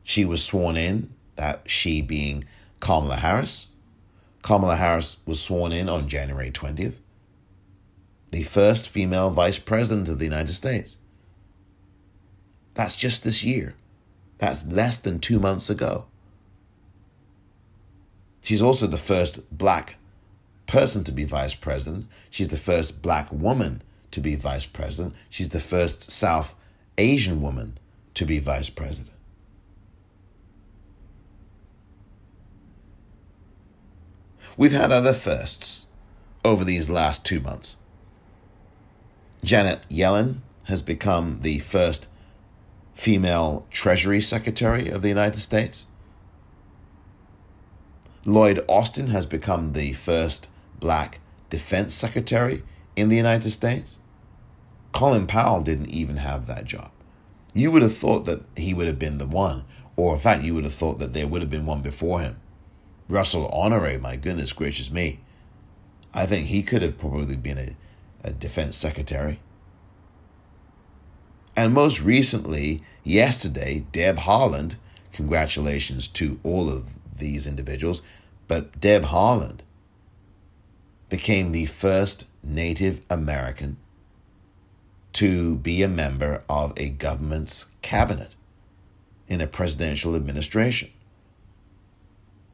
She 0.03 0.23
was 0.23 0.43
sworn 0.43 0.77
in, 0.77 1.13
that 1.35 1.69
she 1.69 2.01
being 2.01 2.45
Kamala 2.79 3.15
Harris. 3.15 3.67
Kamala 4.43 4.75
Harris 4.75 5.17
was 5.25 5.41
sworn 5.41 5.71
in 5.71 5.89
on 5.89 6.07
January 6.07 6.51
20th, 6.51 6.99
the 8.31 8.43
first 8.43 8.89
female 8.89 9.29
vice 9.29 9.59
president 9.59 10.07
of 10.07 10.19
the 10.19 10.25
United 10.25 10.53
States. 10.53 10.97
That's 12.77 12.95
just 12.95 13.23
this 13.23 13.43
year. 13.43 13.73
That's 14.37 14.67
less 14.67 14.99
than 14.99 15.17
two 15.17 15.39
months 15.39 15.67
ago. 15.67 16.05
She's 18.43 18.61
also 18.61 18.85
the 18.85 18.97
first 18.97 19.39
black 19.49 19.97
person 20.67 21.03
to 21.05 21.11
be 21.11 21.23
vice 21.23 21.55
president. 21.55 22.05
She's 22.29 22.49
the 22.49 22.55
first 22.55 23.01
black 23.01 23.31
woman 23.31 23.81
to 24.11 24.21
be 24.21 24.35
vice 24.35 24.67
president. 24.67 25.15
She's 25.27 25.49
the 25.49 25.59
first 25.59 26.11
South 26.11 26.53
Asian 26.99 27.41
woman 27.41 27.79
to 28.13 28.25
be 28.25 28.37
vice 28.37 28.69
president. 28.69 29.15
We've 34.55 34.71
had 34.71 34.91
other 34.91 35.13
firsts 35.13 35.87
over 36.45 36.63
these 36.63 36.91
last 36.91 37.25
two 37.25 37.39
months. 37.39 37.75
Janet 39.43 39.83
Yellen 39.89 40.41
has 40.65 40.83
become 40.83 41.39
the 41.41 41.57
first 41.57 42.07
female 42.97 43.67
Treasury 43.69 44.19
Secretary 44.19 44.89
of 44.89 45.03
the 45.03 45.07
United 45.07 45.37
States. 45.37 45.85
Lloyd 48.25 48.65
Austin 48.67 49.07
has 49.07 49.27
become 49.27 49.73
the 49.73 49.93
first 49.93 50.49
black 50.79 51.19
defense 51.51 51.93
secretary 51.93 52.63
in 52.95 53.09
the 53.09 53.15
United 53.15 53.51
States. 53.51 53.99
Colin 54.93 55.27
Powell 55.27 55.61
didn't 55.61 55.91
even 55.91 56.17
have 56.17 56.47
that 56.47 56.65
job. 56.65 56.89
You 57.53 57.69
would 57.69 57.83
have 57.83 57.95
thought 57.95 58.25
that 58.25 58.43
he 58.57 58.73
would 58.73 58.87
have 58.87 58.99
been 58.99 59.19
the 59.19 59.27
one, 59.27 59.63
or 59.95 60.15
in 60.15 60.19
fact, 60.19 60.43
you 60.43 60.55
would 60.55 60.63
have 60.63 60.73
thought 60.73 60.97
that 60.97 61.13
there 61.13 61.27
would 61.27 61.43
have 61.43 61.51
been 61.51 61.67
one 61.67 61.83
before 61.83 62.21
him. 62.21 62.37
Russell 63.07 63.47
Honore, 63.49 63.99
my 63.99 64.15
goodness 64.15 64.53
gracious 64.53 64.91
me. 64.91 65.19
I 66.15 66.25
think 66.25 66.47
he 66.47 66.63
could 66.63 66.81
have 66.81 66.97
probably 66.97 67.35
been 67.35 67.59
a, 67.59 67.77
a 68.23 68.31
defense 68.31 68.75
secretary. 68.75 69.39
And 71.57 71.73
most 71.73 72.03
recently, 72.03 72.81
yesterday, 73.03 73.87
Deb 73.91 74.17
Haaland, 74.17 74.75
congratulations 75.11 76.07
to 76.09 76.39
all 76.43 76.69
of 76.69 76.93
these 77.17 77.47
individuals, 77.47 78.03
but 78.47 78.79
Deb 78.79 79.05
Haaland 79.05 79.61
became 81.09 81.51
the 81.51 81.65
first 81.65 82.27
Native 82.43 82.99
American 83.09 83.77
to 85.13 85.55
be 85.55 85.81
a 85.81 85.87
member 85.87 86.43
of 86.47 86.73
a 86.77 86.89
government's 86.89 87.65
cabinet 87.81 88.35
in 89.27 89.41
a 89.41 89.47
presidential 89.47 90.15
administration. 90.15 90.91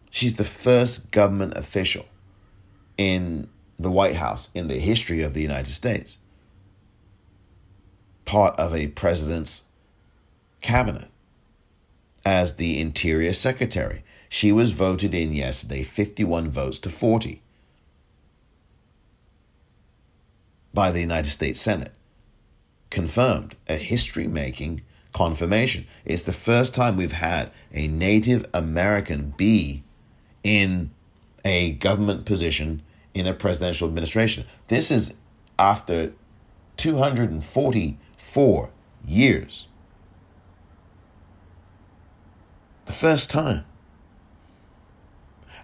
She's 0.09 0.35
the 0.35 0.45
first 0.45 1.11
government 1.11 1.57
official 1.57 2.05
in 2.97 3.49
the 3.77 3.91
White 3.91 4.15
House 4.15 4.49
in 4.53 4.69
the 4.69 4.79
history 4.79 5.21
of 5.21 5.33
the 5.33 5.41
United 5.41 5.71
States, 5.71 6.19
part 8.25 8.57
of 8.59 8.73
a 8.73 8.87
president's 8.87 9.63
cabinet 10.61 11.09
as 12.25 12.55
the 12.55 12.79
Interior 12.79 13.33
Secretary. 13.33 14.03
She 14.29 14.51
was 14.51 14.71
voted 14.71 15.13
in 15.13 15.33
yesterday, 15.33 15.83
51 15.83 16.49
votes 16.49 16.79
to 16.79 16.89
40, 16.89 17.41
by 20.73 20.89
the 20.91 21.01
United 21.01 21.29
States 21.29 21.61
Senate. 21.61 21.93
Confirmed, 22.89 23.55
a 23.67 23.75
history 23.75 24.27
making 24.27 24.81
confirmation. 25.13 25.85
It's 26.05 26.23
the 26.23 26.33
first 26.33 26.73
time 26.73 26.97
we've 26.97 27.11
had 27.11 27.51
a 27.71 27.87
Native 27.87 28.45
American 28.53 29.33
be 29.37 29.83
in 30.43 30.91
a 31.45 31.73
government 31.73 32.25
position 32.25 32.81
in 33.13 33.27
a 33.27 33.33
presidential 33.33 33.87
administration. 33.87 34.45
This 34.67 34.89
is 34.89 35.13
after 35.59 36.13
244 38.23 38.71
years. 39.05 39.67
The 42.85 42.93
first 42.93 43.29
time. 43.29 43.65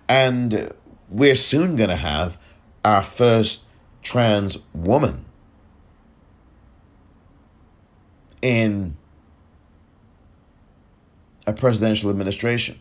And 0.07 0.71
we're 1.09 1.35
soon 1.35 1.75
going 1.75 1.89
to 1.89 1.95
have 1.95 2.37
our 2.83 3.03
first 3.03 3.65
trans 4.01 4.57
woman 4.73 5.25
in 8.41 8.97
a 11.45 11.53
presidential 11.53 12.09
administration. 12.09 12.79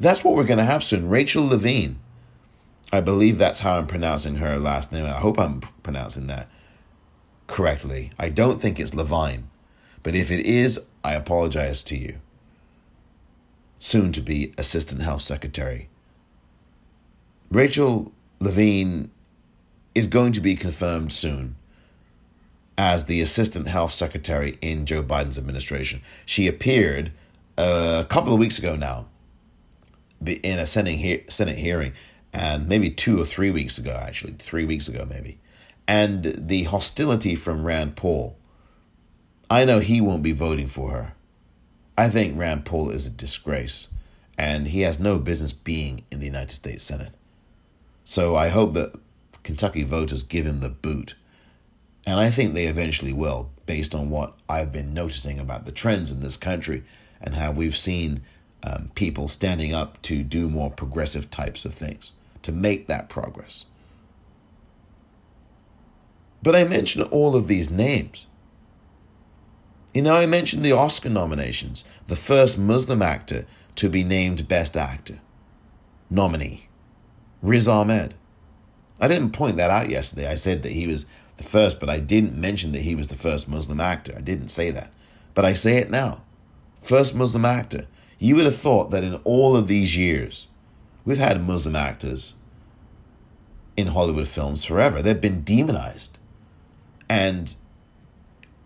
That's 0.00 0.24
what 0.24 0.34
we're 0.34 0.44
going 0.44 0.58
to 0.58 0.64
have 0.64 0.82
soon. 0.82 1.08
Rachel 1.08 1.46
Levine. 1.46 1.98
I 2.94 3.00
believe 3.00 3.38
that's 3.38 3.60
how 3.60 3.78
I'm 3.78 3.86
pronouncing 3.86 4.36
her 4.36 4.58
last 4.58 4.92
name. 4.92 5.06
I 5.06 5.12
hope 5.12 5.38
I'm 5.38 5.60
pronouncing 5.82 6.26
that 6.26 6.48
correctly. 7.52 8.10
I 8.18 8.30
don't 8.30 8.62
think 8.62 8.80
it's 8.80 8.94
Levine, 8.94 9.50
but 10.02 10.14
if 10.14 10.30
it 10.30 10.40
is, 10.46 10.80
I 11.04 11.12
apologize 11.12 11.82
to 11.84 11.96
you. 11.96 12.16
Soon 13.78 14.10
to 14.12 14.22
be 14.22 14.54
Assistant 14.56 15.02
Health 15.02 15.20
Secretary. 15.20 15.88
Rachel 17.50 18.12
Levine 18.40 19.10
is 19.94 20.06
going 20.06 20.32
to 20.32 20.40
be 20.40 20.56
confirmed 20.56 21.12
soon 21.12 21.56
as 22.78 23.04
the 23.04 23.20
Assistant 23.20 23.68
Health 23.68 23.90
Secretary 23.90 24.56
in 24.62 24.86
Joe 24.86 25.02
Biden's 25.02 25.36
administration. 25.36 26.00
She 26.24 26.48
appeared 26.48 27.12
a 27.58 28.06
couple 28.08 28.32
of 28.32 28.38
weeks 28.38 28.58
ago 28.58 28.76
now 28.76 29.08
in 30.24 30.58
a 30.58 30.64
Senate 30.64 31.58
hearing, 31.58 31.92
and 32.32 32.66
maybe 32.66 32.88
two 32.88 33.20
or 33.20 33.26
three 33.26 33.50
weeks 33.50 33.76
ago, 33.76 34.00
actually, 34.02 34.32
three 34.38 34.64
weeks 34.64 34.88
ago, 34.88 35.06
maybe. 35.08 35.38
And 35.92 36.34
the 36.38 36.62
hostility 36.62 37.34
from 37.34 37.66
Rand 37.66 37.96
Paul, 37.96 38.34
I 39.50 39.66
know 39.66 39.80
he 39.80 40.00
won't 40.00 40.22
be 40.22 40.32
voting 40.32 40.66
for 40.66 40.90
her. 40.92 41.12
I 41.98 42.08
think 42.08 42.38
Rand 42.38 42.64
Paul 42.64 42.88
is 42.88 43.06
a 43.06 43.10
disgrace, 43.10 43.88
and 44.38 44.68
he 44.68 44.80
has 44.80 44.98
no 44.98 45.18
business 45.18 45.52
being 45.52 46.04
in 46.10 46.20
the 46.20 46.24
United 46.24 46.50
States 46.50 46.82
Senate. 46.82 47.12
So 48.06 48.34
I 48.36 48.48
hope 48.48 48.72
that 48.72 48.98
Kentucky 49.42 49.82
voters 49.82 50.22
give 50.22 50.46
him 50.46 50.60
the 50.60 50.70
boot. 50.70 51.14
And 52.06 52.18
I 52.18 52.30
think 52.30 52.54
they 52.54 52.68
eventually 52.68 53.12
will, 53.12 53.50
based 53.66 53.94
on 53.94 54.08
what 54.08 54.32
I've 54.48 54.72
been 54.72 54.94
noticing 54.94 55.38
about 55.38 55.66
the 55.66 55.72
trends 55.72 56.10
in 56.10 56.20
this 56.20 56.38
country 56.38 56.84
and 57.20 57.34
how 57.34 57.52
we've 57.52 57.76
seen 57.76 58.22
um, 58.62 58.90
people 58.94 59.28
standing 59.28 59.74
up 59.74 60.00
to 60.02 60.22
do 60.22 60.48
more 60.48 60.70
progressive 60.70 61.30
types 61.30 61.66
of 61.66 61.74
things 61.74 62.12
to 62.40 62.50
make 62.50 62.86
that 62.86 63.10
progress. 63.10 63.66
But 66.42 66.56
I 66.56 66.64
mentioned 66.64 67.08
all 67.10 67.36
of 67.36 67.46
these 67.46 67.70
names. 67.70 68.26
You 69.94 70.02
know, 70.02 70.14
I 70.14 70.26
mentioned 70.26 70.64
the 70.64 70.72
Oscar 70.72 71.10
nominations, 71.10 71.84
the 72.06 72.16
first 72.16 72.58
Muslim 72.58 73.02
actor 73.02 73.46
to 73.76 73.88
be 73.88 74.04
named 74.04 74.48
Best 74.48 74.76
Actor 74.76 75.20
nominee, 76.12 76.68
Riz 77.42 77.66
Ahmed. 77.66 78.14
I 79.00 79.08
didn't 79.08 79.32
point 79.32 79.56
that 79.56 79.70
out 79.70 79.88
yesterday. 79.88 80.30
I 80.30 80.34
said 80.34 80.62
that 80.62 80.72
he 80.72 80.86
was 80.86 81.06
the 81.38 81.42
first, 81.42 81.80
but 81.80 81.88
I 81.90 81.98
didn't 81.98 82.40
mention 82.40 82.72
that 82.72 82.82
he 82.82 82.94
was 82.94 83.08
the 83.08 83.14
first 83.14 83.48
Muslim 83.48 83.80
actor. 83.80 84.14
I 84.16 84.20
didn't 84.20 84.48
say 84.48 84.70
that. 84.70 84.92
But 85.34 85.44
I 85.44 85.54
say 85.54 85.78
it 85.78 85.90
now. 85.90 86.22
First 86.82 87.14
Muslim 87.14 87.44
actor. 87.44 87.86
You 88.18 88.36
would 88.36 88.44
have 88.44 88.56
thought 88.56 88.90
that 88.90 89.02
in 89.02 89.16
all 89.24 89.56
of 89.56 89.66
these 89.66 89.96
years, 89.96 90.46
we've 91.04 91.18
had 91.18 91.42
Muslim 91.42 91.74
actors 91.74 92.34
in 93.76 93.88
Hollywood 93.88 94.28
films 94.28 94.64
forever. 94.64 95.02
They've 95.02 95.20
been 95.20 95.42
demonized. 95.42 96.18
And 97.12 97.54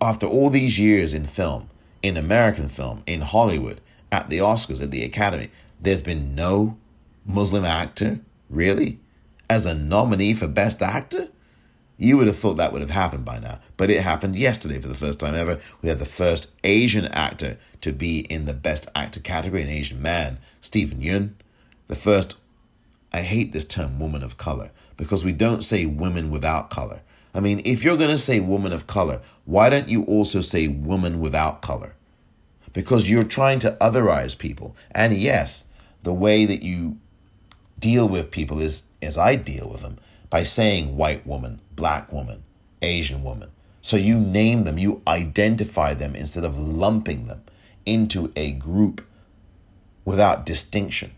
after 0.01 0.25
all 0.25 0.51
these 0.51 0.79
years 0.79 1.13
in 1.13 1.25
film, 1.25 1.69
in 2.01 2.17
American 2.17 2.69
film, 2.69 3.03
in 3.05 3.23
Hollywood, 3.23 3.81
at 4.13 4.31
the 4.31 4.39
Oscars, 4.39 4.81
at 4.81 4.93
the 4.93 5.03
Academy, 5.03 5.49
there's 5.81 6.01
been 6.01 6.37
no 6.37 6.79
Muslim 7.27 7.65
actor, 7.65 8.21
really, 8.49 9.01
as 9.51 9.67
a 9.67 9.75
nominee 9.75 10.33
for 10.33 10.47
Best 10.47 10.81
Actor? 10.81 11.27
You 11.99 12.19
would 12.19 12.29
have 12.29 12.37
thought 12.37 12.57
that 12.59 12.73
would 12.73 12.83
have 12.83 12.91
happened 12.91 13.25
by 13.25 13.41
now, 13.41 13.59
but 13.77 13.91
it 13.91 14.03
happened 14.03 14.37
yesterday 14.37 14.81
for 14.81 14.87
the 14.87 14.95
first 14.95 15.19
time 15.19 15.35
ever. 15.35 15.59
We 15.83 15.89
had 15.89 15.99
the 15.99 16.05
first 16.05 16.53
Asian 16.63 17.07
actor 17.07 17.59
to 17.81 17.93
be 17.93 18.21
in 18.31 18.45
the 18.45 18.55
Best 18.55 18.89
Actor 18.95 19.21
category, 19.21 19.63
an 19.63 19.69
Asian 19.69 20.01
man, 20.01 20.39
Steven 20.61 21.01
Yeun. 21.01 21.33
The 21.89 21.97
first, 21.97 22.37
I 23.13 23.23
hate 23.23 23.53
this 23.53 23.65
term, 23.65 23.99
woman 23.99 24.23
of 24.23 24.37
color, 24.37 24.71
because 24.97 25.25
we 25.25 25.33
don't 25.33 25.65
say 25.65 25.85
women 25.85 26.31
without 26.31 26.71
color. 26.71 27.01
I 27.37 27.41
mean, 27.41 27.61
if 27.67 27.85
you're 27.85 27.99
going 27.99 28.11
to 28.11 28.19
say 28.19 28.41
woman 28.41 28.73
of 28.73 28.87
color, 28.87 29.21
why 29.45 29.69
don't 29.69 29.89
you 29.89 30.05
also 30.05 30.41
say 30.41 30.69
woman 30.69 31.21
without 31.21 31.61
color? 31.61 31.95
Because 32.73 33.11
you're 33.11 33.25
trying 33.25 33.59
to 33.61 33.77
otherize 33.81 34.39
people. 34.39 34.75
And 34.91 35.13
yes, 35.13 35.65
the 36.03 36.15
way 36.15 36.47
that 36.47 36.63
you 36.63 36.99
deal 37.79 38.09
with 38.09 38.31
people 38.31 38.59
is 38.61 38.85
as 39.03 39.19
I 39.19 39.35
deal 39.35 39.69
with 39.71 39.83
them 39.83 39.99
by 40.31 40.45
saying 40.45 40.97
white 40.97 41.27
woman, 41.27 41.61
black 41.75 42.11
woman, 42.11 42.43
Asian 42.81 43.23
woman. 43.23 43.51
So 43.83 43.97
you 43.97 44.19
name 44.19 44.65
them, 44.65 44.79
you 44.79 45.03
identify 45.07 45.95
them 45.95 46.17
instead 46.17 46.45
of 46.45 46.59
lumping 46.59 47.27
them 47.27 47.43
into 47.85 48.33
a 48.35 48.53
group 48.53 49.07
without 50.05 50.47
distinction. 50.47 51.13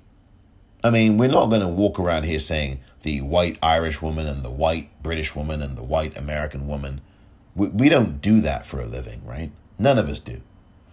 I 0.83 0.91
mean, 0.91 1.17
we're 1.17 1.29
not 1.29 1.47
going 1.47 1.61
to 1.61 1.69
walk 1.69 1.99
around 1.99 2.25
here 2.25 2.39
saying 2.39 2.81
the 3.03 3.21
white 3.21 3.59
Irish 3.63 4.03
woman 4.03 4.27
and 4.27 4.43
the 4.43 4.51
white 4.51 4.91
British 5.03 5.35
woman 5.37 5.63
and 5.63 5.77
the 5.77 5.83
white 5.83 6.17
American 6.19 6.67
woman. 6.67 7.01
We, 7.55 7.69
we 7.69 7.89
don't 7.89 8.21
do 8.21 8.41
that 8.41 8.67
for 8.67 8.81
a 8.81 8.87
living, 8.87 9.23
right? 9.25 9.51
None 9.79 9.99
of 9.99 10.09
us 10.09 10.19
do. 10.19 10.41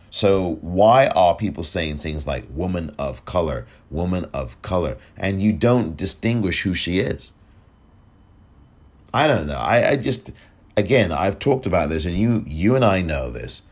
So, 0.09 0.59
why 0.61 1.07
are 1.07 1.35
people 1.35 1.63
saying 1.63 1.97
things 1.97 2.25
like 2.25 2.45
woman 2.49 2.95
of 2.97 3.25
color, 3.25 3.65
woman 3.89 4.27
of 4.33 4.61
color, 4.61 4.97
and 5.17 5.43
you 5.43 5.51
don't 5.51 5.97
distinguish 5.97 6.61
who 6.61 6.73
she 6.73 6.99
is? 6.99 7.33
I 9.13 9.27
don't 9.27 9.47
know. 9.47 9.57
I, 9.57 9.89
I 9.89 9.95
just, 9.97 10.31
again, 10.77 11.11
I've 11.11 11.39
talked 11.39 11.65
about 11.65 11.89
this, 11.89 12.05
and 12.05 12.15
you, 12.15 12.45
you 12.47 12.75
and 12.75 12.85
I 12.85 13.01
know 13.01 13.29
this, 13.29 13.63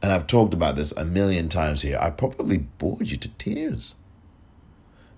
and 0.00 0.12
I've 0.12 0.28
talked 0.28 0.54
about 0.54 0.76
this 0.76 0.92
a 0.92 1.04
million 1.04 1.48
times 1.48 1.82
here. 1.82 1.98
I 2.00 2.10
probably 2.10 2.58
bored 2.58 3.10
you 3.10 3.16
to 3.16 3.28
tears. 3.28 3.94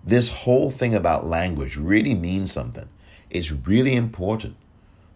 This 0.04 0.28
whole 0.28 0.70
thing 0.70 0.94
about 0.94 1.26
language 1.26 1.76
really 1.76 2.14
means 2.14 2.52
something. 2.52 2.88
It's 3.30 3.52
really 3.52 3.94
important. 3.94 4.56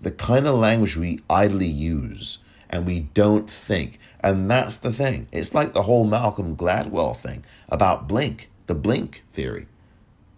The 0.01 0.11
kind 0.11 0.47
of 0.47 0.55
language 0.55 0.97
we 0.97 1.21
idly 1.29 1.67
use 1.67 2.39
and 2.71 2.87
we 2.87 3.01
don't 3.15 3.51
think. 3.51 3.99
And 4.21 4.51
that's 4.51 4.77
the 4.77 4.93
thing. 4.93 5.29
It's 5.33 5.55
like 5.55 5.73
the 5.73 5.83
whole 5.83 6.07
Malcolm 6.07 6.57
Gladwell 6.57 7.17
thing 7.17 7.45
about 7.69 8.09
blink, 8.09 8.51
the 8.67 8.75
blink 8.75 9.25
theory. 9.31 9.67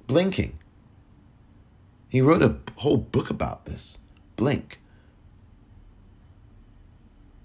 Blinking. 0.07 0.59
He 2.09 2.21
wrote 2.21 2.43
a 2.43 2.57
whole 2.81 2.97
book 2.97 3.31
about 3.31 3.67
this. 3.67 3.99
Blink. 4.37 4.79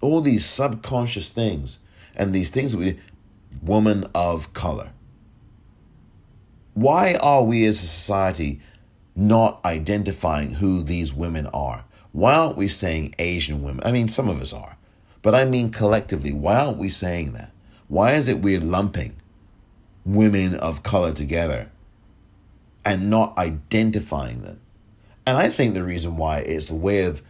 all 0.04 0.20
these 0.20 0.46
subconscious 0.46 1.30
things 1.30 1.80
and 2.16 2.36
these 2.36 2.50
things 2.50 2.76
we 2.76 3.00
woman 3.62 4.04
of 4.14 4.52
color. 4.54 4.90
Why 6.74 7.16
are 7.22 7.44
we 7.44 7.66
as 7.66 7.78
a 7.78 7.88
society 7.88 8.60
not 9.16 9.64
identifying 9.64 10.56
who 10.56 10.82
these 10.82 11.14
women 11.14 11.48
are? 11.48 11.86
Why 12.12 12.36
aren't 12.36 12.58
we 12.58 12.68
saying 12.68 13.16
Asian 13.20 13.62
women? 13.62 13.84
I 13.86 13.92
mean, 13.92 14.08
some 14.08 14.30
of 14.30 14.42
us 14.42 14.54
are, 14.54 14.78
but 15.22 15.36
I 15.36 15.46
mean 15.46 15.72
collectively. 15.72 16.32
Why 16.34 16.60
aren't 16.60 16.78
we 16.78 16.90
saying 16.90 17.34
that? 17.34 17.52
Why 17.88 18.12
is 18.12 18.28
it 18.28 18.40
we're 18.40 18.60
lumping 18.60 19.16
women 20.06 20.56
of 20.56 20.84
color 20.84 21.14
together 21.14 21.70
and 22.84 23.10
not 23.10 23.38
identifying 23.38 24.42
them? 24.42 24.60
And 25.26 25.38
I 25.38 25.50
think 25.50 25.74
the 25.74 25.84
reason 25.84 26.18
why 26.18 26.40
is 26.40 26.66
the 26.66 26.76
way 26.76 27.06
of 27.06 27.22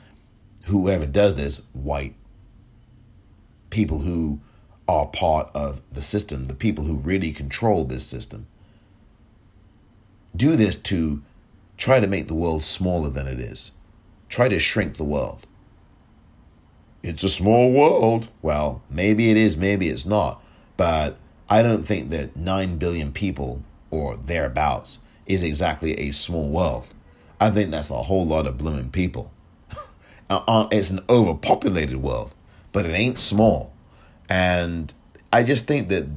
whoever 0.66 1.06
does 1.06 1.36
this, 1.36 1.62
white 1.74 2.16
people 3.70 4.00
who 4.00 4.40
are 4.88 5.06
part 5.06 5.50
of 5.54 5.82
the 5.92 6.02
system, 6.02 6.46
the 6.46 6.56
people 6.56 6.86
who 6.86 6.96
really 6.96 7.32
control 7.32 7.84
this 7.84 8.06
system, 8.06 8.48
do 10.36 10.56
this 10.56 10.76
to 10.76 11.22
try 11.78 12.00
to 12.00 12.08
make 12.08 12.28
the 12.28 12.34
world 12.34 12.64
smaller 12.64 13.10
than 13.10 13.28
it 13.28 13.40
is, 13.40 13.72
try 14.30 14.48
to 14.48 14.60
shrink 14.60 14.96
the 14.96 15.04
world. 15.04 15.46
It's 17.02 17.24
a 17.24 17.30
small 17.30 17.72
world. 17.72 18.30
Well, 18.42 18.82
maybe 18.90 19.30
it 19.30 19.38
is, 19.38 19.58
maybe 19.58 19.90
it's 19.90 20.06
not. 20.06 20.42
But 20.78 21.18
I 21.50 21.62
don't 21.62 21.84
think 21.84 22.10
that 22.12 22.36
9 22.36 22.78
billion 22.78 23.12
people 23.12 23.64
or 23.92 24.16
thereabouts 24.16 25.00
is 25.26 25.44
exactly 25.44 26.00
a 26.00 26.12
small 26.12 26.50
world. 26.50 26.94
I 27.40 27.50
think 27.50 27.72
that's 27.72 27.90
a 27.90 28.04
whole 28.04 28.26
lot 28.26 28.48
of 28.48 28.58
blooming 28.58 28.90
people. 28.90 29.32
Uh, 30.30 30.42
uh, 30.48 30.68
it's 30.72 30.90
an 30.90 31.02
overpopulated 31.10 31.98
world, 31.98 32.34
but 32.72 32.86
it 32.86 32.94
ain't 32.94 33.20
small. 33.20 33.74
And 34.30 34.92
I 35.34 35.44
just 35.44 35.68
think 35.68 35.90
that 35.90 36.08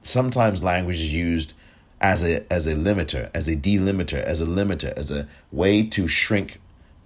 sometimes 0.00 0.64
language 0.64 0.96
is 0.96 1.12
used 1.12 1.52
as 2.00 2.26
a 2.26 2.50
as 2.52 2.66
a 2.66 2.74
limiter, 2.74 3.30
as 3.34 3.48
a 3.48 3.56
delimiter, 3.56 4.22
as 4.22 4.40
a 4.40 4.46
limiter, 4.46 4.92
as 4.96 5.10
a 5.10 5.28
way 5.52 5.82
to 5.82 6.08
shrink 6.08 6.60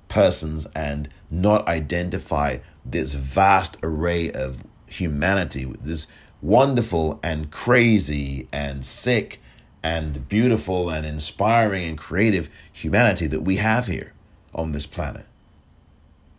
persons 0.08 0.66
and 0.74 1.08
not 1.30 1.66
identify 1.66 2.58
this 2.84 3.14
vast 3.14 3.76
array 3.82 4.30
of 4.30 4.62
humanity, 4.86 5.64
this 5.80 6.06
wonderful 6.40 7.18
and 7.22 7.50
crazy 7.50 8.46
and 8.52 8.84
sick 8.84 9.40
and 9.82 10.28
beautiful 10.28 10.88
and 10.88 11.06
inspiring 11.06 11.84
and 11.84 11.98
creative 11.98 12.48
humanity 12.72 13.26
that 13.26 13.42
we 13.42 13.56
have 13.56 13.86
here 13.86 14.12
on 14.54 14.72
this 14.72 14.86
planet. 14.86 15.26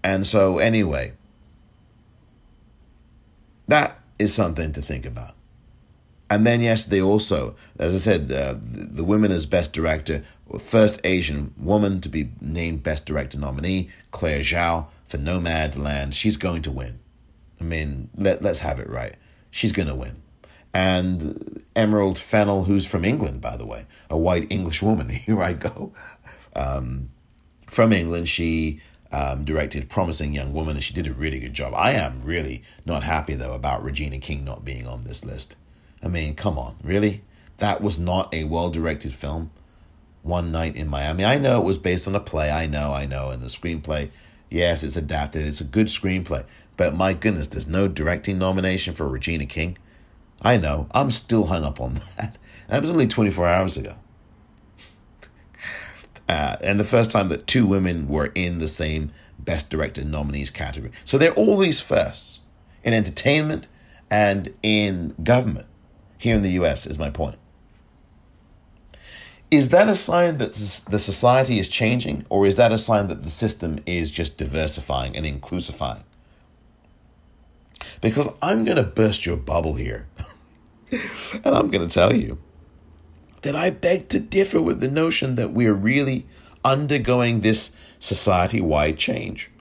And 0.03 0.25
so, 0.25 0.57
anyway, 0.57 1.13
that 3.67 3.99
is 4.17 4.33
something 4.33 4.71
to 4.71 4.81
think 4.81 5.05
about. 5.05 5.34
And 6.29 6.45
then, 6.45 6.61
yes, 6.61 6.85
they 6.85 7.01
also, 7.01 7.55
as 7.77 7.93
I 7.93 7.97
said, 7.97 8.31
uh, 8.31 8.55
the 8.59 9.03
women 9.03 9.31
as 9.31 9.45
best 9.45 9.73
director, 9.73 10.23
first 10.59 10.99
Asian 11.03 11.53
woman 11.57 12.01
to 12.01 12.09
be 12.09 12.31
named 12.41 12.81
best 12.81 13.05
director 13.05 13.37
nominee, 13.37 13.89
Claire 14.11 14.39
Zhao 14.39 14.87
for 15.05 15.17
Nomadland. 15.17 16.13
She's 16.13 16.37
going 16.37 16.63
to 16.63 16.71
win. 16.71 16.99
I 17.61 17.63
mean, 17.63 18.09
let, 18.15 18.41
let's 18.41 18.59
have 18.59 18.79
it 18.79 18.89
right. 18.89 19.15
She's 19.51 19.71
going 19.71 19.87
to 19.87 19.95
win. 19.95 20.21
And 20.73 21.63
Emerald 21.75 22.17
Fennell, 22.17 22.65
who's 22.65 22.89
from 22.89 23.05
England, 23.05 23.39
by 23.39 23.55
the 23.55 23.65
way, 23.65 23.85
a 24.09 24.17
white 24.17 24.51
English 24.51 24.81
woman, 24.81 25.09
here 25.09 25.41
I 25.41 25.53
go. 25.53 25.93
Um, 26.55 27.09
from 27.67 27.93
England, 27.93 28.27
she 28.29 28.81
um, 29.11 29.45
directed 29.45 29.89
Promising 29.89 30.33
Young 30.33 30.53
Woman, 30.53 30.75
and 30.75 30.83
she 30.83 30.93
did 30.93 31.07
a 31.07 31.13
really 31.13 31.39
good 31.39 31.53
job. 31.53 31.73
I 31.75 31.91
am 31.91 32.21
really 32.23 32.63
not 32.85 33.03
happy, 33.03 33.35
though, 33.35 33.53
about 33.53 33.83
Regina 33.83 34.17
King 34.17 34.43
not 34.43 34.65
being 34.65 34.87
on 34.87 35.03
this 35.03 35.23
list. 35.23 35.55
I 36.03 36.07
mean, 36.07 36.35
come 36.35 36.57
on, 36.57 36.75
really? 36.83 37.23
That 37.57 37.81
was 37.81 37.97
not 37.97 38.33
a 38.33 38.43
well 38.43 38.69
directed 38.69 39.13
film. 39.13 39.51
One 40.23 40.51
Night 40.51 40.75
in 40.75 40.87
Miami. 40.87 41.23
I 41.23 41.37
know 41.37 41.59
it 41.59 41.65
was 41.65 41.77
based 41.77 42.07
on 42.07 42.15
a 42.15 42.19
play. 42.19 42.49
I 42.49 42.65
know, 42.65 42.91
I 42.91 43.05
know. 43.05 43.29
And 43.29 43.43
the 43.43 43.47
screenplay, 43.47 44.09
yes, 44.49 44.83
it's 44.83 44.95
adapted. 44.95 45.45
It's 45.45 45.61
a 45.61 45.65
good 45.65 45.85
screenplay. 45.85 46.45
But 46.77 46.95
my 46.95 47.13
goodness, 47.13 47.47
there's 47.47 47.67
no 47.67 47.87
directing 47.87 48.39
nomination 48.39 48.95
for 48.95 49.07
Regina 49.07 49.45
King. 49.45 49.77
I 50.41 50.57
know. 50.57 50.87
I'm 50.91 51.11
still 51.11 51.45
hung 51.45 51.63
up 51.63 51.79
on 51.79 51.93
that. 52.17 52.39
That 52.69 52.81
was 52.81 52.89
only 52.89 53.07
24 53.07 53.45
hours 53.47 53.77
ago. 53.77 53.95
Uh, 56.27 56.55
and 56.61 56.79
the 56.79 56.83
first 56.83 57.11
time 57.11 57.29
that 57.29 57.45
two 57.45 57.67
women 57.67 58.07
were 58.07 58.31
in 58.33 58.57
the 58.57 58.67
same 58.67 59.11
Best 59.37 59.69
Director 59.69 60.03
nominees 60.03 60.49
category. 60.49 60.91
So 61.03 61.19
there 61.19 61.29
are 61.29 61.35
all 61.35 61.59
these 61.59 61.79
firsts 61.79 62.39
in 62.83 62.95
entertainment 62.95 63.67
and 64.09 64.51
in 64.63 65.13
government 65.21 65.67
here 66.25 66.35
in 66.35 66.41
the 66.41 66.59
US, 66.61 66.85
is 66.85 66.99
my 66.99 67.09
point. 67.09 67.37
Is 69.51 69.69
that 69.69 69.87
a 69.87 69.95
sign 69.95 70.39
that 70.39 70.53
the 70.89 70.99
society 70.99 71.59
is 71.59 71.69
changing, 71.69 72.25
or 72.29 72.45
is 72.45 72.57
that 72.57 72.71
a 72.71 72.79
sign 72.79 73.07
that 73.09 73.23
the 73.23 73.29
system 73.29 73.77
is 73.85 74.11
just 74.11 74.37
diversifying 74.37 75.15
and 75.15 75.25
inclusifying? 75.25 76.03
Because 78.01 78.27
I'm 78.41 78.65
going 78.65 78.77
to 78.77 78.83
burst 78.83 79.25
your 79.25 79.37
bubble 79.37 79.75
here, 79.75 80.07
and 80.91 81.55
I'm 81.55 81.69
going 81.69 81.87
to 81.87 81.93
tell 81.93 82.13
you 82.13 82.39
that 83.43 83.55
I 83.55 83.69
beg 83.69 84.09
to 84.09 84.19
differ 84.19 84.61
with 84.61 84.79
the 84.79 84.89
notion 84.89 85.35
that 85.35 85.53
we 85.53 85.67
are 85.67 85.75
really 85.75 86.25
undergoing 86.63 87.41
this 87.41 87.75
society 87.99 88.59
wide 88.59 88.97
change. 88.97 89.51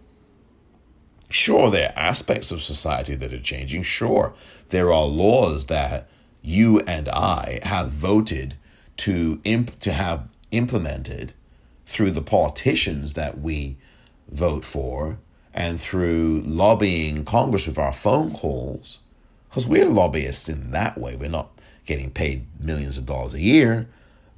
Sure, 1.29 1.71
there 1.71 1.91
are 1.91 1.99
aspects 1.99 2.51
of 2.51 2.63
society 2.63 3.15
that 3.17 3.35
are 3.35 3.41
changing. 3.41 3.83
Sure, 3.83 4.33
there 4.71 4.91
are 4.91 5.05
laws 5.05 5.67
that 5.67 6.09
you 6.45 6.81
and 6.81 7.09
I 7.09 7.59
have 7.63 7.89
voted 7.89 8.55
to 8.99 9.41
imp- 9.45 9.79
to 9.81 9.93
have 9.93 10.29
implemented 10.51 11.33
through 11.87 12.11
the 12.11 12.23
politicians 12.23 13.15
that 13.15 13.41
we 13.41 13.77
vote 14.29 14.65
for 14.65 15.19
and 15.55 15.81
through 15.81 16.43
lobbying 16.45 17.25
Congress 17.25 17.67
with 17.67 17.79
our 17.79 17.93
phone 17.93 18.33
calls, 18.33 18.99
because 19.49 19.67
we're 19.67 19.87
lobbyists 19.87 20.49
in 20.49 20.71
that 20.73 20.99
way. 20.99 21.17
We're 21.17 21.31
not 21.31 21.51
getting 21.87 22.11
paid 22.11 22.47
millions 22.61 22.99
of 22.99 23.07
dollars 23.07 23.35
a 23.35 23.41
year, 23.41 23.89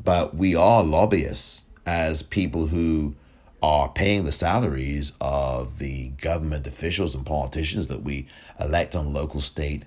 but 0.03 0.35
we 0.35 0.55
are 0.55 0.85
lobbyists 0.85 1.65
as 1.85 2.23
people 2.23 2.69
who 2.69 3.15
are 3.63 3.89
paying 3.89 4.25
the 4.25 4.33
salaries 4.33 5.13
of 5.21 5.79
the 5.79 6.11
government 6.11 6.67
officials 6.67 7.15
and 7.15 7.27
politicians 7.27 7.89
that 7.89 8.03
we 8.03 8.27
elect 8.61 8.95
on 8.95 9.13
local, 9.13 9.41
state, 9.41 9.85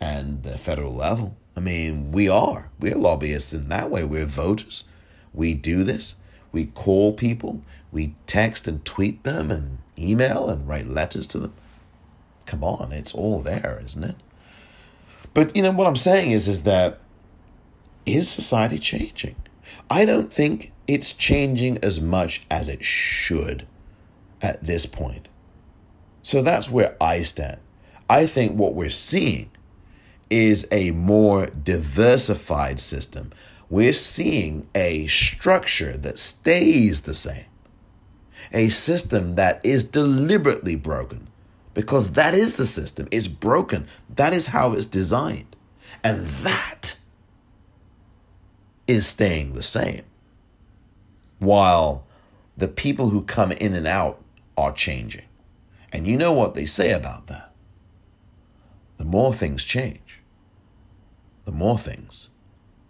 and 0.00 0.42
the 0.42 0.56
federal 0.56 0.94
level. 0.94 1.36
I 1.56 1.60
mean, 1.60 2.12
we 2.12 2.28
are. 2.28 2.70
We're 2.78 2.96
lobbyists 2.96 3.52
in 3.52 3.68
that 3.68 3.90
way. 3.90 4.04
We're 4.04 4.26
voters. 4.26 4.84
We 5.32 5.54
do 5.54 5.84
this. 5.84 6.14
We 6.52 6.66
call 6.66 7.12
people. 7.12 7.62
We 7.92 8.14
text 8.26 8.66
and 8.66 8.84
tweet 8.84 9.24
them 9.24 9.50
and 9.50 9.78
email 9.98 10.48
and 10.48 10.66
write 10.66 10.86
letters 10.86 11.26
to 11.28 11.38
them. 11.38 11.54
Come 12.46 12.64
on, 12.64 12.92
it's 12.92 13.14
all 13.14 13.42
there, 13.42 13.80
isn't 13.84 14.02
it? 14.02 14.16
But 15.34 15.54
you 15.54 15.62
know 15.62 15.70
what 15.70 15.86
I'm 15.86 15.96
saying 15.96 16.32
is 16.32 16.48
is 16.48 16.62
that 16.62 16.98
is 18.06 18.28
society 18.28 18.78
changing? 18.78 19.36
I 19.88 20.04
don't 20.04 20.32
think 20.32 20.72
it's 20.86 21.12
changing 21.12 21.78
as 21.78 22.00
much 22.00 22.44
as 22.50 22.68
it 22.68 22.84
should 22.84 23.66
at 24.42 24.62
this 24.62 24.86
point. 24.86 25.28
So 26.22 26.42
that's 26.42 26.70
where 26.70 26.96
I 27.00 27.22
stand. 27.22 27.60
I 28.08 28.26
think 28.26 28.56
what 28.56 28.74
we're 28.74 28.90
seeing 28.90 29.50
is 30.30 30.66
a 30.70 30.92
more 30.92 31.46
diversified 31.46 32.80
system. 32.80 33.30
We're 33.68 33.92
seeing 33.92 34.68
a 34.74 35.06
structure 35.06 35.96
that 35.96 36.18
stays 36.18 37.02
the 37.02 37.14
same, 37.14 37.46
a 38.52 38.68
system 38.68 39.34
that 39.34 39.64
is 39.64 39.84
deliberately 39.84 40.76
broken 40.76 41.28
because 41.74 42.12
that 42.12 42.34
is 42.34 42.56
the 42.56 42.66
system. 42.66 43.06
It's 43.10 43.28
broken. 43.28 43.86
That 44.08 44.32
is 44.32 44.48
how 44.48 44.72
it's 44.72 44.86
designed. 44.86 45.56
And 46.02 46.24
that 46.26 46.96
is 48.86 49.06
staying 49.06 49.52
the 49.52 49.62
same. 49.62 50.02
While 51.38 52.04
the 52.56 52.68
people 52.68 53.10
who 53.10 53.22
come 53.22 53.52
in 53.52 53.74
and 53.74 53.86
out 53.86 54.20
are 54.56 54.72
changing. 54.72 55.24
And 55.92 56.06
you 56.06 56.16
know 56.16 56.32
what 56.32 56.54
they 56.54 56.66
say 56.66 56.92
about 56.92 57.26
that. 57.28 57.52
The 58.98 59.04
more 59.04 59.32
things 59.32 59.64
change, 59.64 60.09
the 61.50 61.56
more 61.56 61.78
things 61.78 62.28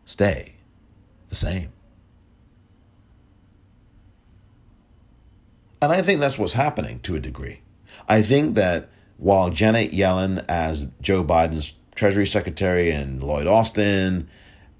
stay 0.04 0.54
the 1.28 1.34
same. 1.34 1.72
And 5.80 5.90
I 5.92 6.02
think 6.02 6.20
that's 6.20 6.38
what's 6.38 6.52
happening 6.52 7.00
to 7.00 7.16
a 7.16 7.20
degree. 7.20 7.62
I 8.06 8.20
think 8.20 8.54
that 8.56 8.90
while 9.16 9.48
Janet 9.48 9.92
Yellen, 9.92 10.44
as 10.46 10.88
Joe 11.00 11.24
Biden's 11.24 11.72
Treasury 11.94 12.26
Secretary, 12.26 12.90
and 12.90 13.22
Lloyd 13.22 13.46
Austin 13.46 14.28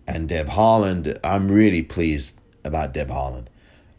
and 0.06 0.28
Deb 0.28 0.48
Haaland, 0.48 1.18
I'm 1.24 1.50
really 1.50 1.82
pleased 1.82 2.38
about 2.64 2.92
Deb 2.92 3.08
Haaland 3.08 3.46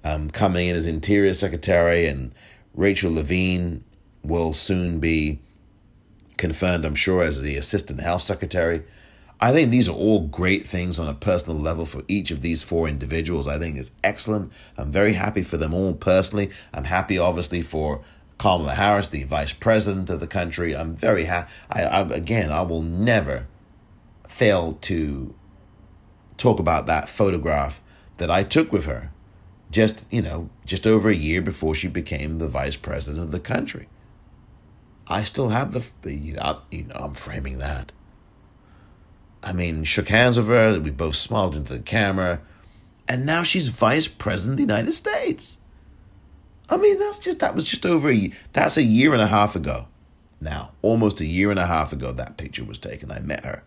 um, 0.03 0.29
coming 0.29 0.67
in 0.67 0.75
as 0.75 0.85
Interior 0.85 1.33
Secretary, 1.33 2.05
and 2.05 2.35
Rachel 2.75 3.13
Levine 3.13 3.83
will 4.23 4.53
soon 4.53 4.99
be 4.99 5.39
confirmed, 6.37 6.85
I'm 6.85 6.95
sure, 6.95 7.23
as 7.23 7.41
the 7.41 7.55
assistant 7.55 8.01
health 8.01 8.21
secretary. 8.21 8.83
I 9.43 9.51
think 9.51 9.71
these 9.71 9.89
are 9.89 9.95
all 9.95 10.27
great 10.27 10.67
things 10.67 10.99
on 10.99 11.07
a 11.07 11.15
personal 11.15 11.59
level 11.59 11.85
for 11.85 12.03
each 12.07 12.29
of 12.29 12.41
these 12.41 12.61
four 12.61 12.87
individuals. 12.87 13.47
I 13.47 13.57
think 13.57 13.75
it's 13.75 13.89
excellent. 14.03 14.51
I'm 14.77 14.91
very 14.91 15.13
happy 15.13 15.41
for 15.41 15.57
them 15.57 15.73
all 15.73 15.95
personally. 15.95 16.51
I'm 16.71 16.83
happy, 16.83 17.17
obviously, 17.17 17.63
for 17.63 18.01
Kamala 18.37 18.73
Harris, 18.73 19.07
the 19.07 19.23
vice 19.23 19.53
president 19.53 20.11
of 20.11 20.19
the 20.19 20.27
country. 20.27 20.75
I'm 20.75 20.95
very 20.95 21.25
happy. 21.25 21.51
I, 21.71 21.83
I, 21.83 22.01
again, 22.01 22.51
I 22.51 22.61
will 22.61 22.83
never 22.83 23.47
fail 24.27 24.77
to 24.81 25.33
talk 26.37 26.59
about 26.59 26.85
that 26.85 27.09
photograph 27.09 27.81
that 28.17 28.29
I 28.29 28.43
took 28.43 28.71
with 28.71 28.85
her 28.85 29.11
just, 29.71 30.05
you 30.11 30.21
know, 30.21 30.49
just 30.65 30.85
over 30.85 31.09
a 31.09 31.15
year 31.15 31.41
before 31.41 31.73
she 31.73 31.87
became 31.87 32.37
the 32.37 32.47
vice 32.47 32.75
president 32.75 33.23
of 33.23 33.31
the 33.31 33.39
country. 33.39 33.87
I 35.07 35.23
still 35.23 35.49
have 35.49 35.73
the, 35.73 36.13
you 36.13 36.33
know, 36.33 36.61
I'm 36.95 37.13
framing 37.15 37.57
that. 37.57 37.91
I 39.43 39.53
mean, 39.53 39.83
shook 39.83 40.09
hands 40.09 40.37
with 40.37 40.47
her. 40.47 40.79
We 40.79 40.91
both 40.91 41.15
smiled 41.15 41.55
into 41.55 41.73
the 41.73 41.79
camera. 41.79 42.41
And 43.07 43.25
now 43.25 43.43
she's 43.43 43.69
vice 43.69 44.07
president 44.07 44.59
of 44.59 44.67
the 44.67 44.73
United 44.73 44.93
States. 44.93 45.57
I 46.69 46.77
mean, 46.77 46.99
that's 46.99 47.19
just, 47.19 47.39
that 47.39 47.55
was 47.55 47.65
just 47.65 47.85
over 47.85 48.09
a, 48.09 48.31
that's 48.53 48.77
a 48.77 48.83
year 48.83 49.13
and 49.13 49.21
a 49.21 49.27
half 49.27 49.55
ago. 49.55 49.87
Now, 50.39 50.71
almost 50.81 51.19
a 51.21 51.25
year 51.25 51.51
and 51.51 51.59
a 51.59 51.67
half 51.67 51.91
ago, 51.91 52.11
that 52.13 52.37
picture 52.37 52.63
was 52.63 52.77
taken. 52.77 53.11
I 53.11 53.19
met 53.19 53.43
her 53.43 53.63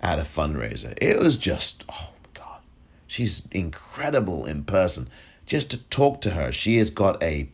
at 0.00 0.18
a 0.18 0.22
fundraiser. 0.22 0.96
It 1.00 1.18
was 1.18 1.36
just, 1.36 1.84
oh 1.90 2.12
my 2.22 2.30
God, 2.32 2.60
she's 3.06 3.46
incredible 3.50 4.46
in 4.46 4.64
person. 4.64 5.08
Just 5.46 5.70
to 5.70 5.78
talk 5.88 6.20
to 6.22 6.30
her, 6.30 6.50
she 6.50 6.78
has 6.78 6.90
got 6.90 7.22
a 7.22 7.48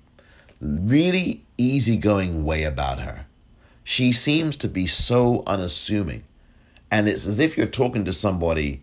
really 0.61 1.45
easygoing 1.59 2.45
way 2.45 2.65
about 2.65 3.01
her. 3.01 3.27
She 3.83 4.13
seems 4.13 4.57
to 4.59 4.69
be 4.69 4.87
so 4.87 5.43
unassuming. 5.47 6.25
And 6.95 7.09
it's 7.09 7.27
as 7.27 7.41
if 7.41 7.59
you're 7.59 7.67
talking 7.67 8.05
to 8.05 8.13
somebody 8.13 8.81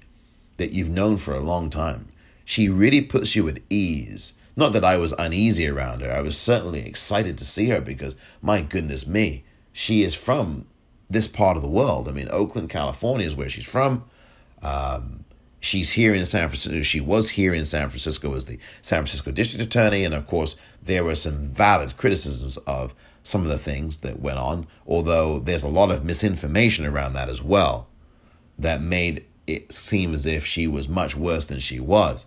that 0.58 0.74
you've 0.74 0.90
known 0.90 1.16
for 1.16 1.34
a 1.34 1.40
long 1.40 1.70
time. 1.70 2.10
She 2.44 2.68
really 2.68 3.00
puts 3.00 3.38
you 3.38 3.48
at 3.48 3.62
ease. 3.70 4.34
Not 4.54 4.74
that 4.74 4.84
I 4.84 4.98
was 4.98 5.14
uneasy 5.14 5.66
around 5.70 6.02
her. 6.02 6.12
I 6.12 6.20
was 6.20 6.38
certainly 6.38 6.86
excited 6.86 7.38
to 7.38 7.46
see 7.46 7.68
her 7.70 7.80
because, 7.80 8.18
my 8.42 8.64
goodness 8.64 9.08
me, 9.08 9.46
she 9.72 10.04
is 10.04 10.14
from 10.14 10.66
this 11.10 11.30
part 11.30 11.56
of 11.56 11.64
the 11.64 11.70
world. 11.70 12.10
I 12.10 12.12
mean, 12.12 12.28
Oakland, 12.32 12.70
California 12.70 13.26
is 13.26 13.38
where 13.38 13.48
she's 13.48 13.72
from. 13.72 14.04
Um, 14.62 15.24
she's 15.62 15.92
here 15.92 16.14
in 16.14 16.26
San 16.26 16.50
Francisco. 16.50 16.82
She 16.82 17.00
was 17.00 17.30
here 17.30 17.54
in 17.54 17.64
San 17.64 17.88
Francisco 17.88 18.36
as 18.36 18.44
the 18.44 18.60
San 18.82 18.98
Francisco 18.98 19.32
district 19.32 19.64
attorney. 19.64 20.04
And 20.04 20.14
of 20.14 20.28
course, 20.28 20.58
there 20.84 21.06
were 21.06 21.16
some 21.16 21.46
valid 21.46 21.96
criticisms 21.96 22.58
of 22.68 22.94
some 23.24 23.44
of 23.44 23.48
the 23.48 23.58
things 23.58 24.00
that 24.00 24.20
went 24.20 24.38
on, 24.38 24.68
although 24.86 25.40
there's 25.40 25.64
a 25.64 25.70
lot 25.70 25.92
of 25.92 26.04
misinformation 26.04 26.86
around 26.86 27.14
that 27.14 27.30
as 27.30 27.42
well 27.42 27.88
that 28.62 28.82
made 28.82 29.26
it 29.48 29.72
seem 29.72 30.14
as 30.14 30.26
if 30.26 30.46
she 30.46 30.68
was 30.68 30.88
much 30.88 31.16
worse 31.16 31.46
than 31.46 31.60
she 31.60 31.80
was. 31.80 32.26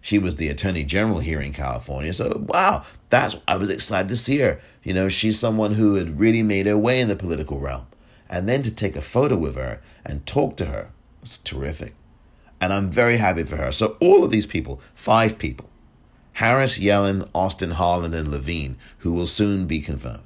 She 0.00 0.18
was 0.18 0.36
the 0.36 0.48
attorney 0.48 0.84
general 0.84 1.18
here 1.18 1.40
in 1.40 1.52
California. 1.52 2.12
So, 2.12 2.44
wow, 2.48 2.84
that's 3.08 3.36
I 3.48 3.56
was 3.56 3.70
excited 3.70 4.08
to 4.08 4.16
see 4.16 4.38
her. 4.38 4.60
You 4.82 4.94
know, 4.94 5.08
she's 5.08 5.38
someone 5.38 5.74
who 5.74 5.94
had 5.94 6.20
really 6.20 6.42
made 6.42 6.66
her 6.66 6.78
way 6.78 7.00
in 7.00 7.08
the 7.08 7.16
political 7.16 7.58
realm. 7.58 7.86
And 8.30 8.48
then 8.48 8.62
to 8.62 8.70
take 8.70 8.96
a 8.96 9.00
photo 9.00 9.36
with 9.36 9.56
her 9.56 9.80
and 10.04 10.26
talk 10.26 10.56
to 10.56 10.66
her 10.66 10.90
was 11.20 11.38
terrific. 11.38 11.94
And 12.60 12.72
I'm 12.72 12.90
very 12.90 13.16
happy 13.16 13.42
for 13.42 13.56
her. 13.56 13.72
So, 13.72 13.96
all 14.00 14.24
of 14.24 14.30
these 14.30 14.46
people, 14.46 14.80
five 14.94 15.38
people 15.38 15.68
Harris, 16.34 16.78
Yellen, 16.78 17.28
Austin, 17.34 17.70
Haaland, 17.70 18.14
and 18.14 18.28
Levine, 18.28 18.76
who 18.98 19.12
will 19.12 19.26
soon 19.26 19.66
be 19.66 19.80
confirmed. 19.80 20.22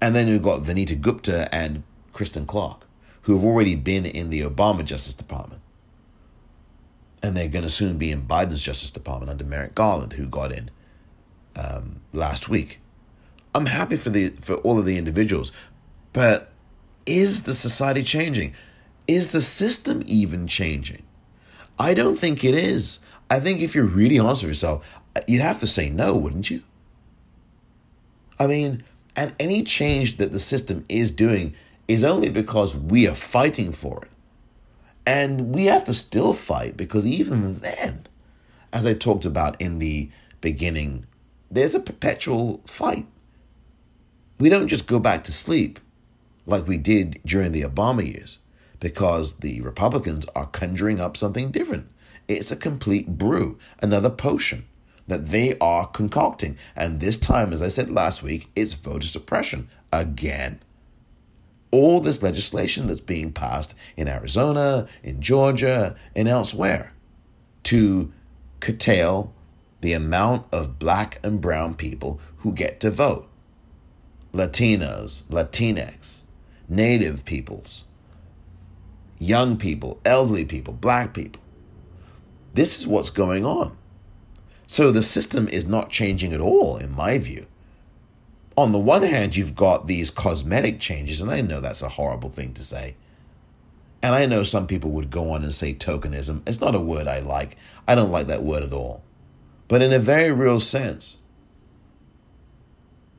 And 0.00 0.14
then 0.14 0.26
we've 0.26 0.42
got 0.42 0.62
Vanita 0.62 1.00
Gupta 1.00 1.52
and 1.54 1.84
Kristen 2.12 2.46
Clarke, 2.46 2.85
who 3.26 3.34
have 3.34 3.44
already 3.44 3.74
been 3.74 4.06
in 4.06 4.30
the 4.30 4.40
Obama 4.40 4.84
Justice 4.84 5.12
Department. 5.12 5.60
And 7.24 7.36
they're 7.36 7.48
going 7.48 7.64
to 7.64 7.68
soon 7.68 7.98
be 7.98 8.12
in 8.12 8.22
Biden's 8.22 8.62
Justice 8.62 8.92
Department 8.92 9.30
under 9.30 9.44
Merrick 9.44 9.74
Garland, 9.74 10.12
who 10.12 10.28
got 10.28 10.52
in 10.52 10.70
um, 11.56 12.02
last 12.12 12.48
week. 12.48 12.78
I'm 13.52 13.66
happy 13.66 13.96
for 13.96 14.10
the 14.10 14.28
for 14.30 14.54
all 14.58 14.78
of 14.78 14.84
the 14.84 14.96
individuals, 14.96 15.50
but 16.12 16.52
is 17.04 17.42
the 17.42 17.54
society 17.54 18.04
changing? 18.04 18.54
Is 19.08 19.32
the 19.32 19.40
system 19.40 20.04
even 20.06 20.46
changing? 20.46 21.02
I 21.80 21.94
don't 21.94 22.16
think 22.16 22.44
it 22.44 22.54
is. 22.54 23.00
I 23.28 23.40
think 23.40 23.60
if 23.60 23.74
you're 23.74 23.86
really 23.86 24.20
honest 24.20 24.44
with 24.44 24.50
yourself, 24.50 25.00
you'd 25.26 25.42
have 25.42 25.58
to 25.60 25.66
say 25.66 25.90
no, 25.90 26.16
wouldn't 26.16 26.48
you? 26.48 26.62
I 28.38 28.46
mean, 28.46 28.84
and 29.16 29.34
any 29.40 29.64
change 29.64 30.18
that 30.18 30.30
the 30.30 30.38
system 30.38 30.84
is 30.88 31.10
doing 31.10 31.56
is 31.88 32.04
only 32.04 32.28
because 32.28 32.76
we 32.76 33.06
are 33.08 33.14
fighting 33.14 33.72
for 33.72 34.04
it. 34.04 34.10
And 35.06 35.54
we 35.54 35.66
have 35.66 35.84
to 35.84 35.94
still 35.94 36.32
fight 36.32 36.76
because 36.76 37.06
even 37.06 37.54
then, 37.54 38.06
as 38.72 38.86
I 38.86 38.94
talked 38.94 39.24
about 39.24 39.60
in 39.60 39.78
the 39.78 40.10
beginning, 40.40 41.06
there's 41.50 41.74
a 41.74 41.80
perpetual 41.80 42.60
fight. 42.66 43.06
We 44.38 44.48
don't 44.48 44.68
just 44.68 44.88
go 44.88 44.98
back 44.98 45.22
to 45.24 45.32
sleep 45.32 45.78
like 46.44 46.66
we 46.66 46.76
did 46.76 47.20
during 47.24 47.52
the 47.52 47.62
Obama 47.62 48.04
years 48.04 48.38
because 48.80 49.38
the 49.38 49.60
Republicans 49.60 50.26
are 50.34 50.46
conjuring 50.46 51.00
up 51.00 51.16
something 51.16 51.50
different. 51.50 51.88
It's 52.28 52.50
a 52.50 52.56
complete 52.56 53.16
brew, 53.16 53.58
another 53.80 54.10
potion 54.10 54.66
that 55.06 55.26
they 55.26 55.56
are 55.60 55.86
concocting. 55.86 56.58
And 56.74 57.00
this 57.00 57.16
time, 57.16 57.52
as 57.52 57.62
I 57.62 57.68
said 57.68 57.90
last 57.90 58.22
week, 58.22 58.50
it's 58.56 58.74
voter 58.74 59.06
suppression 59.06 59.68
again. 59.92 60.60
All 61.70 62.00
this 62.00 62.22
legislation 62.22 62.86
that's 62.86 63.00
being 63.00 63.32
passed 63.32 63.74
in 63.96 64.08
Arizona, 64.08 64.86
in 65.02 65.20
Georgia, 65.20 65.96
and 66.14 66.28
elsewhere 66.28 66.92
to 67.64 68.12
curtail 68.60 69.34
the 69.80 69.92
amount 69.92 70.46
of 70.52 70.78
black 70.78 71.18
and 71.22 71.40
brown 71.40 71.74
people 71.74 72.20
who 72.38 72.52
get 72.52 72.80
to 72.80 72.90
vote. 72.90 73.28
Latinos, 74.32 75.22
Latinx, 75.24 76.22
native 76.68 77.24
peoples, 77.24 77.84
young 79.18 79.56
people, 79.56 80.00
elderly 80.04 80.44
people, 80.44 80.74
black 80.74 81.14
people. 81.14 81.42
This 82.54 82.78
is 82.78 82.86
what's 82.86 83.10
going 83.10 83.44
on. 83.44 83.76
So 84.66 84.90
the 84.90 85.02
system 85.02 85.48
is 85.48 85.66
not 85.66 85.90
changing 85.90 86.32
at 86.32 86.40
all, 86.40 86.76
in 86.76 86.92
my 86.92 87.18
view. 87.18 87.46
On 88.56 88.72
the 88.72 88.78
one 88.78 89.02
hand, 89.02 89.36
you've 89.36 89.54
got 89.54 89.86
these 89.86 90.10
cosmetic 90.10 90.80
changes, 90.80 91.20
and 91.20 91.30
I 91.30 91.42
know 91.42 91.60
that's 91.60 91.82
a 91.82 91.90
horrible 91.90 92.30
thing 92.30 92.54
to 92.54 92.62
say. 92.62 92.96
And 94.02 94.14
I 94.14 94.26
know 94.26 94.42
some 94.42 94.66
people 94.66 94.90
would 94.92 95.10
go 95.10 95.30
on 95.30 95.42
and 95.42 95.54
say 95.54 95.74
tokenism. 95.74 96.42
It's 96.48 96.60
not 96.60 96.74
a 96.74 96.80
word 96.80 97.06
I 97.06 97.18
like. 97.18 97.56
I 97.86 97.94
don't 97.94 98.10
like 98.10 98.28
that 98.28 98.42
word 98.42 98.62
at 98.62 98.72
all. 98.72 99.02
But 99.68 99.82
in 99.82 99.92
a 99.92 99.98
very 99.98 100.30
real 100.30 100.60
sense, 100.60 101.18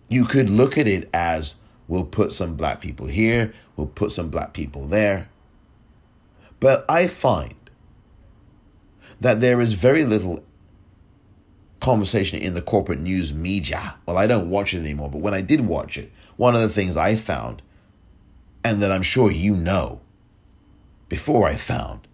you 0.10 0.26
could 0.26 0.50
look 0.50 0.78
at 0.78 0.88
it 0.88 1.10
as 1.14 1.56
We'll 1.88 2.04
put 2.04 2.32
some 2.32 2.56
black 2.56 2.82
people 2.82 3.08
here, 3.08 3.54
we'll 3.76 3.88
put 3.88 4.12
some 4.12 4.30
black 4.30 4.54
people 4.54 4.88
there. 4.88 5.30
But 6.60 6.86
I 6.90 7.08
find 7.08 7.56
that 9.22 9.40
there 9.42 9.62
is 9.62 9.74
very 9.74 10.04
little 10.04 10.44
conversation 11.80 12.39
in 12.39 12.53
the 12.53 12.61
corporate 12.61 12.99
news 12.99 13.34
media. 13.34 13.95
Well, 14.05 14.17
I 14.17 14.28
don't 14.28 14.49
watch 14.49 14.73
it 14.73 14.80
anymore, 14.80 15.09
but 15.09 15.21
when 15.21 15.34
I 15.34 15.41
did 15.41 15.61
watch 15.61 15.97
it, 15.97 16.11
one 16.36 16.55
of 16.55 16.61
the 16.61 16.69
things 16.69 16.97
I 16.97 17.15
found, 17.15 17.61
and 18.63 18.82
that 18.82 18.91
I'm 18.91 19.03
sure 19.03 19.32
you 19.32 19.55
know 19.55 20.01
before 21.09 21.47
I 21.47 21.55
found, 21.55 22.07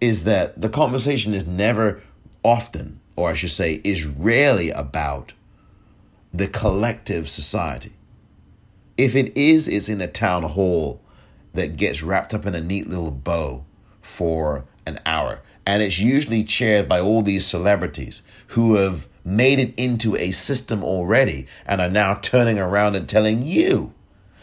is 0.00 0.24
that 0.24 0.60
the 0.60 0.68
conversation 0.68 1.34
is 1.34 1.46
never 1.46 2.02
often, 2.42 3.00
or 3.16 3.30
I 3.30 3.34
should 3.34 3.50
say, 3.50 3.80
is 3.84 4.06
rarely 4.06 4.70
about 4.70 5.32
the 6.32 6.48
collective 6.48 7.28
society. 7.28 7.92
If 8.96 9.14
it 9.14 9.36
is, 9.36 9.68
it's 9.68 9.88
in 9.88 10.00
a 10.00 10.06
town 10.06 10.42
hall 10.42 11.00
that 11.54 11.76
gets 11.76 12.02
wrapped 12.02 12.34
up 12.34 12.46
in 12.46 12.54
a 12.54 12.60
neat 12.60 12.88
little 12.88 13.10
bow 13.10 13.64
for 14.00 14.64
an 14.86 15.00
hour. 15.04 15.40
And 15.66 15.82
it's 15.82 15.98
usually 15.98 16.44
chaired 16.44 16.88
by 16.88 17.00
all 17.00 17.22
these 17.22 17.44
celebrities 17.44 18.22
who 18.48 18.76
have 18.76 19.08
made 19.24 19.58
it 19.58 19.74
into 19.76 20.14
a 20.16 20.30
system 20.30 20.84
already 20.84 21.46
and 21.66 21.80
are 21.80 21.90
now 21.90 22.14
turning 22.14 22.58
around 22.58 22.94
and 22.94 23.08
telling 23.08 23.42
you 23.42 23.92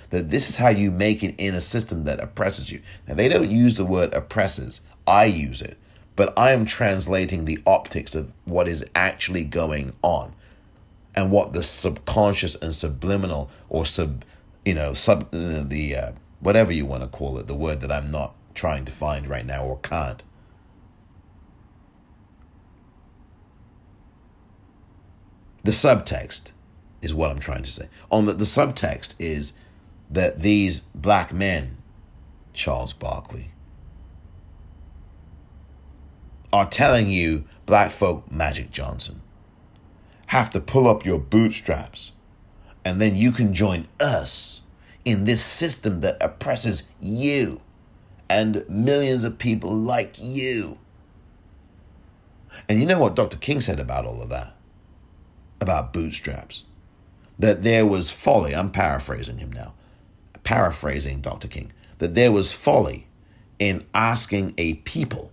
that 0.09 0.29
this 0.29 0.49
is 0.49 0.57
how 0.57 0.69
you 0.69 0.91
make 0.91 1.23
it 1.23 1.33
in 1.39 1.55
a 1.55 1.61
system 1.61 2.03
that 2.03 2.19
oppresses 2.19 2.71
you. 2.71 2.81
Now, 3.07 3.15
they 3.15 3.29
don't 3.29 3.49
use 3.49 3.77
the 3.77 3.85
word 3.85 4.13
oppresses, 4.13 4.81
I 5.07 5.25
use 5.25 5.61
it, 5.61 5.77
but 6.15 6.37
I 6.37 6.51
am 6.51 6.65
translating 6.65 7.45
the 7.45 7.59
optics 7.65 8.13
of 8.13 8.31
what 8.45 8.67
is 8.67 8.85
actually 8.93 9.45
going 9.45 9.93
on 10.01 10.33
and 11.15 11.31
what 11.31 11.53
the 11.53 11.63
subconscious 11.63 12.55
and 12.55 12.75
subliminal 12.75 13.49
or 13.69 13.85
sub 13.85 14.25
you 14.65 14.73
know, 14.73 14.93
sub 14.93 15.23
uh, 15.33 15.63
the 15.63 15.95
uh, 15.95 16.11
whatever 16.39 16.71
you 16.71 16.85
want 16.85 17.03
to 17.03 17.09
call 17.09 17.37
it, 17.37 17.47
the 17.47 17.55
word 17.55 17.81
that 17.81 17.91
I'm 17.91 18.11
not 18.11 18.33
trying 18.53 18.85
to 18.85 18.91
find 18.91 19.27
right 19.27 19.45
now 19.45 19.63
or 19.63 19.77
can't. 19.79 20.23
The 25.63 25.71
subtext 25.71 26.51
is 27.01 27.13
what 27.13 27.31
I'm 27.31 27.39
trying 27.39 27.63
to 27.63 27.69
say. 27.69 27.87
On 28.11 28.25
the, 28.25 28.33
the 28.33 28.43
subtext 28.43 29.15
is 29.19 29.53
that 30.09 30.39
these 30.39 30.79
black 30.93 31.33
men, 31.33 31.77
Charles 32.53 32.93
Barkley, 32.93 33.51
are 36.51 36.67
telling 36.67 37.09
you, 37.09 37.45
black 37.65 37.91
folk 37.91 38.31
Magic 38.31 38.71
Johnson, 38.71 39.21
have 40.27 40.49
to 40.51 40.59
pull 40.59 40.87
up 40.87 41.05
your 41.05 41.19
bootstraps 41.19 42.11
and 42.85 43.01
then 43.01 43.15
you 43.15 43.31
can 43.31 43.53
join 43.53 43.87
us 43.99 44.61
in 45.05 45.25
this 45.25 45.43
system 45.43 46.01
that 46.01 46.21
oppresses 46.21 46.87
you 46.99 47.61
and 48.29 48.63
millions 48.69 49.23
of 49.23 49.37
people 49.37 49.73
like 49.73 50.15
you. 50.19 50.77
And 52.69 52.79
you 52.79 52.85
know 52.85 52.99
what 52.99 53.15
Dr. 53.15 53.37
King 53.37 53.61
said 53.61 53.79
about 53.79 54.05
all 54.05 54.21
of 54.21 54.29
that? 54.29 54.55
About 55.63 55.93
bootstraps. 55.93 56.65
That 57.39 57.63
there 57.63 57.85
was 57.85 58.09
folly. 58.09 58.53
I'm 58.53 58.69
paraphrasing 58.69 59.37
him 59.37 59.49
now. 59.53 59.73
Paraphrasing 60.43 61.21
Dr. 61.21 61.47
King. 61.47 61.71
That 61.99 62.15
there 62.15 62.33
was 62.33 62.51
folly 62.51 63.07
in 63.59 63.85
asking 63.93 64.55
a 64.57 64.73
people 64.75 65.31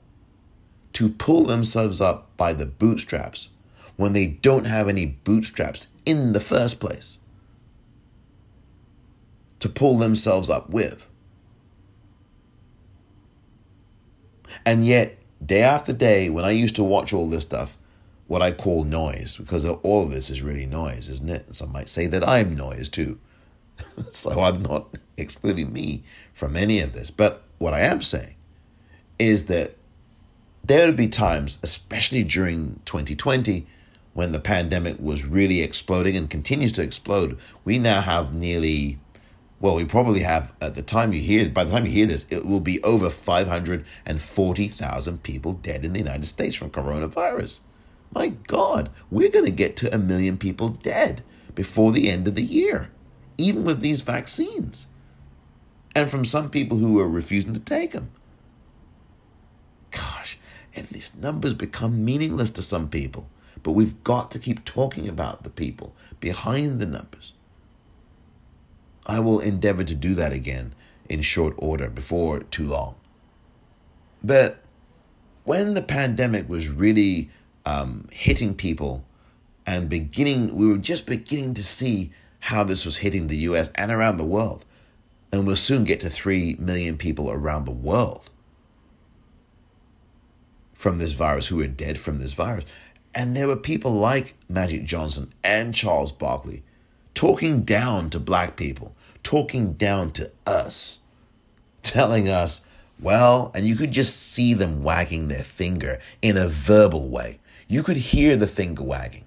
to 0.92 1.08
pull 1.08 1.46
themselves 1.46 2.00
up 2.00 2.36
by 2.36 2.52
the 2.52 2.64
bootstraps 2.64 3.48
when 3.96 4.12
they 4.12 4.28
don't 4.28 4.68
have 4.68 4.86
any 4.86 5.04
bootstraps 5.04 5.88
in 6.06 6.32
the 6.32 6.38
first 6.38 6.78
place 6.78 7.18
to 9.58 9.68
pull 9.68 9.98
themselves 9.98 10.48
up 10.48 10.70
with. 10.70 11.08
And 14.64 14.86
yet, 14.86 15.18
day 15.44 15.62
after 15.62 15.92
day, 15.92 16.30
when 16.30 16.44
I 16.44 16.50
used 16.50 16.76
to 16.76 16.84
watch 16.84 17.12
all 17.12 17.28
this 17.28 17.42
stuff, 17.42 17.76
what 18.30 18.42
I 18.42 18.52
call 18.52 18.84
noise, 18.84 19.36
because 19.36 19.64
all 19.64 20.04
of 20.04 20.12
this 20.12 20.30
is 20.30 20.40
really 20.40 20.64
noise, 20.64 21.08
isn't 21.08 21.28
it? 21.28 21.52
Some 21.52 21.72
might 21.72 21.88
say 21.88 22.06
that 22.06 22.22
I'm 22.22 22.54
noise 22.54 22.88
too. 22.88 23.18
so 24.12 24.42
I'm 24.42 24.62
not 24.62 24.86
excluding 25.16 25.72
me 25.72 26.04
from 26.32 26.54
any 26.54 26.78
of 26.78 26.92
this. 26.92 27.10
But 27.10 27.42
what 27.58 27.74
I 27.74 27.80
am 27.80 28.02
saying 28.02 28.36
is 29.18 29.46
that 29.46 29.74
there 30.62 30.86
would 30.86 30.94
be 30.94 31.08
times, 31.08 31.58
especially 31.64 32.22
during 32.22 32.80
2020, 32.84 33.66
when 34.14 34.30
the 34.30 34.38
pandemic 34.38 35.00
was 35.00 35.26
really 35.26 35.60
exploding 35.60 36.16
and 36.16 36.30
continues 36.30 36.70
to 36.74 36.82
explode. 36.82 37.36
We 37.64 37.80
now 37.80 38.00
have 38.00 38.32
nearly 38.32 39.00
well, 39.58 39.74
we 39.74 39.84
probably 39.84 40.20
have 40.20 40.54
at 40.60 40.76
the 40.76 40.82
time 40.82 41.12
you 41.12 41.20
hear 41.20 41.48
by 41.48 41.64
the 41.64 41.72
time 41.72 41.84
you 41.84 41.90
hear 41.90 42.06
this, 42.06 42.26
it 42.30 42.46
will 42.46 42.60
be 42.60 42.80
over 42.84 43.10
five 43.10 43.48
hundred 43.48 43.84
and 44.06 44.22
forty 44.22 44.68
thousand 44.68 45.24
people 45.24 45.54
dead 45.54 45.84
in 45.84 45.94
the 45.94 45.98
United 45.98 46.26
States 46.26 46.54
from 46.54 46.70
coronavirus. 46.70 47.58
My 48.12 48.28
God, 48.28 48.90
we're 49.10 49.30
going 49.30 49.44
to 49.44 49.50
get 49.50 49.76
to 49.76 49.94
a 49.94 49.98
million 49.98 50.36
people 50.36 50.68
dead 50.68 51.22
before 51.54 51.92
the 51.92 52.10
end 52.10 52.26
of 52.26 52.34
the 52.34 52.42
year, 52.42 52.90
even 53.38 53.64
with 53.64 53.80
these 53.80 54.02
vaccines, 54.02 54.86
and 55.94 56.10
from 56.10 56.24
some 56.24 56.50
people 56.50 56.78
who 56.78 56.98
are 56.98 57.08
refusing 57.08 57.52
to 57.52 57.60
take 57.60 57.92
them. 57.92 58.10
Gosh, 59.90 60.38
and 60.74 60.86
these 60.88 61.14
numbers 61.14 61.54
become 61.54 62.04
meaningless 62.04 62.50
to 62.50 62.62
some 62.62 62.88
people, 62.88 63.28
but 63.62 63.72
we've 63.72 64.02
got 64.02 64.30
to 64.32 64.38
keep 64.38 64.64
talking 64.64 65.08
about 65.08 65.42
the 65.44 65.50
people 65.50 65.94
behind 66.18 66.80
the 66.80 66.86
numbers. 66.86 67.32
I 69.06 69.20
will 69.20 69.40
endeavor 69.40 69.84
to 69.84 69.94
do 69.94 70.14
that 70.14 70.32
again 70.32 70.74
in 71.08 71.22
short 71.22 71.54
order 71.58 71.90
before 71.90 72.40
too 72.40 72.66
long. 72.66 72.94
But 74.22 74.62
when 75.44 75.74
the 75.74 75.82
pandemic 75.82 76.48
was 76.48 76.68
really 76.68 77.30
um, 77.64 78.08
hitting 78.12 78.54
people 78.54 79.04
and 79.66 79.88
beginning, 79.88 80.56
we 80.56 80.66
were 80.66 80.78
just 80.78 81.06
beginning 81.06 81.54
to 81.54 81.62
see 81.62 82.10
how 82.40 82.64
this 82.64 82.84
was 82.84 82.98
hitting 82.98 83.26
the 83.26 83.36
US 83.36 83.70
and 83.74 83.90
around 83.90 84.16
the 84.16 84.24
world. 84.24 84.64
And 85.32 85.46
we'll 85.46 85.56
soon 85.56 85.84
get 85.84 86.00
to 86.00 86.10
3 86.10 86.56
million 86.58 86.96
people 86.96 87.30
around 87.30 87.66
the 87.66 87.72
world 87.72 88.30
from 90.72 90.98
this 90.98 91.12
virus 91.12 91.48
who 91.48 91.60
are 91.60 91.68
dead 91.68 91.98
from 91.98 92.18
this 92.18 92.32
virus. 92.32 92.64
And 93.14 93.36
there 93.36 93.46
were 93.46 93.56
people 93.56 93.92
like 93.92 94.34
Magic 94.48 94.84
Johnson 94.84 95.32
and 95.44 95.74
Charles 95.74 96.10
Barkley 96.10 96.62
talking 97.14 97.62
down 97.62 98.08
to 98.10 98.18
black 98.18 98.56
people, 98.56 98.94
talking 99.22 99.74
down 99.74 100.10
to 100.12 100.30
us, 100.46 101.00
telling 101.82 102.28
us, 102.28 102.64
well, 102.98 103.50
and 103.54 103.66
you 103.66 103.76
could 103.76 103.90
just 103.90 104.20
see 104.20 104.54
them 104.54 104.82
wagging 104.82 105.28
their 105.28 105.42
finger 105.42 106.00
in 106.22 106.36
a 106.36 106.48
verbal 106.48 107.08
way. 107.08 107.39
You 107.70 107.84
could 107.84 107.98
hear 107.98 108.36
the 108.36 108.48
finger 108.48 108.82
wagging. 108.82 109.26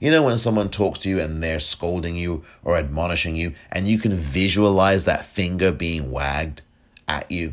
You 0.00 0.10
know, 0.10 0.22
when 0.22 0.38
someone 0.38 0.70
talks 0.70 0.98
to 1.00 1.10
you 1.10 1.20
and 1.20 1.42
they're 1.42 1.60
scolding 1.60 2.16
you 2.16 2.42
or 2.64 2.78
admonishing 2.78 3.36
you, 3.36 3.52
and 3.70 3.86
you 3.86 3.98
can 3.98 4.14
visualize 4.14 5.04
that 5.04 5.26
finger 5.26 5.70
being 5.70 6.10
wagged 6.10 6.62
at 7.06 7.30
you 7.30 7.52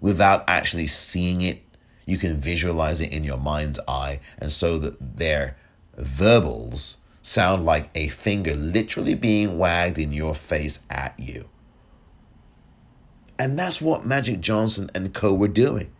without 0.00 0.44
actually 0.46 0.86
seeing 0.86 1.40
it. 1.40 1.60
You 2.06 2.18
can 2.18 2.38
visualize 2.38 3.00
it 3.00 3.12
in 3.12 3.24
your 3.24 3.36
mind's 3.36 3.80
eye, 3.88 4.20
and 4.38 4.52
so 4.52 4.78
that 4.78 5.16
their 5.16 5.56
verbals 5.96 6.98
sound 7.20 7.64
like 7.64 7.90
a 7.96 8.06
finger 8.06 8.54
literally 8.54 9.16
being 9.16 9.58
wagged 9.58 9.98
in 9.98 10.12
your 10.12 10.36
face 10.36 10.78
at 10.88 11.18
you. 11.18 11.48
And 13.40 13.58
that's 13.58 13.82
what 13.82 14.06
Magic 14.06 14.40
Johnson 14.40 14.88
and 14.94 15.12
co 15.12 15.34
were 15.34 15.48
doing. 15.48 15.90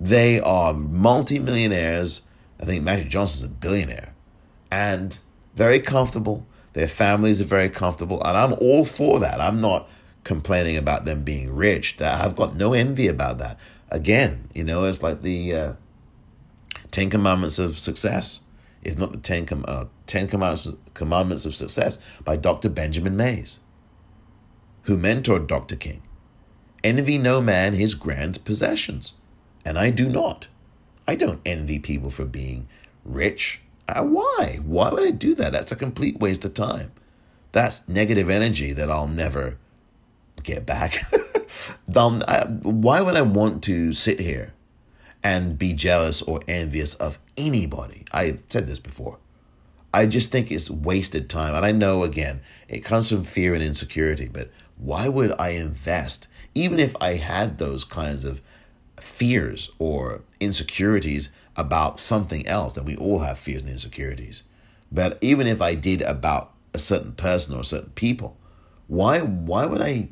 They 0.00 0.40
are 0.40 0.72
multimillionaires. 0.72 2.22
I 2.60 2.64
think 2.64 2.82
Magic 2.82 3.08
Johnson's 3.08 3.44
a 3.44 3.48
billionaire 3.48 4.14
and 4.70 5.18
very 5.54 5.80
comfortable. 5.80 6.46
Their 6.72 6.88
families 6.88 7.40
are 7.40 7.44
very 7.44 7.70
comfortable. 7.70 8.22
And 8.24 8.36
I'm 8.36 8.54
all 8.60 8.84
for 8.84 9.18
that. 9.20 9.40
I'm 9.40 9.60
not 9.60 9.88
complaining 10.24 10.76
about 10.76 11.04
them 11.04 11.22
being 11.24 11.54
rich. 11.54 12.00
I've 12.00 12.36
got 12.36 12.54
no 12.54 12.72
envy 12.72 13.08
about 13.08 13.38
that. 13.38 13.58
Again, 13.90 14.48
you 14.54 14.64
know, 14.64 14.84
it's 14.84 15.02
like 15.02 15.22
the 15.22 15.54
uh, 15.54 15.72
Ten 16.90 17.10
Commandments 17.10 17.58
of 17.58 17.78
Success 17.78 18.40
if 18.82 18.98
not 18.98 19.12
the 19.12 19.18
Ten, 19.18 19.46
Com- 19.46 19.64
uh, 19.68 19.84
Ten 20.06 20.28
Commandments, 20.28 20.68
Commandments 20.94 21.44
of 21.44 21.54
Success 21.54 21.98
by 22.24 22.36
Dr. 22.36 22.68
Benjamin 22.68 23.16
Mays, 23.16 23.60
who 24.82 24.96
mentored 24.96 25.46
Dr. 25.46 25.76
King. 25.76 26.02
Envy 26.84 27.18
no 27.18 27.40
man 27.40 27.74
his 27.74 27.94
grand 27.94 28.44
possessions, 28.44 29.14
and 29.64 29.78
I 29.78 29.90
do 29.90 30.08
not. 30.08 30.48
I 31.08 31.16
don't 31.16 31.40
envy 31.44 31.80
people 31.80 32.10
for 32.10 32.24
being 32.24 32.68
rich. 33.04 33.60
Uh, 33.88 34.04
why? 34.04 34.60
Why 34.64 34.90
would 34.90 35.02
I 35.02 35.10
do 35.10 35.34
that? 35.34 35.52
That's 35.52 35.72
a 35.72 35.76
complete 35.76 36.20
waste 36.20 36.44
of 36.44 36.54
time. 36.54 36.92
That's 37.50 37.88
negative 37.88 38.30
energy 38.30 38.72
that 38.74 38.90
I'll 38.90 39.08
never 39.08 39.56
get 40.44 40.66
back. 40.66 40.98
I, 41.96 42.44
why 42.62 43.00
would 43.00 43.16
I 43.16 43.22
want 43.22 43.64
to 43.64 43.92
sit 43.92 44.20
here 44.20 44.52
and 45.22 45.58
be 45.58 45.72
jealous 45.72 46.22
or 46.22 46.40
envious 46.46 46.94
of 46.94 47.18
anybody. 47.36 48.04
I've 48.12 48.42
said 48.48 48.68
this 48.68 48.80
before. 48.80 49.18
I 49.92 50.06
just 50.06 50.30
think 50.30 50.50
it's 50.50 50.70
wasted 50.70 51.28
time. 51.28 51.54
And 51.54 51.64
I 51.64 51.72
know, 51.72 52.02
again, 52.02 52.40
it 52.68 52.84
comes 52.84 53.10
from 53.10 53.24
fear 53.24 53.54
and 53.54 53.62
insecurity, 53.62 54.28
but 54.28 54.50
why 54.76 55.08
would 55.08 55.32
I 55.38 55.50
invest, 55.50 56.28
even 56.54 56.78
if 56.78 56.94
I 57.00 57.14
had 57.14 57.58
those 57.58 57.84
kinds 57.84 58.24
of 58.24 58.40
fears 59.02 59.70
or 59.78 60.22
insecurities 60.40 61.30
about 61.56 61.98
something 61.98 62.46
else, 62.46 62.72
that 62.74 62.84
we 62.84 62.96
all 62.96 63.20
have 63.20 63.38
fears 63.38 63.62
and 63.62 63.70
insecurities. 63.70 64.42
But 64.90 65.18
even 65.20 65.46
if 65.46 65.60
I 65.60 65.74
did 65.74 66.02
about 66.02 66.52
a 66.72 66.78
certain 66.78 67.12
person 67.12 67.56
or 67.56 67.64
certain 67.64 67.90
people, 67.90 68.36
why 68.86 69.20
why 69.20 69.66
would 69.66 69.82
I 69.82 70.10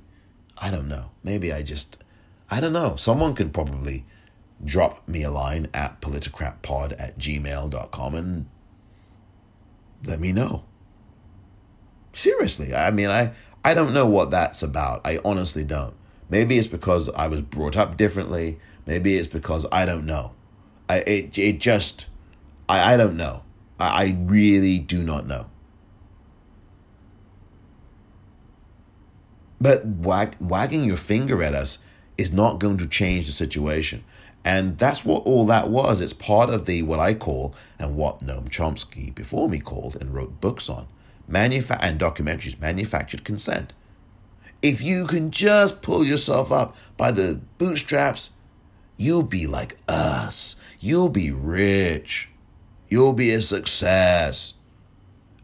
I 0.58 0.70
don't 0.70 0.88
know. 0.88 1.10
Maybe 1.22 1.52
I 1.52 1.62
just 1.62 2.02
I 2.50 2.60
don't 2.60 2.72
know. 2.72 2.96
Someone 2.96 3.34
could 3.34 3.52
probably 3.52 4.04
drop 4.64 5.06
me 5.06 5.22
a 5.22 5.30
line 5.30 5.68
at 5.74 6.00
politicratpod 6.00 6.94
at 6.98 7.18
gmail.com 7.18 8.14
and 8.14 8.46
let 10.04 10.20
me 10.20 10.32
know. 10.32 10.64
Seriously, 12.12 12.74
I 12.74 12.90
mean, 12.90 13.08
I, 13.08 13.32
I 13.64 13.74
don't 13.74 13.92
know 13.92 14.06
what 14.06 14.30
that's 14.30 14.62
about. 14.62 15.02
I 15.04 15.18
honestly 15.24 15.64
don't. 15.64 15.94
Maybe 16.30 16.56
it's 16.56 16.66
because 16.66 17.08
I 17.10 17.28
was 17.28 17.42
brought 17.42 17.76
up 17.76 17.96
differently. 17.96 18.58
Maybe 18.86 19.16
it's 19.16 19.28
because 19.28 19.66
I 19.70 19.84
don't 19.84 20.06
know. 20.06 20.32
I, 20.88 20.98
it, 20.98 21.38
it 21.38 21.58
just, 21.58 22.06
I, 22.68 22.94
I 22.94 22.96
don't 22.96 23.16
know. 23.16 23.42
I, 23.78 24.04
I 24.04 24.16
really 24.18 24.78
do 24.78 25.02
not 25.02 25.26
know. 25.26 25.46
But 29.60 29.84
wag, 29.84 30.36
wagging 30.38 30.84
your 30.84 30.96
finger 30.96 31.42
at 31.42 31.54
us 31.54 31.78
is 32.16 32.32
not 32.32 32.60
going 32.60 32.78
to 32.78 32.86
change 32.86 33.26
the 33.26 33.32
situation. 33.32 34.04
And 34.44 34.78
that's 34.78 35.04
what 35.04 35.24
all 35.24 35.44
that 35.46 35.68
was. 35.68 36.00
It's 36.00 36.12
part 36.12 36.50
of 36.50 36.66
the 36.66 36.82
what 36.82 37.00
I 37.00 37.14
call 37.14 37.54
and 37.78 37.96
what 37.96 38.20
Noam 38.20 38.48
Chomsky 38.48 39.12
before 39.12 39.48
me 39.48 39.58
called 39.58 39.96
and 40.00 40.14
wrote 40.14 40.40
books 40.40 40.68
on 40.68 40.86
manufa- 41.28 41.82
and 41.82 42.00
documentaries, 42.00 42.60
manufactured 42.60 43.24
consent. 43.24 43.72
If 44.62 44.82
you 44.82 45.06
can 45.06 45.30
just 45.30 45.82
pull 45.82 46.04
yourself 46.04 46.50
up 46.50 46.76
by 46.96 47.10
the 47.10 47.40
bootstraps, 47.58 48.30
you'll 48.96 49.22
be 49.22 49.46
like 49.46 49.78
us. 49.88 50.56
You'll 50.80 51.08
be 51.08 51.30
rich. 51.30 52.28
You'll 52.88 53.12
be 53.12 53.30
a 53.30 53.42
success. 53.42 54.54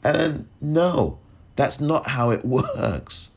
And 0.04 0.48
no, 0.60 1.18
that's 1.56 1.80
not 1.80 2.08
how 2.08 2.30
it 2.30 2.44
works. 2.44 3.30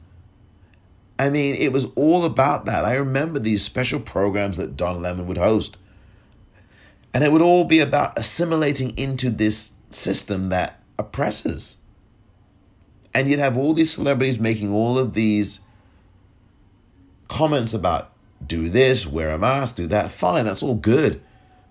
I 1.17 1.29
mean, 1.29 1.55
it 1.55 1.71
was 1.71 1.85
all 1.95 2.25
about 2.25 2.65
that. 2.65 2.83
I 2.83 2.95
remember 2.95 3.39
these 3.39 3.63
special 3.63 3.99
programs 3.99 4.57
that 4.57 4.75
Don 4.75 5.01
Lemon 5.01 5.27
would 5.27 5.37
host. 5.37 5.77
And 7.13 7.23
it 7.23 7.31
would 7.31 7.41
all 7.41 7.63
be 7.63 7.79
about 7.79 8.17
assimilating 8.17 8.97
into 8.97 9.29
this 9.29 9.73
system 9.89 10.49
that 10.49 10.81
oppresses. 10.99 11.77
And 13.13 13.29
you'd 13.29 13.39
have 13.39 13.57
all 13.57 13.73
these 13.73 13.93
celebrities 13.93 14.37
making 14.37 14.73
all 14.73 14.99
of 14.99 15.13
these 15.13 15.61
comments 17.29 17.73
about 17.73 18.11
do 18.47 18.69
this, 18.69 19.07
wear 19.07 19.29
a 19.29 19.37
mask, 19.37 19.77
do 19.77 19.87
that. 19.87 20.11
Fine, 20.11 20.45
that's 20.45 20.63
all 20.63 20.75
good. 20.75 21.21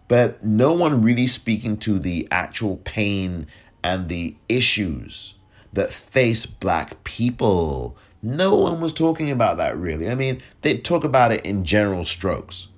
But 0.08 0.44
no 0.44 0.72
one 0.72 1.02
really 1.02 1.26
speaking 1.26 1.76
to 1.78 1.98
the 1.98 2.28
actual 2.30 2.78
pain 2.78 3.46
and 3.82 4.08
the 4.08 4.36
issues 4.48 5.34
that 5.72 5.92
face 5.92 6.46
black 6.46 7.04
people. 7.04 7.96
No 8.22 8.54
one 8.54 8.80
was 8.80 8.92
talking 8.92 9.30
about 9.30 9.56
that 9.58 9.76
really. 9.76 10.08
I 10.08 10.14
mean, 10.14 10.40
they 10.62 10.78
talk 10.78 11.04
about 11.04 11.32
it 11.32 11.44
in 11.44 11.64
general 11.64 12.04
strokes. 12.04 12.68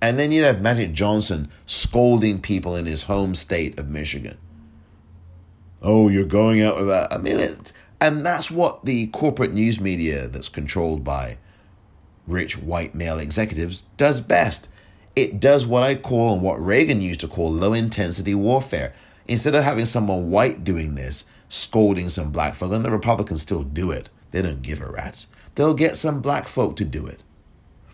And 0.00 0.18
then 0.18 0.32
you'd 0.32 0.44
have 0.44 0.60
Magic 0.60 0.92
Johnson 0.92 1.48
scolding 1.66 2.40
people 2.40 2.76
in 2.76 2.86
his 2.86 3.04
home 3.04 3.34
state 3.34 3.78
of 3.78 3.88
Michigan. 3.88 4.36
Oh, 5.82 6.08
you're 6.08 6.24
going 6.24 6.62
out 6.62 6.76
with 6.76 6.88
that. 6.88 7.12
I 7.12 7.18
mean, 7.18 7.38
it, 7.38 7.72
and 8.00 8.24
that's 8.24 8.50
what 8.50 8.84
the 8.84 9.06
corporate 9.08 9.52
news 9.52 9.80
media 9.80 10.28
that's 10.28 10.48
controlled 10.48 11.04
by 11.04 11.38
rich 12.26 12.58
white 12.58 12.94
male 12.94 13.18
executives 13.18 13.82
does 13.96 14.20
best. 14.20 14.68
It 15.16 15.40
does 15.40 15.66
what 15.66 15.82
I 15.82 15.94
call 15.94 16.34
and 16.34 16.42
what 16.42 16.64
Reagan 16.64 17.00
used 17.00 17.20
to 17.20 17.28
call 17.28 17.52
low 17.52 17.72
intensity 17.72 18.34
warfare. 18.34 18.92
Instead 19.26 19.54
of 19.54 19.64
having 19.64 19.84
someone 19.84 20.30
white 20.30 20.64
doing 20.64 20.94
this, 20.94 21.24
scolding 21.48 22.08
some 22.08 22.30
black 22.30 22.54
folk, 22.54 22.72
and 22.72 22.84
the 22.84 22.90
Republicans 22.90 23.42
still 23.42 23.62
do 23.62 23.90
it, 23.90 24.10
they 24.32 24.42
don't 24.42 24.62
give 24.62 24.80
a 24.80 24.90
rat's. 24.90 25.28
They'll 25.54 25.74
get 25.74 25.96
some 25.96 26.20
black 26.20 26.48
folk 26.48 26.76
to 26.76 26.84
do 26.84 27.06
it. 27.06 27.20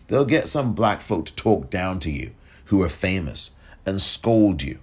They'll 0.07 0.24
get 0.24 0.49
some 0.49 0.72
black 0.72 1.01
folk 1.01 1.26
to 1.26 1.35
talk 1.35 1.70
down 1.70 2.01
to 2.01 2.11
you 2.11 2.33
who 2.66 2.83
are 2.83 2.89
famous 2.89 3.51
and 3.87 4.01
scold 4.01 4.62
you 4.62 4.78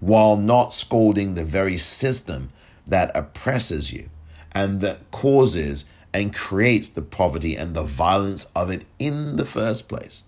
while 0.00 0.36
not 0.36 0.72
scolding 0.72 1.34
the 1.34 1.44
very 1.44 1.76
system 1.76 2.50
that 2.86 3.10
oppresses 3.14 3.92
you 3.92 4.08
and 4.52 4.80
that 4.80 5.10
causes 5.10 5.84
and 6.12 6.34
creates 6.34 6.88
the 6.88 7.02
poverty 7.02 7.56
and 7.56 7.74
the 7.74 7.82
violence 7.82 8.46
of 8.56 8.70
it 8.70 8.84
in 8.98 9.36
the 9.36 9.44
first 9.44 9.88
place. 9.88 10.22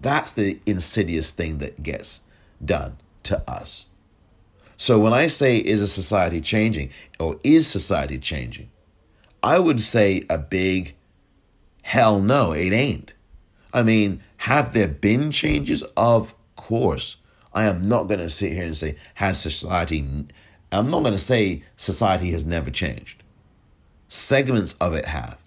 That's 0.00 0.32
the 0.32 0.60
insidious 0.66 1.32
thing 1.32 1.58
that 1.58 1.82
gets 1.82 2.22
done 2.64 2.98
to 3.24 3.42
us. 3.50 3.86
So 4.76 4.98
when 4.98 5.12
I 5.12 5.28
say, 5.28 5.56
is 5.56 5.80
a 5.80 5.88
society 5.88 6.40
changing 6.40 6.90
or 7.18 7.40
is 7.42 7.66
society 7.66 8.18
changing? 8.18 8.70
I 9.42 9.58
would 9.58 9.80
say 9.80 10.24
a 10.28 10.38
big 10.38 10.94
hell 11.82 12.20
no, 12.20 12.52
it 12.52 12.72
ain't. 12.72 13.14
I 13.72 13.82
mean, 13.82 14.22
have 14.38 14.72
there 14.72 14.88
been 14.88 15.30
changes? 15.30 15.82
Of 15.96 16.34
course. 16.54 17.16
I 17.52 17.64
am 17.64 17.88
not 17.88 18.04
going 18.04 18.20
to 18.20 18.28
sit 18.28 18.52
here 18.52 18.64
and 18.64 18.76
say, 18.76 18.96
has 19.14 19.40
society, 19.40 20.06
I'm 20.70 20.90
not 20.90 21.00
going 21.00 21.12
to 21.12 21.18
say 21.18 21.62
society 21.76 22.30
has 22.32 22.44
never 22.44 22.70
changed. 22.70 23.23
Segments 24.14 24.74
of 24.74 24.94
it 24.94 25.06
have. 25.06 25.42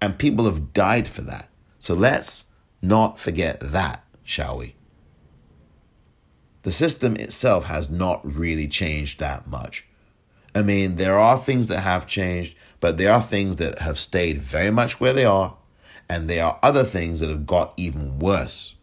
And 0.00 0.18
people 0.18 0.44
have 0.44 0.72
died 0.72 1.08
for 1.08 1.22
that. 1.22 1.48
So 1.78 1.94
let's 1.94 2.46
not 2.82 3.18
forget 3.18 3.60
that, 3.60 4.04
shall 4.22 4.58
we? 4.58 4.74
The 6.62 6.72
system 6.72 7.14
itself 7.14 7.64
has 7.64 7.90
not 7.90 8.20
really 8.24 8.68
changed 8.68 9.20
that 9.20 9.46
much. 9.46 9.86
I 10.54 10.62
mean, 10.62 10.96
there 10.96 11.18
are 11.18 11.38
things 11.38 11.68
that 11.68 11.80
have 11.80 12.06
changed, 12.06 12.56
but 12.80 12.98
there 12.98 13.12
are 13.12 13.22
things 13.22 13.56
that 13.56 13.78
have 13.78 13.98
stayed 13.98 14.38
very 14.38 14.70
much 14.70 15.00
where 15.00 15.12
they 15.12 15.24
are, 15.24 15.56
and 16.10 16.28
there 16.28 16.44
are 16.44 16.58
other 16.62 16.84
things 16.84 17.20
that 17.20 17.30
have 17.30 17.46
got 17.46 17.72
even 17.76 18.18
worse 18.18 18.74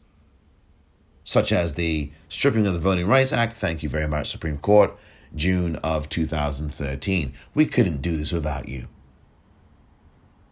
such 1.26 1.52
as 1.52 1.74
the 1.74 2.12
stripping 2.30 2.68
of 2.68 2.74
the 2.74 2.80
Voting 2.80 3.08
Rights 3.08 3.34
Act. 3.34 3.54
Thank 3.54 3.84
you 3.84 3.90
very 3.90 4.08
much, 4.08 4.30
Supreme 4.30 4.60
Court, 4.60 4.96
June 5.36 5.76
of 5.78 6.08
2013. 6.08 7.34
We 7.54 7.66
couldn't 7.66 8.02
do 8.02 8.16
this 8.16 8.32
without 8.32 8.70
you. 8.70 8.88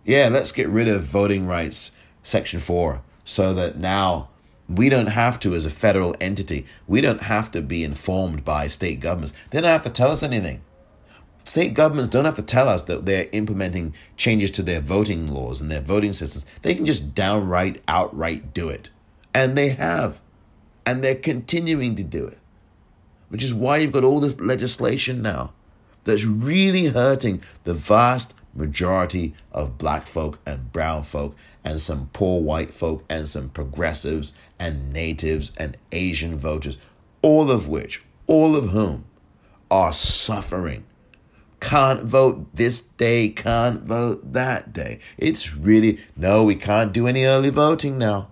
Yeah, 0.06 0.28
let's 0.30 0.52
get 0.52 0.68
rid 0.68 0.88
of 0.88 1.04
voting 1.04 1.48
rights, 1.48 1.92
Section 2.24 2.60
4, 2.60 3.02
so 3.24 3.54
that 3.54 3.78
now 3.78 4.30
we 4.68 4.90
don't 4.90 5.08
have 5.08 5.40
to, 5.42 5.56
as 5.56 5.66
a 5.66 5.70
federal 5.70 6.16
entity, 6.20 6.66
we 6.88 7.00
don't 7.00 7.22
have 7.22 7.52
to 7.52 7.62
be 7.62 7.84
informed 7.84 8.44
by 8.44 8.68
state 8.68 9.00
governments. 9.00 9.34
They 9.50 9.62
don't 9.62 9.72
have 9.72 9.84
to 9.84 9.90
tell 9.90 10.12
us 10.12 10.24
anything. 10.24 10.62
State 11.46 11.74
governments 11.74 12.10
don't 12.10 12.26
have 12.26 12.36
to 12.36 12.42
tell 12.42 12.70
us 12.70 12.84
that 12.84 13.06
they're 13.06 13.28
implementing 13.32 13.94
changes 14.16 14.52
to 14.52 14.64
their 14.64 14.80
voting 14.80 15.28
laws 15.28 15.62
and 15.62 15.70
their 15.70 15.82
voting 15.82 16.14
systems. 16.14 16.46
They 16.62 16.74
can 16.74 16.86
just 16.86 17.14
downright, 17.14 17.82
outright 17.88 18.54
do 18.54 18.70
it. 18.70 18.90
And 19.34 19.58
they 19.58 19.70
have. 19.70 20.22
And 20.86 21.04
they're 21.04 21.16
continuing 21.16 21.96
to 21.96 22.04
do 22.04 22.26
it, 22.26 22.40
which 23.30 23.44
is 23.44 23.54
why 23.54 23.78
you've 23.78 23.94
got 23.94 24.04
all 24.04 24.20
this 24.20 24.40
legislation 24.40 25.22
now 25.22 25.54
that's 26.04 26.26
really 26.26 26.88
hurting 26.88 27.42
the 27.64 27.74
vast 27.74 28.34
majority 28.54 29.34
of 29.52 29.78
black 29.78 30.08
folk 30.08 30.40
and 30.46 30.72
brown 30.72 31.04
folk 31.04 31.36
and 31.64 31.80
some 31.80 32.10
poor 32.14 32.42
white 32.42 32.72
folk 32.72 33.04
and 33.10 33.28
some 33.28 33.50
progressives 33.50 34.34
and 34.60 34.92
natives 34.94 35.52
and 35.58 35.78
Asian 35.92 36.38
voters, 36.38 36.78
all 37.22 37.52
of 37.52 37.68
which, 37.68 38.04
all 38.28 38.56
of 38.56 38.70
whom 38.70 39.06
are 39.72 39.94
suffering. 39.94 40.86
Can't 41.60 42.04
vote 42.04 42.56
this 42.56 42.82
day, 42.82 43.30
can't 43.30 43.84
vote 43.84 44.34
that 44.34 44.74
day. 44.74 45.00
It's 45.18 45.56
really, 45.56 46.00
no, 46.16 46.44
we 46.44 46.56
can't 46.56 46.92
do 46.92 47.08
any 47.08 47.24
early 47.24 47.50
voting 47.50 47.98
now. 47.98 48.30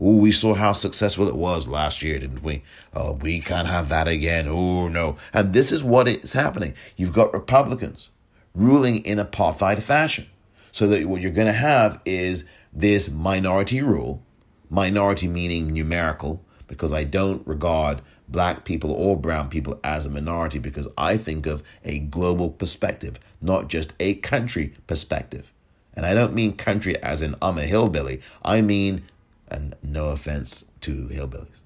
Oh, 0.00 0.16
we 0.16 0.32
saw 0.32 0.54
how 0.54 0.72
successful 0.72 1.28
it 1.28 1.36
was 1.36 1.68
last 1.68 2.02
year, 2.02 2.18
didn't 2.18 2.42
we? 2.42 2.62
Oh, 2.94 3.12
we 3.12 3.40
can't 3.40 3.68
have 3.68 3.90
that 3.90 4.08
again. 4.08 4.48
Oh, 4.48 4.88
no. 4.88 5.16
And 5.34 5.52
this 5.52 5.70
is 5.70 5.84
what 5.84 6.08
is 6.08 6.32
happening. 6.32 6.72
You've 6.96 7.12
got 7.12 7.34
Republicans 7.34 8.08
ruling 8.54 8.98
in 8.98 9.18
a 9.18 9.24
apartheid 9.24 9.82
fashion. 9.82 10.26
So 10.72 10.86
that 10.88 11.06
what 11.06 11.20
you're 11.20 11.32
going 11.32 11.46
to 11.46 11.52
have 11.52 12.00
is 12.04 12.44
this 12.72 13.10
minority 13.10 13.82
rule, 13.82 14.22
minority 14.68 15.26
meaning 15.26 15.72
numerical, 15.72 16.44
because 16.68 16.92
I 16.92 17.04
don't 17.04 17.44
regard 17.46 18.02
black 18.28 18.64
people 18.64 18.92
or 18.92 19.16
brown 19.16 19.48
people 19.48 19.80
as 19.82 20.06
a 20.06 20.10
minority 20.10 20.58
because 20.58 20.86
I 20.96 21.16
think 21.16 21.46
of 21.46 21.62
a 21.84 21.98
global 21.98 22.48
perspective, 22.48 23.18
not 23.40 23.68
just 23.68 23.92
a 23.98 24.14
country 24.16 24.74
perspective. 24.86 25.52
And 25.94 26.06
I 26.06 26.14
don't 26.14 26.34
mean 26.34 26.56
country 26.56 26.96
as 27.02 27.22
in 27.22 27.34
I'm 27.42 27.58
a 27.58 27.62
hillbilly. 27.62 28.20
I 28.44 28.62
mean 28.62 29.02
and 29.48 29.74
no 29.82 30.10
offense 30.10 30.66
to 30.82 31.08
hillbillies. 31.08 31.58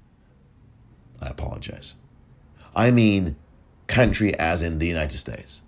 I 1.20 1.28
apologize. 1.28 1.94
I 2.74 2.90
mean 2.90 3.36
country 3.86 4.34
as 4.38 4.62
in 4.62 4.78
the 4.78 4.86
United 4.86 5.18
States. 5.18 5.60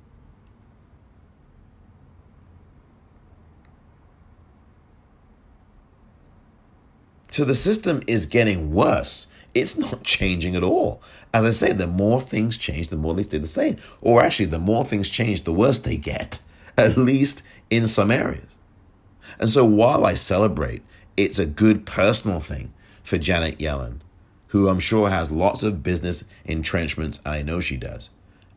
So 7.37 7.45
the 7.45 7.55
system 7.55 8.01
is 8.07 8.25
getting 8.25 8.73
worse. 8.73 9.27
It's 9.53 9.77
not 9.77 10.03
changing 10.17 10.57
at 10.57 10.63
all. 10.63 11.03
As 11.35 11.45
I 11.45 11.51
say, 11.51 11.75
the 11.75 11.87
more 11.87 12.19
things 12.19 12.57
change, 12.57 12.89
the 12.89 12.97
more 12.97 13.13
they 13.13 13.25
stay 13.25 13.37
the 13.37 13.47
same. 13.47 13.77
Or 14.01 14.23
actually, 14.23 14.47
the 14.47 14.59
more 14.59 14.87
things 14.87 15.11
change, 15.11 15.45
the 15.45 15.53
worse 15.53 15.79
they 15.79 15.99
get, 15.99 16.41
at 16.79 16.97
least 16.97 17.43
in 17.69 17.87
some 17.89 18.11
areas. 18.11 18.57
And 19.39 19.51
so 19.51 19.67
while 19.67 20.07
I 20.07 20.15
celebrate 20.15 20.83
it's 21.15 21.39
a 21.39 21.45
good 21.45 21.85
personal 21.85 22.41
thing 22.41 22.73
for 23.03 23.19
Janet 23.19 23.59
Yellen, 23.59 23.99
who 24.49 24.71
I'm 24.71 24.81
sure 24.81 25.11
has 25.11 25.31
lots 25.31 25.63
of 25.63 25.83
business 25.83 26.25
entrenchments. 26.47 27.21
I 27.27 27.43
know 27.43 27.61
she 27.61 27.77
does, 27.77 28.09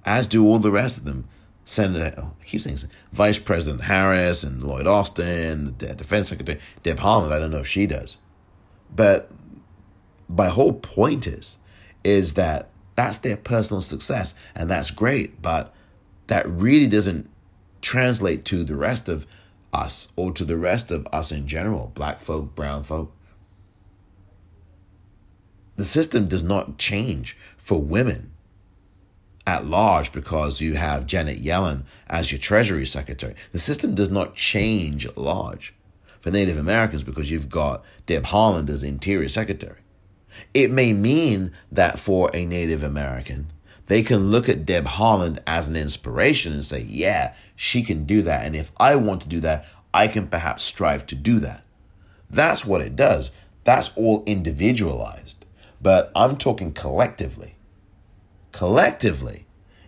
as 0.06 0.26
do 0.26 0.46
all 0.46 0.60
the 0.60 0.72
rest 0.72 1.00
of 1.00 1.04
them. 1.04 1.28
Senator, 1.66 2.16
oh, 2.18 2.32
I 2.40 2.46
keep 2.46 2.62
saying 2.62 2.78
Vice 3.12 3.40
President 3.40 3.84
Harris 3.84 4.42
and 4.42 4.64
Lloyd 4.64 4.88
Austin, 4.88 5.76
the 5.80 5.94
Defense 5.96 6.30
Secretary 6.30 6.62
Deb 6.82 7.00
Haaland. 7.00 7.34
I 7.34 7.40
don't 7.40 7.52
know 7.52 7.60
if 7.60 7.68
she 7.68 7.86
does, 7.86 8.18
but 8.96 9.32
my 10.28 10.48
whole 10.48 10.74
point 10.74 11.28
is, 11.28 11.58
is 12.04 12.34
that 12.36 12.70
that's 12.96 13.18
their 13.20 13.38
personal 13.38 13.82
success, 13.82 14.36
and 14.56 14.70
that's 14.70 14.92
great. 14.92 15.42
But 15.42 15.74
that 16.28 16.48
really 16.48 16.88
doesn't 16.88 17.30
translate 17.82 18.46
to 18.46 18.64
the 18.64 18.76
rest 18.76 19.10
of 19.10 19.26
us 19.72 20.12
or 20.16 20.32
to 20.34 20.46
the 20.46 20.58
rest 20.58 20.92
of 20.92 21.08
us 21.12 21.32
in 21.32 21.48
general, 21.48 21.92
black 21.94 22.20
folk, 22.20 22.56
brown 22.56 22.84
folk. 22.84 23.16
The 25.76 25.86
system 25.86 26.28
does 26.28 26.44
not 26.44 26.78
change 26.78 27.38
for 27.58 27.82
women 27.82 28.32
at 29.48 29.66
large 29.66 30.12
because 30.12 30.62
you 30.62 30.76
have 30.76 31.08
Janet 31.08 31.42
Yellen 31.42 31.86
as 32.08 32.32
your 32.32 32.40
Treasury 32.40 32.86
Secretary. 32.86 33.34
The 33.54 33.60
system 33.60 33.96
does 33.96 34.10
not 34.10 34.36
change 34.36 35.06
at 35.06 35.18
large 35.18 35.74
for 36.22 36.32
Native 36.32 36.58
Americans 36.58 37.04
because 37.04 37.32
you've 37.32 37.50
got 37.50 37.84
Deb 38.06 38.26
Haaland 38.26 38.70
as 38.70 38.84
Interior 38.84 39.30
Secretary. 39.30 39.80
It 40.54 40.72
may 40.72 40.94
mean 40.94 41.52
that 41.72 42.00
for 42.00 42.30
a 42.34 42.46
Native 42.46 42.84
American, 42.84 43.52
they 43.88 44.04
can 44.04 44.30
look 44.30 44.48
at 44.48 44.66
Deb 44.66 44.86
Haaland 44.86 45.40
as 45.48 45.68
an 45.68 45.76
inspiration 45.76 46.54
and 46.54 46.64
say, 46.64 46.82
yeah, 46.82 47.34
she 47.56 47.82
can 47.82 48.06
do 48.06 48.22
that. 48.22 48.46
And 48.46 48.56
if 48.56 48.72
I 48.78 48.96
want 48.96 49.22
to 49.22 49.30
do 49.30 49.40
that, 49.40 49.66
I 49.94 50.08
can 50.08 50.28
perhaps 50.28 50.64
strive 50.64 51.06
to 51.08 51.16
do 51.16 51.40
that. 51.40 51.64
That's 52.30 52.64
what 52.64 52.82
it 52.82 52.96
does. 52.96 53.32
That's 53.64 53.92
all 53.96 54.24
individualized. 54.26 55.46
But 55.82 56.12
I'm 56.16 56.38
talking 56.38 56.74
collectively. 56.74 57.56
Collectively, 58.52 59.48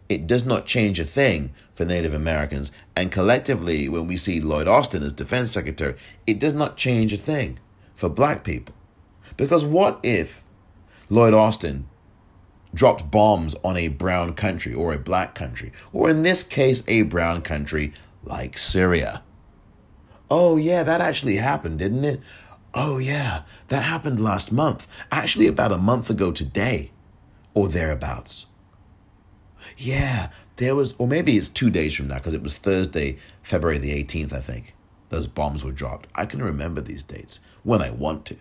it 0.10 0.26
does 0.26 0.46
not 0.46 0.66
change 0.66 1.00
a 1.00 1.06
thing 1.06 1.54
for 1.82 1.88
Native 1.88 2.14
Americans. 2.14 2.72
And 2.96 3.12
collectively, 3.12 3.90
when 3.90 4.06
we 4.06 4.16
see 4.16 4.40
Lloyd 4.40 4.68
Austin 4.68 5.02
as 5.02 5.14
defense 5.14 5.52
secretary, 5.52 5.96
it 6.28 6.40
does 6.40 6.54
not 6.54 6.78
change 6.78 7.12
a 7.12 7.18
thing 7.18 7.58
for 7.96 8.08
black 8.08 8.44
people. 8.44 8.76
Because 9.36 9.66
what 9.66 10.00
if 10.04 10.44
Lloyd 11.10 11.34
Austin 11.34 11.88
dropped 12.72 13.10
bombs 13.10 13.56
on 13.64 13.78
a 13.78 13.88
brown 13.88 14.34
country 14.34 14.76
or 14.76 14.94
a 14.94 15.00
black 15.00 15.34
country, 15.34 15.72
or 15.92 16.08
in 16.08 16.22
this 16.22 16.44
case, 16.44 16.84
a 16.88 17.02
brown 17.02 17.42
country 17.42 17.94
like 18.24 18.60
Syria? 18.60 19.24
Oh, 20.30 20.58
yeah, 20.58 20.84
that 20.84 21.02
actually 21.02 21.38
happened, 21.38 21.80
didn't 21.80 22.06
it? 22.06 22.22
Oh, 22.76 23.00
yeah, 23.00 23.42
that 23.70 23.82
happened 23.82 24.22
last 24.22 24.52
month. 24.52 24.88
Actually, 25.12 25.48
about 25.48 25.72
a 25.72 25.78
month 25.78 26.12
ago 26.12 26.32
today, 26.32 26.92
or 27.56 27.68
thereabouts. 27.68 28.46
Yeah, 29.78 30.30
there 30.62 30.76
was, 30.76 30.94
or 30.98 31.08
maybe 31.08 31.36
it's 31.36 31.50
two 31.50 31.70
days 31.70 31.96
from 31.96 32.08
now 32.08 32.16
because 32.16 32.34
it 32.34 32.44
was 32.44 32.58
Thursday, 32.58 33.18
February 33.42 33.80
the 33.80 34.04
18th, 34.04 34.32
I 34.32 34.40
think. 34.40 34.76
Those 35.10 35.28
bombs 35.28 35.66
were 35.66 35.72
dropped. 35.72 36.08
I 36.16 36.26
can 36.26 36.42
remember 36.42 36.82
these 36.82 37.04
dates 37.04 37.40
when 37.64 37.82
I 37.82 37.90
want 37.90 38.26
to. 38.28 38.38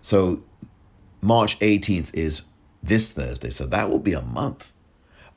So 0.00 0.42
March 1.20 1.58
18th 1.58 2.14
is 2.14 2.42
this 2.82 3.12
Thursday, 3.12 3.50
so 3.50 3.66
that 3.66 3.90
will 3.90 3.98
be 3.98 4.12
a 4.12 4.22
month. 4.22 4.72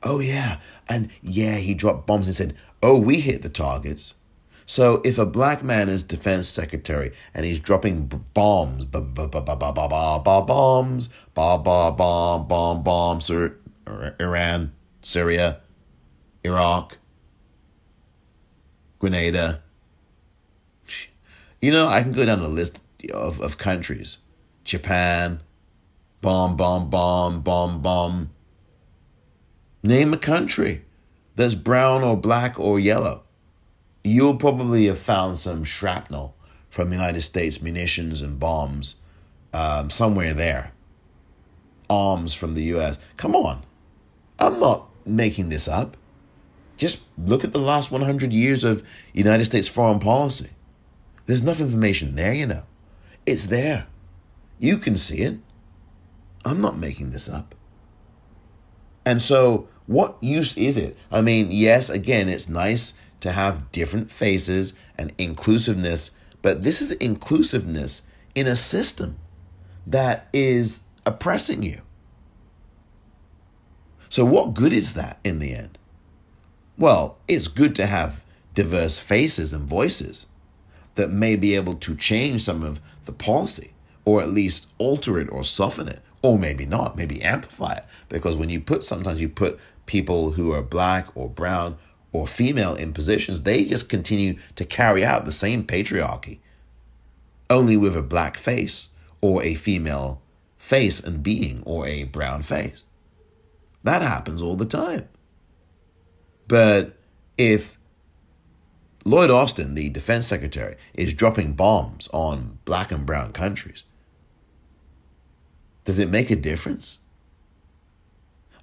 Oh, 0.02 0.20
yeah. 0.20 0.58
And 0.88 1.10
yeah, 1.22 1.56
he 1.56 1.74
dropped 1.74 2.06
bombs 2.06 2.28
and 2.28 2.36
said, 2.36 2.54
oh, 2.82 3.00
we 3.00 3.20
hit 3.20 3.42
the 3.42 3.48
targets. 3.48 4.14
So 4.64 5.00
if 5.04 5.18
a 5.18 5.26
black 5.26 5.64
man 5.64 5.88
is 5.88 6.02
defense 6.02 6.46
secretary 6.46 7.12
and 7.34 7.44
he's 7.44 7.58
dropping 7.58 8.06
bombs, 8.34 8.84
bombs, 8.84 11.08
bomb, 11.34 11.96
bomb, 11.96 12.46
bombs, 12.46 13.26
bomb, 13.26 13.54
Iran, 14.20 14.72
Syria, 15.08 15.60
Iraq, 16.44 16.98
Grenada. 18.98 19.62
You 21.60 21.72
know, 21.72 21.88
I 21.88 22.02
can 22.02 22.12
go 22.12 22.24
down 22.24 22.40
a 22.40 22.48
list 22.48 22.82
of, 23.12 23.40
of 23.40 23.58
countries. 23.58 24.18
Japan, 24.64 25.40
bomb, 26.20 26.56
bomb, 26.56 26.90
bomb, 26.90 27.40
bomb, 27.40 27.80
bomb. 27.80 28.30
Name 29.82 30.12
a 30.12 30.18
country 30.18 30.84
that's 31.36 31.54
brown 31.54 32.02
or 32.02 32.16
black 32.16 32.58
or 32.58 32.78
yellow 32.78 33.22
you'll 34.08 34.36
probably 34.36 34.86
have 34.86 34.98
found 34.98 35.38
some 35.38 35.64
shrapnel 35.64 36.34
from 36.70 36.92
United 36.92 37.22
States 37.22 37.62
munitions 37.62 38.22
and 38.22 38.38
bombs 38.38 38.96
um, 39.52 39.90
somewhere 39.90 40.34
there. 40.34 40.72
Arms 41.90 42.34
from 42.34 42.54
the 42.54 42.62
US. 42.74 42.98
Come 43.16 43.34
on. 43.34 43.62
I'm 44.38 44.58
not 44.60 44.87
making 45.08 45.48
this 45.48 45.68
up. 45.68 45.96
Just 46.76 47.02
look 47.18 47.42
at 47.44 47.52
the 47.52 47.58
last 47.58 47.90
100 47.90 48.32
years 48.32 48.62
of 48.64 48.86
United 49.12 49.44
States 49.44 49.66
foreign 49.66 49.98
policy. 49.98 50.50
There's 51.26 51.42
enough 51.42 51.60
information 51.60 52.14
there, 52.14 52.32
you 52.32 52.46
know. 52.46 52.62
It's 53.26 53.46
there. 53.46 53.86
You 54.58 54.78
can 54.78 54.96
see 54.96 55.18
it. 55.18 55.38
I'm 56.44 56.60
not 56.60 56.78
making 56.78 57.10
this 57.10 57.28
up. 57.28 57.54
And 59.04 59.20
so, 59.20 59.68
what 59.86 60.16
use 60.20 60.56
is 60.56 60.76
it? 60.76 60.96
I 61.10 61.20
mean, 61.20 61.48
yes, 61.50 61.90
again, 61.90 62.28
it's 62.28 62.48
nice 62.48 62.94
to 63.20 63.32
have 63.32 63.72
different 63.72 64.10
faces 64.10 64.74
and 64.96 65.12
inclusiveness, 65.18 66.12
but 66.42 66.62
this 66.62 66.80
is 66.80 66.92
inclusiveness 66.92 68.02
in 68.34 68.46
a 68.46 68.56
system 68.56 69.16
that 69.86 70.28
is 70.32 70.82
oppressing 71.04 71.62
you. 71.62 71.80
So, 74.08 74.24
what 74.24 74.54
good 74.54 74.72
is 74.72 74.94
that 74.94 75.18
in 75.24 75.38
the 75.38 75.54
end? 75.54 75.78
Well, 76.76 77.18
it's 77.26 77.48
good 77.48 77.74
to 77.76 77.86
have 77.86 78.24
diverse 78.54 78.98
faces 78.98 79.52
and 79.52 79.66
voices 79.66 80.26
that 80.94 81.10
may 81.10 81.36
be 81.36 81.54
able 81.54 81.74
to 81.74 81.94
change 81.94 82.42
some 82.42 82.62
of 82.62 82.80
the 83.04 83.12
policy 83.12 83.72
or 84.04 84.20
at 84.20 84.30
least 84.30 84.72
alter 84.78 85.18
it 85.18 85.30
or 85.30 85.44
soften 85.44 85.88
it 85.88 86.00
or 86.22 86.38
maybe 86.38 86.66
not 86.66 86.96
maybe 86.96 87.22
amplify 87.22 87.72
it 87.74 87.84
because 88.08 88.36
when 88.36 88.48
you 88.48 88.60
put 88.60 88.82
sometimes 88.82 89.20
you 89.20 89.28
put 89.28 89.60
people 89.86 90.32
who 90.32 90.52
are 90.52 90.62
black 90.62 91.06
or 91.16 91.28
brown 91.28 91.76
or 92.12 92.26
female 92.26 92.74
in 92.74 92.92
positions, 92.92 93.42
they 93.42 93.64
just 93.64 93.88
continue 93.88 94.36
to 94.54 94.64
carry 94.64 95.04
out 95.04 95.24
the 95.24 95.32
same 95.32 95.64
patriarchy, 95.64 96.38
only 97.50 97.76
with 97.76 97.96
a 97.96 98.02
black 98.02 98.36
face 98.36 98.88
or 99.20 99.42
a 99.42 99.54
female 99.54 100.22
face 100.56 101.00
and 101.00 101.22
being 101.22 101.62
or 101.64 101.86
a 101.86 102.04
brown 102.04 102.42
face. 102.42 102.84
That 103.88 104.02
happens 104.02 104.42
all 104.42 104.54
the 104.54 104.66
time. 104.66 105.08
But 106.46 106.98
if 107.38 107.78
Lloyd 109.06 109.30
Austin, 109.30 109.74
the 109.76 109.88
defense 109.88 110.26
secretary, 110.26 110.76
is 110.92 111.14
dropping 111.14 111.54
bombs 111.54 112.06
on 112.12 112.58
black 112.66 112.92
and 112.92 113.06
brown 113.06 113.32
countries, 113.32 113.84
does 115.84 115.98
it 115.98 116.10
make 116.10 116.30
a 116.30 116.36
difference? 116.36 116.98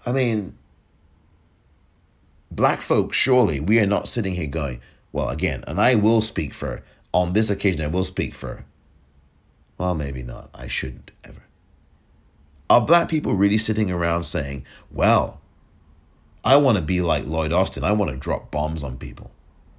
I 0.06 0.12
mean, 0.12 0.56
black 2.52 2.80
folks, 2.80 3.18
surely 3.18 3.60
we 3.60 3.80
are 3.80 3.88
not 3.88 4.08
sitting 4.08 4.36
here 4.36 4.46
going, 4.46 4.80
well, 5.12 5.30
again, 5.30 5.64
and 5.66 5.82
I 5.82 5.96
will 5.96 6.22
speak 6.22 6.54
for, 6.54 6.84
on 7.12 7.34
this 7.34 7.50
occasion, 7.50 7.82
I 7.82 7.88
will 7.88 8.04
speak 8.04 8.36
for, 8.36 8.66
well, 9.80 9.96
maybe 9.96 10.22
not. 10.22 10.52
I 10.54 10.68
shouldn't 10.68 11.10
ever. 11.24 11.45
Are 12.70 12.82
black 12.82 13.10
people 13.10 13.36
really 13.36 13.58
sitting 13.58 13.92
around 13.92 14.24
saying, 14.24 14.66
well, 14.92 15.40
I 16.44 16.58
want 16.58 16.78
to 16.78 16.84
be 16.84 17.02
like 17.02 17.26
Lloyd 17.26 17.54
Austin. 17.54 17.84
I 17.84 17.92
want 17.92 18.12
to 18.12 18.18
drop 18.18 18.52
bombs 18.52 18.84
on 18.84 18.98
people. 18.98 19.32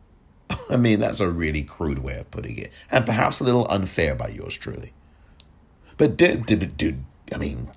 I 0.70 0.76
mean, 0.76 1.00
that's 1.00 1.20
a 1.20 1.30
really 1.30 1.62
crude 1.62 2.00
way 2.00 2.18
of 2.18 2.30
putting 2.30 2.58
it, 2.58 2.72
and 2.90 3.06
perhaps 3.06 3.40
a 3.40 3.44
little 3.44 3.66
unfair 3.70 4.14
by 4.14 4.28
yours 4.28 4.56
truly. 4.56 4.92
But, 5.96 6.16
dude, 6.16 6.46
dude, 6.46 6.76
do, 6.76 6.96
I 7.32 7.38
mean, 7.38 7.68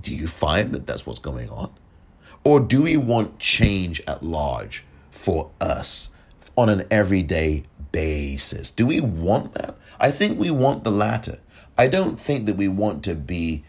do 0.00 0.14
you 0.14 0.26
find 0.26 0.72
that 0.72 0.86
that's 0.86 1.06
what's 1.06 1.20
going 1.20 1.50
on? 1.50 1.72
Or 2.44 2.60
do 2.60 2.82
we 2.82 2.96
want 2.96 3.38
change 3.38 4.00
at 4.06 4.22
large 4.22 4.84
for 5.10 5.50
us 5.60 6.10
on 6.56 6.68
an 6.68 6.84
everyday 6.90 7.64
basis? 7.92 8.70
Do 8.70 8.86
we 8.86 9.00
want 9.00 9.52
that? 9.54 9.76
I 9.98 10.10
think 10.10 10.38
we 10.38 10.50
want 10.50 10.84
the 10.84 10.92
latter. 10.92 11.40
I 11.76 11.88
don't 11.88 12.18
think 12.18 12.46
that 12.46 12.56
we 12.56 12.68
want 12.68 13.02
to 13.04 13.14
be 13.14 13.64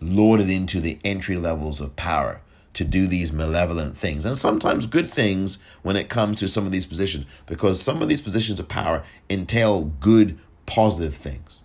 lauded 0.00 0.50
into 0.50 0.80
the 0.80 0.98
entry 1.04 1.36
levels 1.36 1.80
of 1.80 1.96
power 1.96 2.40
to 2.74 2.84
do 2.84 3.06
these 3.06 3.32
malevolent 3.32 3.96
things. 3.96 4.26
And 4.26 4.36
sometimes 4.36 4.86
good 4.86 5.06
things 5.08 5.58
when 5.82 5.96
it 5.96 6.10
comes 6.10 6.38
to 6.40 6.48
some 6.48 6.66
of 6.66 6.72
these 6.72 6.86
positions 6.86 7.24
because 7.46 7.80
some 7.80 8.02
of 8.02 8.08
these 8.08 8.20
positions 8.20 8.60
of 8.60 8.68
power 8.68 9.02
entail 9.30 9.84
good 9.84 10.38
positive 10.66 11.14
things. 11.14 11.58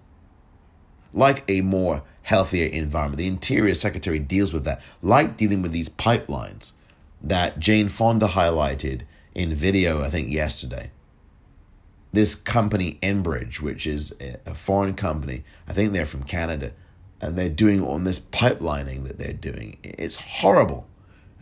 Like 1.13 1.43
a 1.49 1.61
more 1.61 2.03
healthier 2.23 2.67
environment. 2.67 3.17
The 3.17 3.27
Interior 3.27 3.73
Secretary 3.73 4.19
deals 4.19 4.53
with 4.53 4.63
that, 4.63 4.81
like 5.01 5.37
dealing 5.37 5.61
with 5.61 5.71
these 5.71 5.89
pipelines 5.89 6.73
that 7.21 7.59
Jane 7.59 7.89
Fonda 7.89 8.27
highlighted 8.27 9.01
in 9.35 9.55
video, 9.55 10.01
I 10.01 10.09
think, 10.09 10.31
yesterday. 10.31 10.91
This 12.13 12.35
company, 12.35 12.99
Enbridge, 13.01 13.61
which 13.61 13.87
is 13.87 14.13
a 14.45 14.53
foreign 14.53 14.95
company, 14.95 15.43
I 15.67 15.73
think 15.73 15.93
they're 15.93 16.05
from 16.05 16.23
Canada, 16.23 16.73
and 17.21 17.37
they're 17.37 17.49
doing 17.49 17.85
on 17.85 18.03
this 18.03 18.19
pipelining 18.19 19.05
that 19.07 19.17
they're 19.17 19.33
doing. 19.33 19.77
It's 19.83 20.15
horrible 20.15 20.87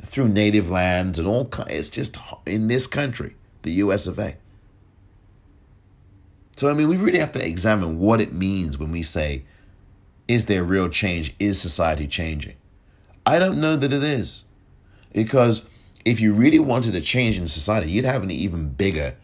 through 0.04 0.30
native 0.30 0.70
lands 0.70 1.18
and 1.18 1.28
all. 1.28 1.50
It's 1.68 1.90
just 1.90 2.18
in 2.46 2.68
this 2.68 2.88
country, 2.88 3.36
the 3.62 3.72
US 3.74 4.06
of 4.08 4.20
A. 4.20 4.36
So, 6.58 6.70
I 6.70 6.74
mean, 6.74 6.90
we 6.90 6.98
really 6.98 7.20
have 7.20 7.32
to 7.34 7.46
examine 7.46 8.00
what 8.00 8.20
it 8.20 8.34
means 8.34 8.78
when 8.78 8.92
we 8.92 9.02
say 9.02 9.46
is 10.28 10.46
there 10.46 10.64
real 10.64 10.90
change? 10.90 11.34
Is 11.40 11.60
society 11.60 12.06
changing? 12.06 12.56
I 13.26 13.40
don't 13.40 13.60
know 13.60 13.76
that 13.76 13.92
it 13.92 14.04
is. 14.04 14.44
Because 15.12 15.68
if 16.06 16.20
you 16.20 16.34
really 16.34 16.60
wanted 16.60 16.94
a 16.96 17.02
change 17.02 17.38
in 17.38 17.48
society, 17.48 17.90
you'd 17.90 18.06
have 18.06 18.22
an 18.22 18.30
even 18.30 18.70
bigger 18.70 19.16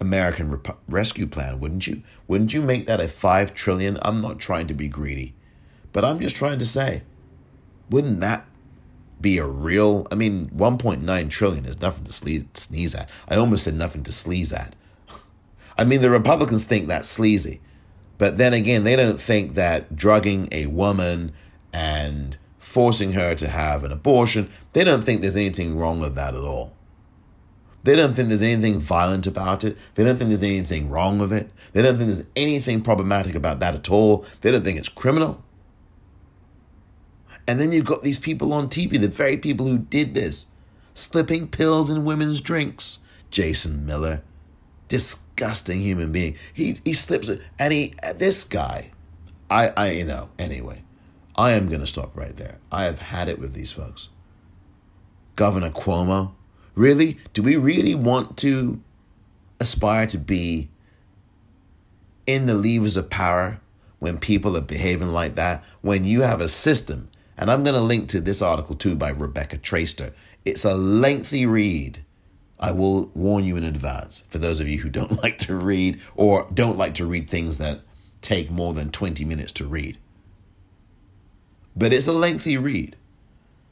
American 0.00 0.50
rep- 0.50 0.78
rescue 0.88 1.26
plan, 1.26 1.60
wouldn't 1.60 1.86
you? 1.86 2.02
Wouldn't 2.26 2.54
you 2.54 2.62
make 2.62 2.86
that 2.86 3.00
a 3.00 3.08
5 3.08 3.52
trillion? 3.52 3.98
I'm 4.02 4.20
not 4.20 4.38
trying 4.38 4.66
to 4.68 4.74
be 4.74 4.88
greedy, 4.88 5.34
but 5.96 6.04
I'm 6.04 6.20
just 6.20 6.36
trying 6.36 6.58
to 6.58 6.66
say, 6.66 7.04
wouldn't 7.88 8.20
that 8.20 8.44
be 9.18 9.38
a 9.38 9.46
real, 9.46 10.06
I 10.12 10.14
mean, 10.14 10.44
1.9 10.50 11.30
trillion 11.30 11.64
is 11.64 11.80
nothing 11.80 12.04
to 12.04 12.12
sneeze 12.12 12.94
at. 12.94 13.08
I 13.30 13.36
almost 13.36 13.64
said 13.64 13.76
nothing 13.76 14.02
to 14.02 14.10
sleaze 14.10 14.54
at. 14.54 14.76
I 15.78 15.84
mean, 15.84 16.02
the 16.02 16.10
Republicans 16.10 16.66
think 16.66 16.86
that's 16.86 17.08
sleazy. 17.08 17.62
But 18.18 18.36
then 18.36 18.52
again, 18.52 18.84
they 18.84 18.94
don't 18.94 19.18
think 19.18 19.54
that 19.54 19.96
drugging 19.96 20.50
a 20.52 20.66
woman 20.66 21.32
and 21.72 22.36
forcing 22.58 23.12
her 23.12 23.34
to 23.34 23.48
have 23.48 23.82
an 23.82 23.90
abortion, 23.90 24.50
they 24.74 24.84
don't 24.84 25.02
think 25.02 25.22
there's 25.22 25.34
anything 25.34 25.78
wrong 25.78 25.98
with 25.98 26.14
that 26.14 26.34
at 26.34 26.42
all. 26.42 26.74
They 27.84 27.96
don't 27.96 28.12
think 28.12 28.28
there's 28.28 28.42
anything 28.42 28.80
violent 28.80 29.26
about 29.26 29.64
it. 29.64 29.78
They 29.94 30.04
don't 30.04 30.18
think 30.18 30.28
there's 30.28 30.42
anything 30.42 30.90
wrong 30.90 31.18
with 31.18 31.32
it. 31.32 31.50
They 31.72 31.80
don't 31.80 31.96
think 31.96 32.08
there's 32.08 32.28
anything 32.36 32.82
problematic 32.82 33.34
about 33.34 33.60
that 33.60 33.74
at 33.74 33.90
all. 33.90 34.26
They 34.42 34.52
don't 34.52 34.62
think 34.62 34.78
it's 34.78 34.90
criminal. 34.90 35.42
And 37.48 37.60
then 37.60 37.72
you've 37.72 37.84
got 37.86 38.02
these 38.02 38.18
people 38.18 38.52
on 38.52 38.68
TV, 38.68 39.00
the 39.00 39.08
very 39.08 39.36
people 39.36 39.66
who 39.66 39.78
did 39.78 40.14
this, 40.14 40.46
slipping 40.94 41.48
pills 41.48 41.90
in 41.90 42.04
women's 42.04 42.40
drinks. 42.40 42.98
Jason 43.30 43.84
Miller, 43.84 44.22
disgusting 44.88 45.80
human 45.80 46.12
being. 46.12 46.36
He 46.52 46.80
he 46.84 46.92
slips 46.92 47.28
it, 47.28 47.42
and 47.58 47.72
he 47.72 47.94
this 48.16 48.44
guy, 48.44 48.92
I 49.50 49.70
I 49.76 49.90
you 49.92 50.04
know 50.04 50.30
anyway. 50.38 50.82
I 51.36 51.50
am 51.50 51.68
going 51.68 51.80
to 51.80 51.86
stop 51.86 52.16
right 52.16 52.34
there. 52.34 52.58
I 52.72 52.84
have 52.84 52.98
had 52.98 53.28
it 53.28 53.38
with 53.38 53.52
these 53.52 53.70
folks. 53.70 54.08
Governor 55.36 55.68
Cuomo, 55.68 56.32
really? 56.74 57.18
Do 57.34 57.42
we 57.42 57.56
really 57.56 57.94
want 57.94 58.38
to 58.38 58.80
aspire 59.60 60.06
to 60.06 60.18
be 60.18 60.70
in 62.26 62.46
the 62.46 62.54
levers 62.54 62.96
of 62.96 63.10
power 63.10 63.60
when 63.98 64.16
people 64.18 64.56
are 64.56 64.62
behaving 64.62 65.08
like 65.08 65.34
that? 65.34 65.62
When 65.82 66.06
you 66.06 66.22
have 66.22 66.40
a 66.40 66.48
system, 66.48 67.10
and 67.36 67.50
I'm 67.50 67.64
going 67.64 67.74
to 67.74 67.80
link 67.80 68.08
to 68.08 68.20
this 68.20 68.42
article 68.42 68.74
too 68.74 68.96
by 68.96 69.10
Rebecca 69.10 69.58
Traister. 69.58 70.12
It's 70.44 70.64
a 70.64 70.74
lengthy 70.74 71.46
read. 71.46 72.04
I 72.58 72.72
will 72.72 73.10
warn 73.14 73.44
you 73.44 73.56
in 73.56 73.64
advance 73.64 74.24
for 74.28 74.38
those 74.38 74.60
of 74.60 74.68
you 74.68 74.78
who 74.78 74.88
don't 74.88 75.22
like 75.22 75.38
to 75.38 75.54
read 75.54 76.00
or 76.14 76.48
don't 76.52 76.78
like 76.78 76.94
to 76.94 77.06
read 77.06 77.28
things 77.28 77.58
that 77.58 77.80
take 78.22 78.50
more 78.50 78.72
than 78.72 78.90
20 78.90 79.24
minutes 79.24 79.52
to 79.52 79.66
read 79.66 79.98
but 81.76 81.92
it's 81.92 82.06
a 82.06 82.12
lengthy 82.12 82.56
read. 82.56 82.96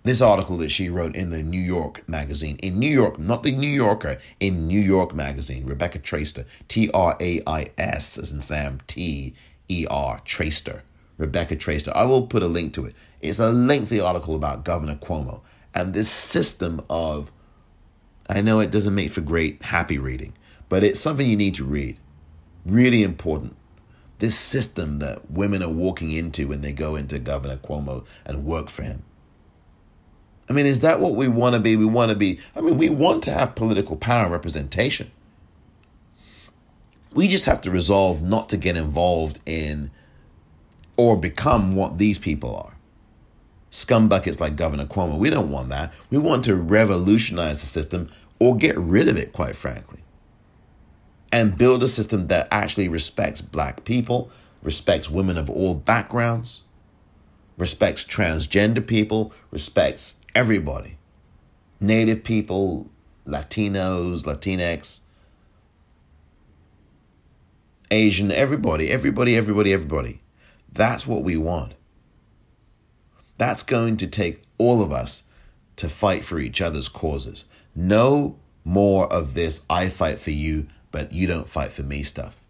This 0.02 0.20
article 0.20 0.58
that 0.58 0.70
she 0.70 0.90
wrote 0.90 1.16
in 1.16 1.30
the 1.30 1.42
New 1.42 1.60
York 1.60 2.06
magazine, 2.06 2.58
in 2.58 2.78
New 2.78 2.90
York, 2.90 3.18
not 3.18 3.42
the 3.42 3.52
New 3.52 3.66
Yorker, 3.66 4.18
in 4.38 4.66
New 4.66 4.80
York 4.80 5.14
magazine, 5.14 5.64
Rebecca 5.64 5.98
Traister, 5.98 6.44
T 6.68 6.90
R 6.92 7.16
A 7.20 7.40
I 7.46 7.64
S, 7.78 8.18
as 8.18 8.30
in 8.30 8.42
Sam, 8.42 8.80
T 8.86 9.34
E 9.68 9.86
R, 9.90 10.20
Traister, 10.26 10.82
Rebecca 11.16 11.56
Traister. 11.56 11.90
I 11.94 12.04
will 12.04 12.26
put 12.26 12.42
a 12.42 12.48
link 12.48 12.74
to 12.74 12.84
it. 12.84 12.94
It's 13.24 13.38
a 13.38 13.50
lengthy 13.50 14.00
article 14.00 14.34
about 14.34 14.64
Governor 14.64 14.96
Cuomo 14.96 15.40
and 15.74 15.94
this 15.94 16.10
system 16.10 16.84
of, 16.90 17.32
I 18.28 18.40
know 18.40 18.60
it 18.60 18.70
doesn't 18.70 18.94
make 18.94 19.10
for 19.10 19.20
great 19.22 19.62
happy 19.62 19.98
reading, 19.98 20.34
but 20.68 20.84
it's 20.84 21.00
something 21.00 21.28
you 21.28 21.36
need 21.36 21.54
to 21.54 21.64
read. 21.64 21.96
Really 22.64 23.02
important 23.02 23.56
this 24.18 24.38
system 24.38 25.00
that 25.00 25.30
women 25.30 25.62
are 25.62 25.70
walking 25.70 26.12
into 26.12 26.48
when 26.48 26.60
they 26.60 26.72
go 26.72 26.96
into 26.96 27.18
Governor 27.18 27.56
Cuomo 27.56 28.06
and 28.24 28.44
work 28.44 28.68
for 28.68 28.82
him. 28.82 29.02
I 30.48 30.52
mean, 30.52 30.66
is 30.66 30.80
that 30.80 31.00
what 31.00 31.14
we 31.14 31.26
want 31.26 31.54
to 31.54 31.60
be? 31.60 31.76
We 31.76 31.84
want 31.84 32.10
to 32.10 32.16
be, 32.16 32.38
I 32.54 32.60
mean, 32.60 32.78
we 32.78 32.90
want 32.90 33.22
to 33.24 33.32
have 33.32 33.54
political 33.54 33.96
power 33.96 34.30
representation. 34.30 35.10
We 37.12 37.28
just 37.28 37.46
have 37.46 37.60
to 37.62 37.70
resolve 37.70 38.22
not 38.22 38.48
to 38.50 38.56
get 38.56 38.76
involved 38.76 39.40
in 39.46 39.90
or 40.96 41.16
become 41.16 41.74
what 41.74 41.98
these 41.98 42.18
people 42.18 42.56
are. 42.56 42.73
Scumbuckets 43.74 44.40
like 44.40 44.56
Governor 44.56 44.86
Cuomo. 44.86 45.18
We 45.18 45.30
don't 45.30 45.50
want 45.50 45.68
that. 45.68 45.92
We 46.08 46.18
want 46.18 46.44
to 46.44 46.54
revolutionize 46.54 47.60
the 47.60 47.66
system 47.66 48.10
or 48.38 48.56
get 48.56 48.78
rid 48.78 49.08
of 49.08 49.18
it, 49.18 49.32
quite 49.32 49.56
frankly 49.56 50.04
and 51.34 51.58
build 51.58 51.82
a 51.82 51.88
system 51.88 52.28
that 52.28 52.46
actually 52.52 52.86
respects 52.86 53.40
black 53.40 53.82
people, 53.82 54.30
respects 54.62 55.10
women 55.10 55.36
of 55.36 55.50
all 55.50 55.74
backgrounds, 55.74 56.62
respects 57.58 58.04
transgender 58.04 58.86
people, 58.86 59.32
respects 59.50 60.18
everybody. 60.32 60.96
Native 61.80 62.22
people, 62.22 62.88
Latinos, 63.26 64.22
Latinx, 64.22 65.00
Asian, 67.90 68.30
everybody, 68.30 68.92
everybody, 68.92 69.36
everybody, 69.36 69.72
everybody. 69.72 70.20
That's 70.72 71.04
what 71.04 71.24
we 71.24 71.36
want. 71.36 71.74
That's 73.38 73.62
going 73.62 73.96
to 73.98 74.06
take 74.06 74.42
all 74.58 74.82
of 74.82 74.92
us 74.92 75.24
to 75.76 75.88
fight 75.88 76.24
for 76.24 76.38
each 76.38 76.60
other's 76.60 76.88
causes. 76.88 77.44
No 77.74 78.36
more 78.64 79.12
of 79.12 79.34
this 79.34 79.64
I 79.68 79.88
fight 79.88 80.18
for 80.18 80.30
you, 80.30 80.68
but 80.90 81.12
you 81.12 81.26
don't 81.26 81.48
fight 81.48 81.72
for 81.72 81.82
me 81.82 82.02
stuff. 82.02 82.44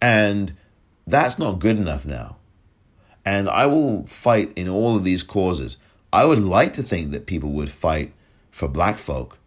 And 0.00 0.54
that's 1.06 1.38
not 1.38 1.58
good 1.58 1.76
enough 1.76 2.06
now. 2.06 2.36
And 3.24 3.48
I 3.48 3.66
will 3.66 4.04
fight 4.04 4.52
in 4.56 4.68
all 4.68 4.96
of 4.96 5.04
these 5.04 5.22
causes. 5.22 5.76
I 6.12 6.24
would 6.24 6.38
like 6.38 6.72
to 6.74 6.82
think 6.82 7.10
that 7.10 7.26
people 7.26 7.50
would 7.50 7.68
fight 7.68 8.12
for 8.50 8.68
black 8.68 8.98
folk, 8.98 9.38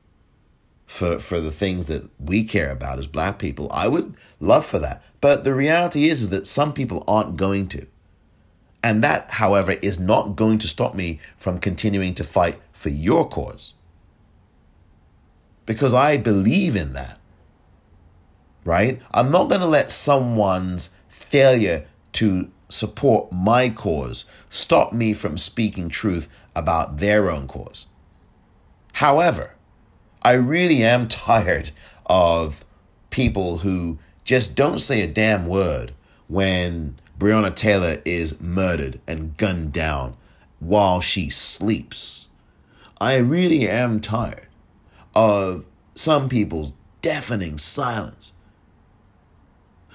for, 0.85 1.17
for 1.17 1.39
the 1.39 1.51
things 1.51 1.87
that 1.87 2.09
we 2.19 2.43
care 2.43 2.71
about 2.71 2.99
as 2.99 3.07
black 3.07 3.39
people. 3.39 3.67
I 3.71 3.87
would 3.87 4.13
love 4.39 4.65
for 4.65 4.77
that. 4.79 5.01
But 5.21 5.43
the 5.43 5.55
reality 5.55 6.09
is, 6.09 6.21
is 6.21 6.29
that 6.29 6.47
some 6.47 6.73
people 6.73 7.03
aren't 7.07 7.37
going 7.37 7.67
to. 7.69 7.87
And 8.83 9.03
that, 9.03 9.31
however, 9.31 9.73
is 9.73 9.99
not 9.99 10.35
going 10.35 10.57
to 10.59 10.67
stop 10.67 10.95
me 10.95 11.19
from 11.37 11.59
continuing 11.59 12.13
to 12.15 12.23
fight 12.23 12.59
for 12.73 12.89
your 12.89 13.27
cause. 13.27 13.73
Because 15.65 15.93
I 15.93 16.17
believe 16.17 16.75
in 16.75 16.93
that 16.93 17.21
right? 18.63 19.01
I'm 19.13 19.31
not 19.31 19.49
going 19.49 19.61
to 19.61 19.67
let 19.67 19.91
someone's 19.91 20.91
failure 21.07 21.85
to 22.13 22.51
support 22.69 23.31
my 23.31 23.69
cause 23.69 24.25
stop 24.49 24.93
me 24.93 25.13
from 25.13 25.37
speaking 25.37 25.89
truth 25.89 26.29
about 26.55 26.97
their 26.97 27.29
own 27.29 27.47
cause. 27.47 27.85
However, 28.93 29.55
I 30.21 30.33
really 30.33 30.83
am 30.83 31.07
tired 31.07 31.71
of 32.05 32.65
people 33.09 33.59
who 33.59 33.99
just 34.23 34.55
don't 34.55 34.79
say 34.79 35.01
a 35.01 35.07
damn 35.07 35.45
word 35.45 35.93
when 36.27 36.99
Breonna 37.21 37.53
Taylor 37.53 38.01
is 38.03 38.41
murdered 38.41 38.99
and 39.07 39.37
gunned 39.37 39.71
down 39.71 40.17
while 40.59 41.01
she 41.01 41.29
sleeps. 41.29 42.29
I 42.99 43.17
really 43.17 43.69
am 43.69 43.99
tired 43.99 44.47
of 45.13 45.67
some 45.93 46.27
people's 46.29 46.73
deafening 47.03 47.59
silence 47.59 48.33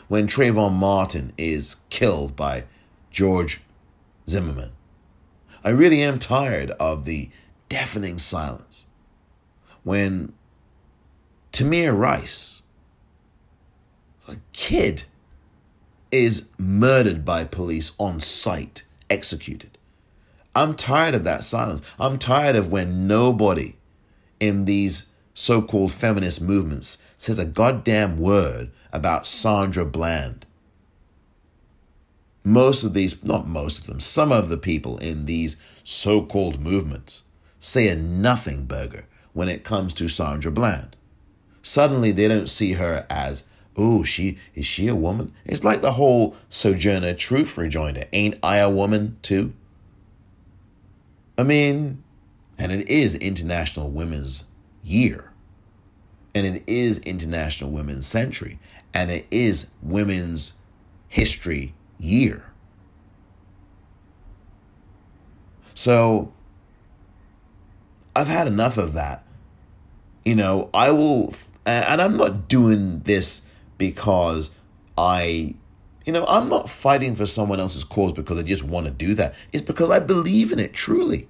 when 0.07 0.29
Trayvon 0.29 0.75
Martin 0.75 1.33
is 1.37 1.79
killed 1.91 2.37
by 2.37 2.63
George 3.11 3.61
Zimmerman. 4.29 4.71
I 5.65 5.71
really 5.71 6.05
am 6.05 6.21
tired 6.21 6.71
of 6.79 7.07
the 7.07 7.31
deafening 7.69 8.21
silence. 8.21 8.87
When 9.83 10.33
Tamir 11.51 11.93
Rice, 11.93 12.63
a 14.29 14.37
kid, 14.53 15.07
is 16.11 16.49
murdered 16.59 17.25
by 17.25 17.45
police 17.45 17.93
on 17.99 18.21
sight, 18.21 18.85
executed. 19.11 19.77
I'm 20.55 20.75
tired 20.75 21.15
of 21.15 21.25
that 21.25 21.43
silence. 21.43 21.83
I'm 21.99 22.19
tired 22.19 22.57
of 22.57 22.73
when 22.73 23.07
nobody 23.07 23.75
in 24.41 24.65
these 24.65 25.09
so 25.35 25.61
called 25.61 25.93
feminist 25.93 26.41
movements 26.41 26.99
says 27.15 27.39
a 27.39 27.45
goddamn 27.45 28.19
word 28.19 28.71
about 28.93 29.27
Sandra 29.27 29.85
Bland. 29.85 30.47
Most 32.43 32.85
of 32.85 32.95
these, 32.95 33.23
not 33.25 33.47
most 33.47 33.81
of 33.81 33.87
them, 33.87 34.01
some 34.01 34.33
of 34.33 34.49
the 34.49 34.57
people 34.57 34.99
in 34.99 35.27
these 35.27 35.57
so 35.85 36.23
called 36.25 36.61
movements 36.61 37.23
say 37.59 37.89
a 37.89 37.97
nothing 37.97 38.65
burger 38.65 39.07
when 39.33 39.49
it 39.49 39.65
comes 39.65 39.93
to 39.95 40.09
Sandra 40.09 40.51
Bland. 40.51 40.97
Suddenly 41.61 42.13
they 42.13 42.29
don't 42.29 42.49
see 42.49 42.75
her 42.75 43.05
as, 43.11 43.45
oh, 43.77 44.03
she 44.03 44.39
is 44.55 44.67
she 44.67 44.89
a 44.89 44.95
woman? 44.95 45.33
It's 45.45 45.65
like 45.65 45.83
the 45.83 45.93
whole 45.93 46.37
Sojourner 46.49 47.15
Truth 47.15 47.57
rejoinder. 47.59 48.05
Ain't 48.13 48.39
I 48.43 48.57
a 48.59 48.71
woman 48.71 49.19
too? 49.23 49.53
I 51.39 51.43
mean, 51.43 52.03
and 52.59 52.73
it 52.73 52.89
is 52.89 53.15
International 53.17 53.91
Women's 53.91 54.45
Year. 54.83 55.33
And 56.35 56.47
it 56.47 56.65
is 56.67 56.99
International 57.01 57.71
Women's 57.71 58.07
Century 58.07 58.59
and 58.97 59.11
it 59.11 59.27
is 59.31 59.69
Women's 59.83 60.55
History 61.09 61.75
Year. 61.99 62.51
So 65.75 66.33
I've 68.15 68.29
had 68.29 68.47
enough 68.47 68.79
of 68.79 68.95
that. 68.95 69.23
You 70.25 70.35
know, 70.35 70.71
I 70.73 70.91
will, 70.93 71.35
and 71.67 72.01
I'm 72.01 72.17
not 72.17 72.49
doing 72.49 73.01
this 73.01 73.46
because 73.79 74.51
I, 74.97 75.55
you 76.05 76.13
know, 76.13 76.25
I'm 76.27 76.49
not 76.49 76.71
fighting 76.71 77.15
for 77.15 77.27
someone 77.27 77.61
else's 77.61 77.85
cause 77.85 78.13
because 78.13 78.39
I 78.39 78.43
just 78.43 78.65
want 78.65 78.87
to 78.87 78.93
do 78.93 79.15
that. 79.15 79.35
It's 79.53 79.65
because 79.65 79.91
I 79.91 79.99
believe 79.99 80.53
in 80.53 80.59
it 80.59 80.73
truly 80.73 81.29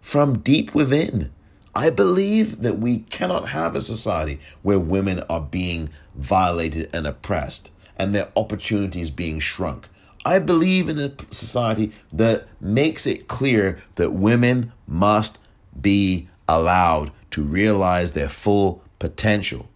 from 0.00 0.38
deep 0.38 0.74
within. 0.74 1.30
I 1.74 1.90
believe 1.90 2.62
that 2.62 2.78
we 2.78 3.00
cannot 3.00 3.50
have 3.50 3.74
a 3.74 3.80
society 3.80 4.40
where 4.62 4.80
women 4.80 5.22
are 5.30 5.40
being 5.40 5.90
violated 6.16 6.90
and 6.92 7.06
oppressed 7.06 7.70
and 7.96 8.14
their 8.14 8.28
opportunities 8.34 9.10
being 9.10 9.38
shrunk. 9.38 9.88
I 10.24 10.38
believe 10.38 10.88
in 10.88 10.98
a 10.98 11.12
society 11.30 11.92
that 12.12 12.46
makes 12.60 13.06
it 13.06 13.28
clear 13.28 13.82
that 13.94 14.12
women 14.12 14.72
must 14.86 15.38
be 15.80 16.28
allowed 16.48 17.12
to 17.30 17.42
realize 17.42 18.12
their 18.12 18.28
full 18.28 18.82
potential. 18.98 19.68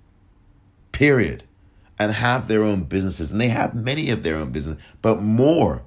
Period. 0.93 1.45
And 2.05 2.13
have 2.13 2.49
their 2.49 2.63
own 2.63 2.83
businesses. 2.83 3.33
And 3.33 3.41
they 3.41 3.49
have 3.49 3.75
many 3.75 4.11
of 4.11 4.23
their 4.23 4.37
own 4.37 4.51
business, 4.51 4.83
but 5.01 5.23
more. 5.23 5.83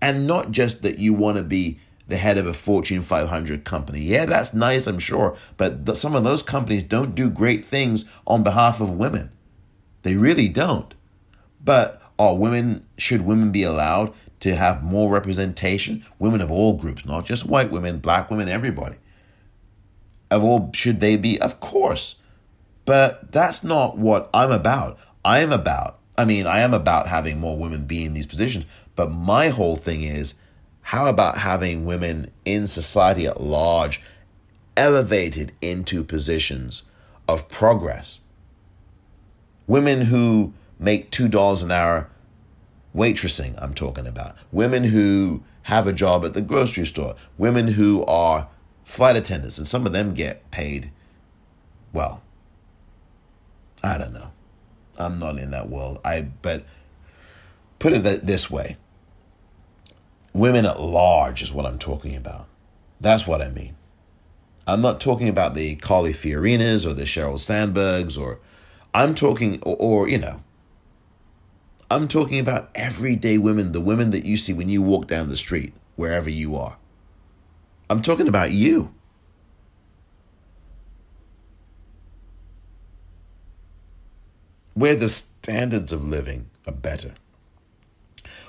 And 0.00 0.26
not 0.26 0.52
just 0.52 0.82
that 0.82 0.98
you 0.98 1.12
want 1.12 1.36
to 1.38 1.42
be 1.42 1.80
the 2.06 2.16
head 2.16 2.38
of 2.38 2.46
a 2.46 2.52
Fortune 2.52 3.00
500 3.00 3.64
company. 3.64 4.00
Yeah, 4.00 4.26
that's 4.26 4.54
nice, 4.54 4.86
I'm 4.86 4.98
sure. 5.00 5.36
But 5.56 5.86
th- 5.86 5.98
some 5.98 6.14
of 6.14 6.22
those 6.22 6.42
companies 6.42 6.84
don't 6.84 7.14
do 7.14 7.28
great 7.28 7.64
things 7.64 8.04
on 8.26 8.42
behalf 8.42 8.80
of 8.80 8.96
women. 8.96 9.32
They 10.02 10.14
really 10.14 10.48
don't. 10.48 10.94
But 11.64 12.00
are 12.18 12.36
women, 12.36 12.86
should 12.98 13.22
women 13.22 13.50
be 13.50 13.62
allowed 13.62 14.12
to 14.40 14.54
have 14.54 14.82
more 14.82 15.10
representation? 15.10 16.04
Women 16.18 16.40
of 16.40 16.52
all 16.52 16.74
groups, 16.74 17.04
not 17.04 17.24
just 17.24 17.48
white 17.48 17.70
women, 17.72 17.98
black 17.98 18.30
women, 18.30 18.48
everybody. 18.48 18.96
Of 20.30 20.44
all, 20.44 20.70
should 20.72 21.00
they 21.00 21.16
be? 21.16 21.40
Of 21.40 21.58
course. 21.60 22.16
But 22.84 23.32
that's 23.32 23.64
not 23.64 23.96
what 23.96 24.28
I'm 24.34 24.50
about. 24.50 24.98
I 25.24 25.40
am 25.40 25.52
about, 25.52 25.98
I 26.16 26.24
mean, 26.24 26.46
I 26.46 26.60
am 26.60 26.74
about 26.74 27.08
having 27.08 27.38
more 27.38 27.58
women 27.58 27.84
be 27.84 28.04
in 28.04 28.14
these 28.14 28.26
positions. 28.26 28.66
But 28.96 29.10
my 29.10 29.48
whole 29.48 29.76
thing 29.76 30.02
is 30.02 30.34
how 30.82 31.06
about 31.06 31.38
having 31.38 31.84
women 31.84 32.30
in 32.44 32.66
society 32.66 33.26
at 33.26 33.40
large 33.40 34.02
elevated 34.76 35.52
into 35.60 36.02
positions 36.04 36.82
of 37.28 37.48
progress? 37.48 38.20
Women 39.66 40.02
who 40.02 40.52
make 40.78 41.10
$2 41.10 41.64
an 41.64 41.70
hour 41.70 42.10
waitressing, 42.94 43.54
I'm 43.62 43.74
talking 43.74 44.06
about. 44.06 44.36
Women 44.50 44.84
who 44.84 45.42
have 45.62 45.86
a 45.86 45.92
job 45.92 46.24
at 46.24 46.32
the 46.32 46.40
grocery 46.40 46.86
store. 46.86 47.14
Women 47.38 47.68
who 47.68 48.04
are 48.06 48.48
flight 48.84 49.16
attendants, 49.16 49.58
and 49.58 49.66
some 49.66 49.86
of 49.86 49.92
them 49.92 50.12
get 50.12 50.50
paid, 50.50 50.90
well, 51.92 52.22
I 53.84 53.96
don't 53.96 54.12
know. 54.12 54.32
I'm 54.98 55.18
not 55.18 55.38
in 55.38 55.50
that 55.50 55.68
world. 55.68 56.00
I 56.04 56.22
but 56.42 56.64
put 57.78 57.92
it 57.92 58.02
this 58.26 58.50
way. 58.50 58.76
Women 60.32 60.64
at 60.64 60.80
large 60.80 61.42
is 61.42 61.52
what 61.52 61.66
I'm 61.66 61.78
talking 61.78 62.16
about. 62.16 62.46
That's 63.00 63.26
what 63.26 63.42
I 63.42 63.50
mean. 63.50 63.76
I'm 64.66 64.80
not 64.80 65.00
talking 65.00 65.28
about 65.28 65.54
the 65.54 65.74
Carly 65.76 66.12
Fiorinas 66.12 66.86
or 66.86 66.94
the 66.94 67.02
Sheryl 67.02 67.34
Sandbergs 67.34 68.18
or 68.18 68.38
I'm 68.94 69.14
talking 69.14 69.60
or, 69.62 69.76
or 69.78 70.08
you 70.08 70.18
know, 70.18 70.42
I'm 71.90 72.08
talking 72.08 72.38
about 72.38 72.70
everyday 72.74 73.36
women, 73.38 73.72
the 73.72 73.80
women 73.80 74.10
that 74.10 74.24
you 74.24 74.36
see 74.36 74.52
when 74.52 74.68
you 74.68 74.80
walk 74.80 75.06
down 75.06 75.28
the 75.28 75.36
street, 75.36 75.74
wherever 75.96 76.30
you 76.30 76.56
are. 76.56 76.78
I'm 77.90 78.00
talking 78.00 78.28
about 78.28 78.52
you. 78.52 78.94
Where 84.74 84.94
the 84.94 85.08
standards 85.08 85.92
of 85.92 86.06
living 86.06 86.50
are 86.66 86.72
better. 86.72 87.12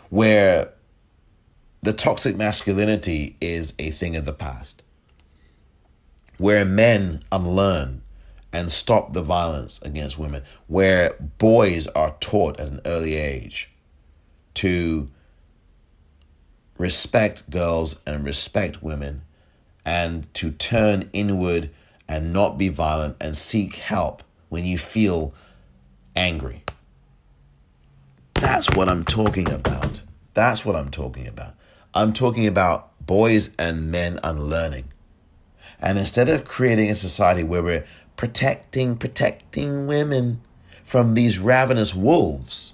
Where 0.09 0.69
the 1.81 1.93
toxic 1.93 2.37
masculinity 2.37 3.35
is 3.41 3.73
a 3.77 3.89
thing 3.89 4.15
of 4.15 4.25
the 4.25 4.33
past. 4.33 4.81
Where 6.37 6.65
men 6.65 7.23
unlearn 7.31 8.01
and 8.53 8.71
stop 8.71 9.13
the 9.13 9.21
violence 9.21 9.81
against 9.81 10.19
women, 10.19 10.43
where 10.67 11.15
boys 11.39 11.87
are 11.87 12.15
taught 12.19 12.59
at 12.59 12.67
an 12.69 12.79
early 12.85 13.15
age 13.15 13.71
to 14.53 15.09
respect 16.77 17.49
girls 17.49 17.99
and 18.05 18.23
respect 18.23 18.83
women 18.83 19.23
and 19.85 20.31
to 20.35 20.51
turn 20.51 21.09
inward 21.13 21.69
and 22.07 22.31
not 22.31 22.57
be 22.57 22.69
violent 22.69 23.17
and 23.19 23.35
seek 23.35 23.75
help 23.75 24.23
when 24.49 24.63
you 24.63 24.77
feel 24.77 25.33
angry. 26.15 26.63
That's 28.35 28.69
what 28.75 28.89
I'm 28.89 29.03
talking 29.03 29.51
about. 29.51 30.01
That's 30.33 30.65
what 30.65 30.75
I'm 30.75 30.89
talking 30.89 31.27
about. 31.27 31.53
I'm 31.93 32.13
talking 32.13 32.47
about 32.47 32.91
boys 33.05 33.55
and 33.57 33.91
men 33.91 34.19
unlearning. 34.23 34.85
And 35.79 35.97
instead 35.97 36.29
of 36.29 36.45
creating 36.45 36.89
a 36.89 36.95
society 36.95 37.43
where 37.43 37.61
we're 37.61 37.85
protecting, 38.15 38.95
protecting 38.95 39.87
women 39.87 40.41
from 40.83 41.13
these 41.13 41.39
ravenous 41.39 41.95
wolves. 41.95 42.73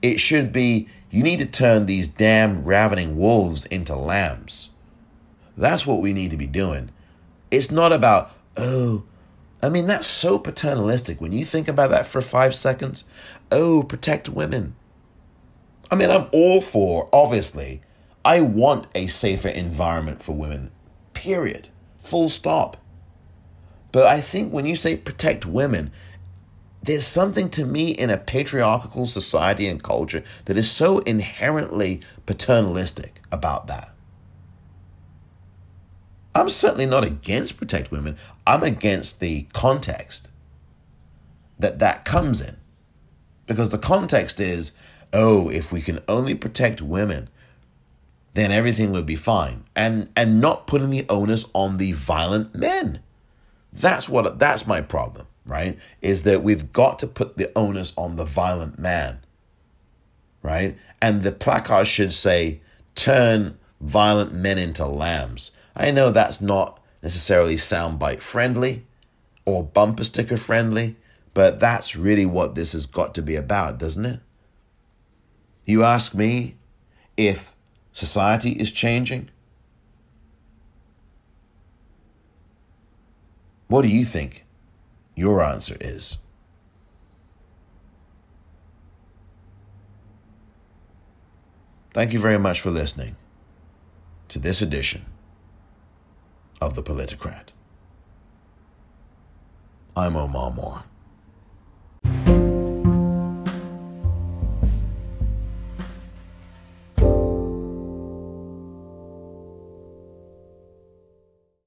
It 0.00 0.18
should 0.18 0.52
be 0.52 0.88
you 1.10 1.22
need 1.22 1.38
to 1.38 1.46
turn 1.46 1.86
these 1.86 2.08
damn 2.08 2.64
ravening 2.64 3.16
wolves 3.16 3.66
into 3.66 3.94
lambs. 3.94 4.70
That's 5.56 5.86
what 5.86 6.00
we 6.00 6.12
need 6.12 6.30
to 6.30 6.36
be 6.36 6.46
doing. 6.46 6.90
It's 7.50 7.70
not 7.70 7.92
about, 7.92 8.32
oh, 8.56 9.04
I 9.62 9.68
mean, 9.68 9.86
that's 9.86 10.08
so 10.08 10.38
paternalistic 10.38 11.20
when 11.20 11.32
you 11.32 11.44
think 11.44 11.68
about 11.68 11.90
that 11.90 12.06
for 12.06 12.20
five 12.20 12.54
seconds. 12.54 13.04
Oh, 13.50 13.84
protect 13.84 14.28
women. 14.28 14.74
I 15.90 15.94
mean, 15.94 16.10
I'm 16.10 16.26
all 16.32 16.60
for, 16.60 17.08
obviously, 17.12 17.82
I 18.24 18.40
want 18.40 18.88
a 18.94 19.06
safer 19.06 19.48
environment 19.48 20.22
for 20.22 20.32
women, 20.32 20.72
period. 21.12 21.68
Full 21.98 22.28
stop. 22.28 22.76
But 23.92 24.06
I 24.06 24.20
think 24.20 24.52
when 24.52 24.66
you 24.66 24.74
say 24.74 24.96
protect 24.96 25.46
women, 25.46 25.92
there's 26.82 27.06
something 27.06 27.48
to 27.50 27.64
me 27.64 27.90
in 27.90 28.10
a 28.10 28.16
patriarchal 28.16 29.06
society 29.06 29.68
and 29.68 29.82
culture 29.82 30.24
that 30.46 30.56
is 30.56 30.68
so 30.68 30.98
inherently 31.00 32.00
paternalistic 32.26 33.20
about 33.30 33.68
that. 33.68 33.91
I'm 36.34 36.48
certainly 36.48 36.86
not 36.86 37.04
against 37.04 37.56
protect 37.56 37.90
women. 37.90 38.16
I'm 38.46 38.62
against 38.62 39.20
the 39.20 39.46
context 39.52 40.30
that 41.58 41.78
that 41.78 42.04
comes 42.04 42.40
in. 42.40 42.56
Because 43.46 43.70
the 43.70 43.78
context 43.78 44.40
is, 44.40 44.72
oh, 45.12 45.50
if 45.50 45.72
we 45.72 45.80
can 45.80 46.00
only 46.08 46.34
protect 46.34 46.80
women, 46.80 47.28
then 48.34 48.50
everything 48.50 48.92
would 48.92 49.06
be 49.06 49.16
fine. 49.16 49.64
And 49.76 50.10
and 50.16 50.40
not 50.40 50.66
putting 50.66 50.90
the 50.90 51.06
onus 51.08 51.44
on 51.52 51.76
the 51.76 51.92
violent 51.92 52.54
men. 52.54 53.00
That's 53.72 54.08
what 54.08 54.38
that's 54.38 54.66
my 54.66 54.80
problem, 54.80 55.26
right? 55.46 55.78
Is 56.00 56.22
that 56.22 56.42
we've 56.42 56.72
got 56.72 56.98
to 57.00 57.06
put 57.06 57.36
the 57.36 57.52
onus 57.56 57.92
on 57.96 58.16
the 58.16 58.24
violent 58.24 58.78
man. 58.78 59.20
Right? 60.42 60.76
And 61.00 61.22
the 61.22 61.32
placard 61.32 61.86
should 61.86 62.12
say 62.12 62.60
turn 62.94 63.58
violent 63.80 64.32
men 64.32 64.58
into 64.58 64.86
lambs. 64.86 65.52
I 65.74 65.90
know 65.90 66.10
that's 66.10 66.40
not 66.40 66.80
necessarily 67.02 67.56
soundbite 67.56 68.20
friendly 68.20 68.86
or 69.44 69.62
bumper 69.62 70.04
sticker 70.04 70.36
friendly, 70.36 70.96
but 71.34 71.60
that's 71.60 71.96
really 71.96 72.26
what 72.26 72.54
this 72.54 72.72
has 72.72 72.86
got 72.86 73.14
to 73.14 73.22
be 73.22 73.34
about, 73.34 73.78
doesn't 73.78 74.04
it? 74.04 74.20
You 75.64 75.84
ask 75.84 76.14
me 76.14 76.56
if 77.16 77.54
society 77.92 78.52
is 78.52 78.72
changing? 78.72 79.30
What 83.68 83.82
do 83.82 83.88
you 83.88 84.04
think 84.04 84.44
your 85.16 85.42
answer 85.42 85.76
is? 85.80 86.18
Thank 91.94 92.12
you 92.12 92.18
very 92.18 92.38
much 92.38 92.60
for 92.60 92.70
listening 92.70 93.16
to 94.28 94.38
this 94.38 94.62
edition 94.62 95.04
of 96.62 96.74
the 96.76 96.82
Politicrat. 96.82 97.48
I'm 99.96 100.14
Omar 100.14 100.52
Moore. 100.52 100.84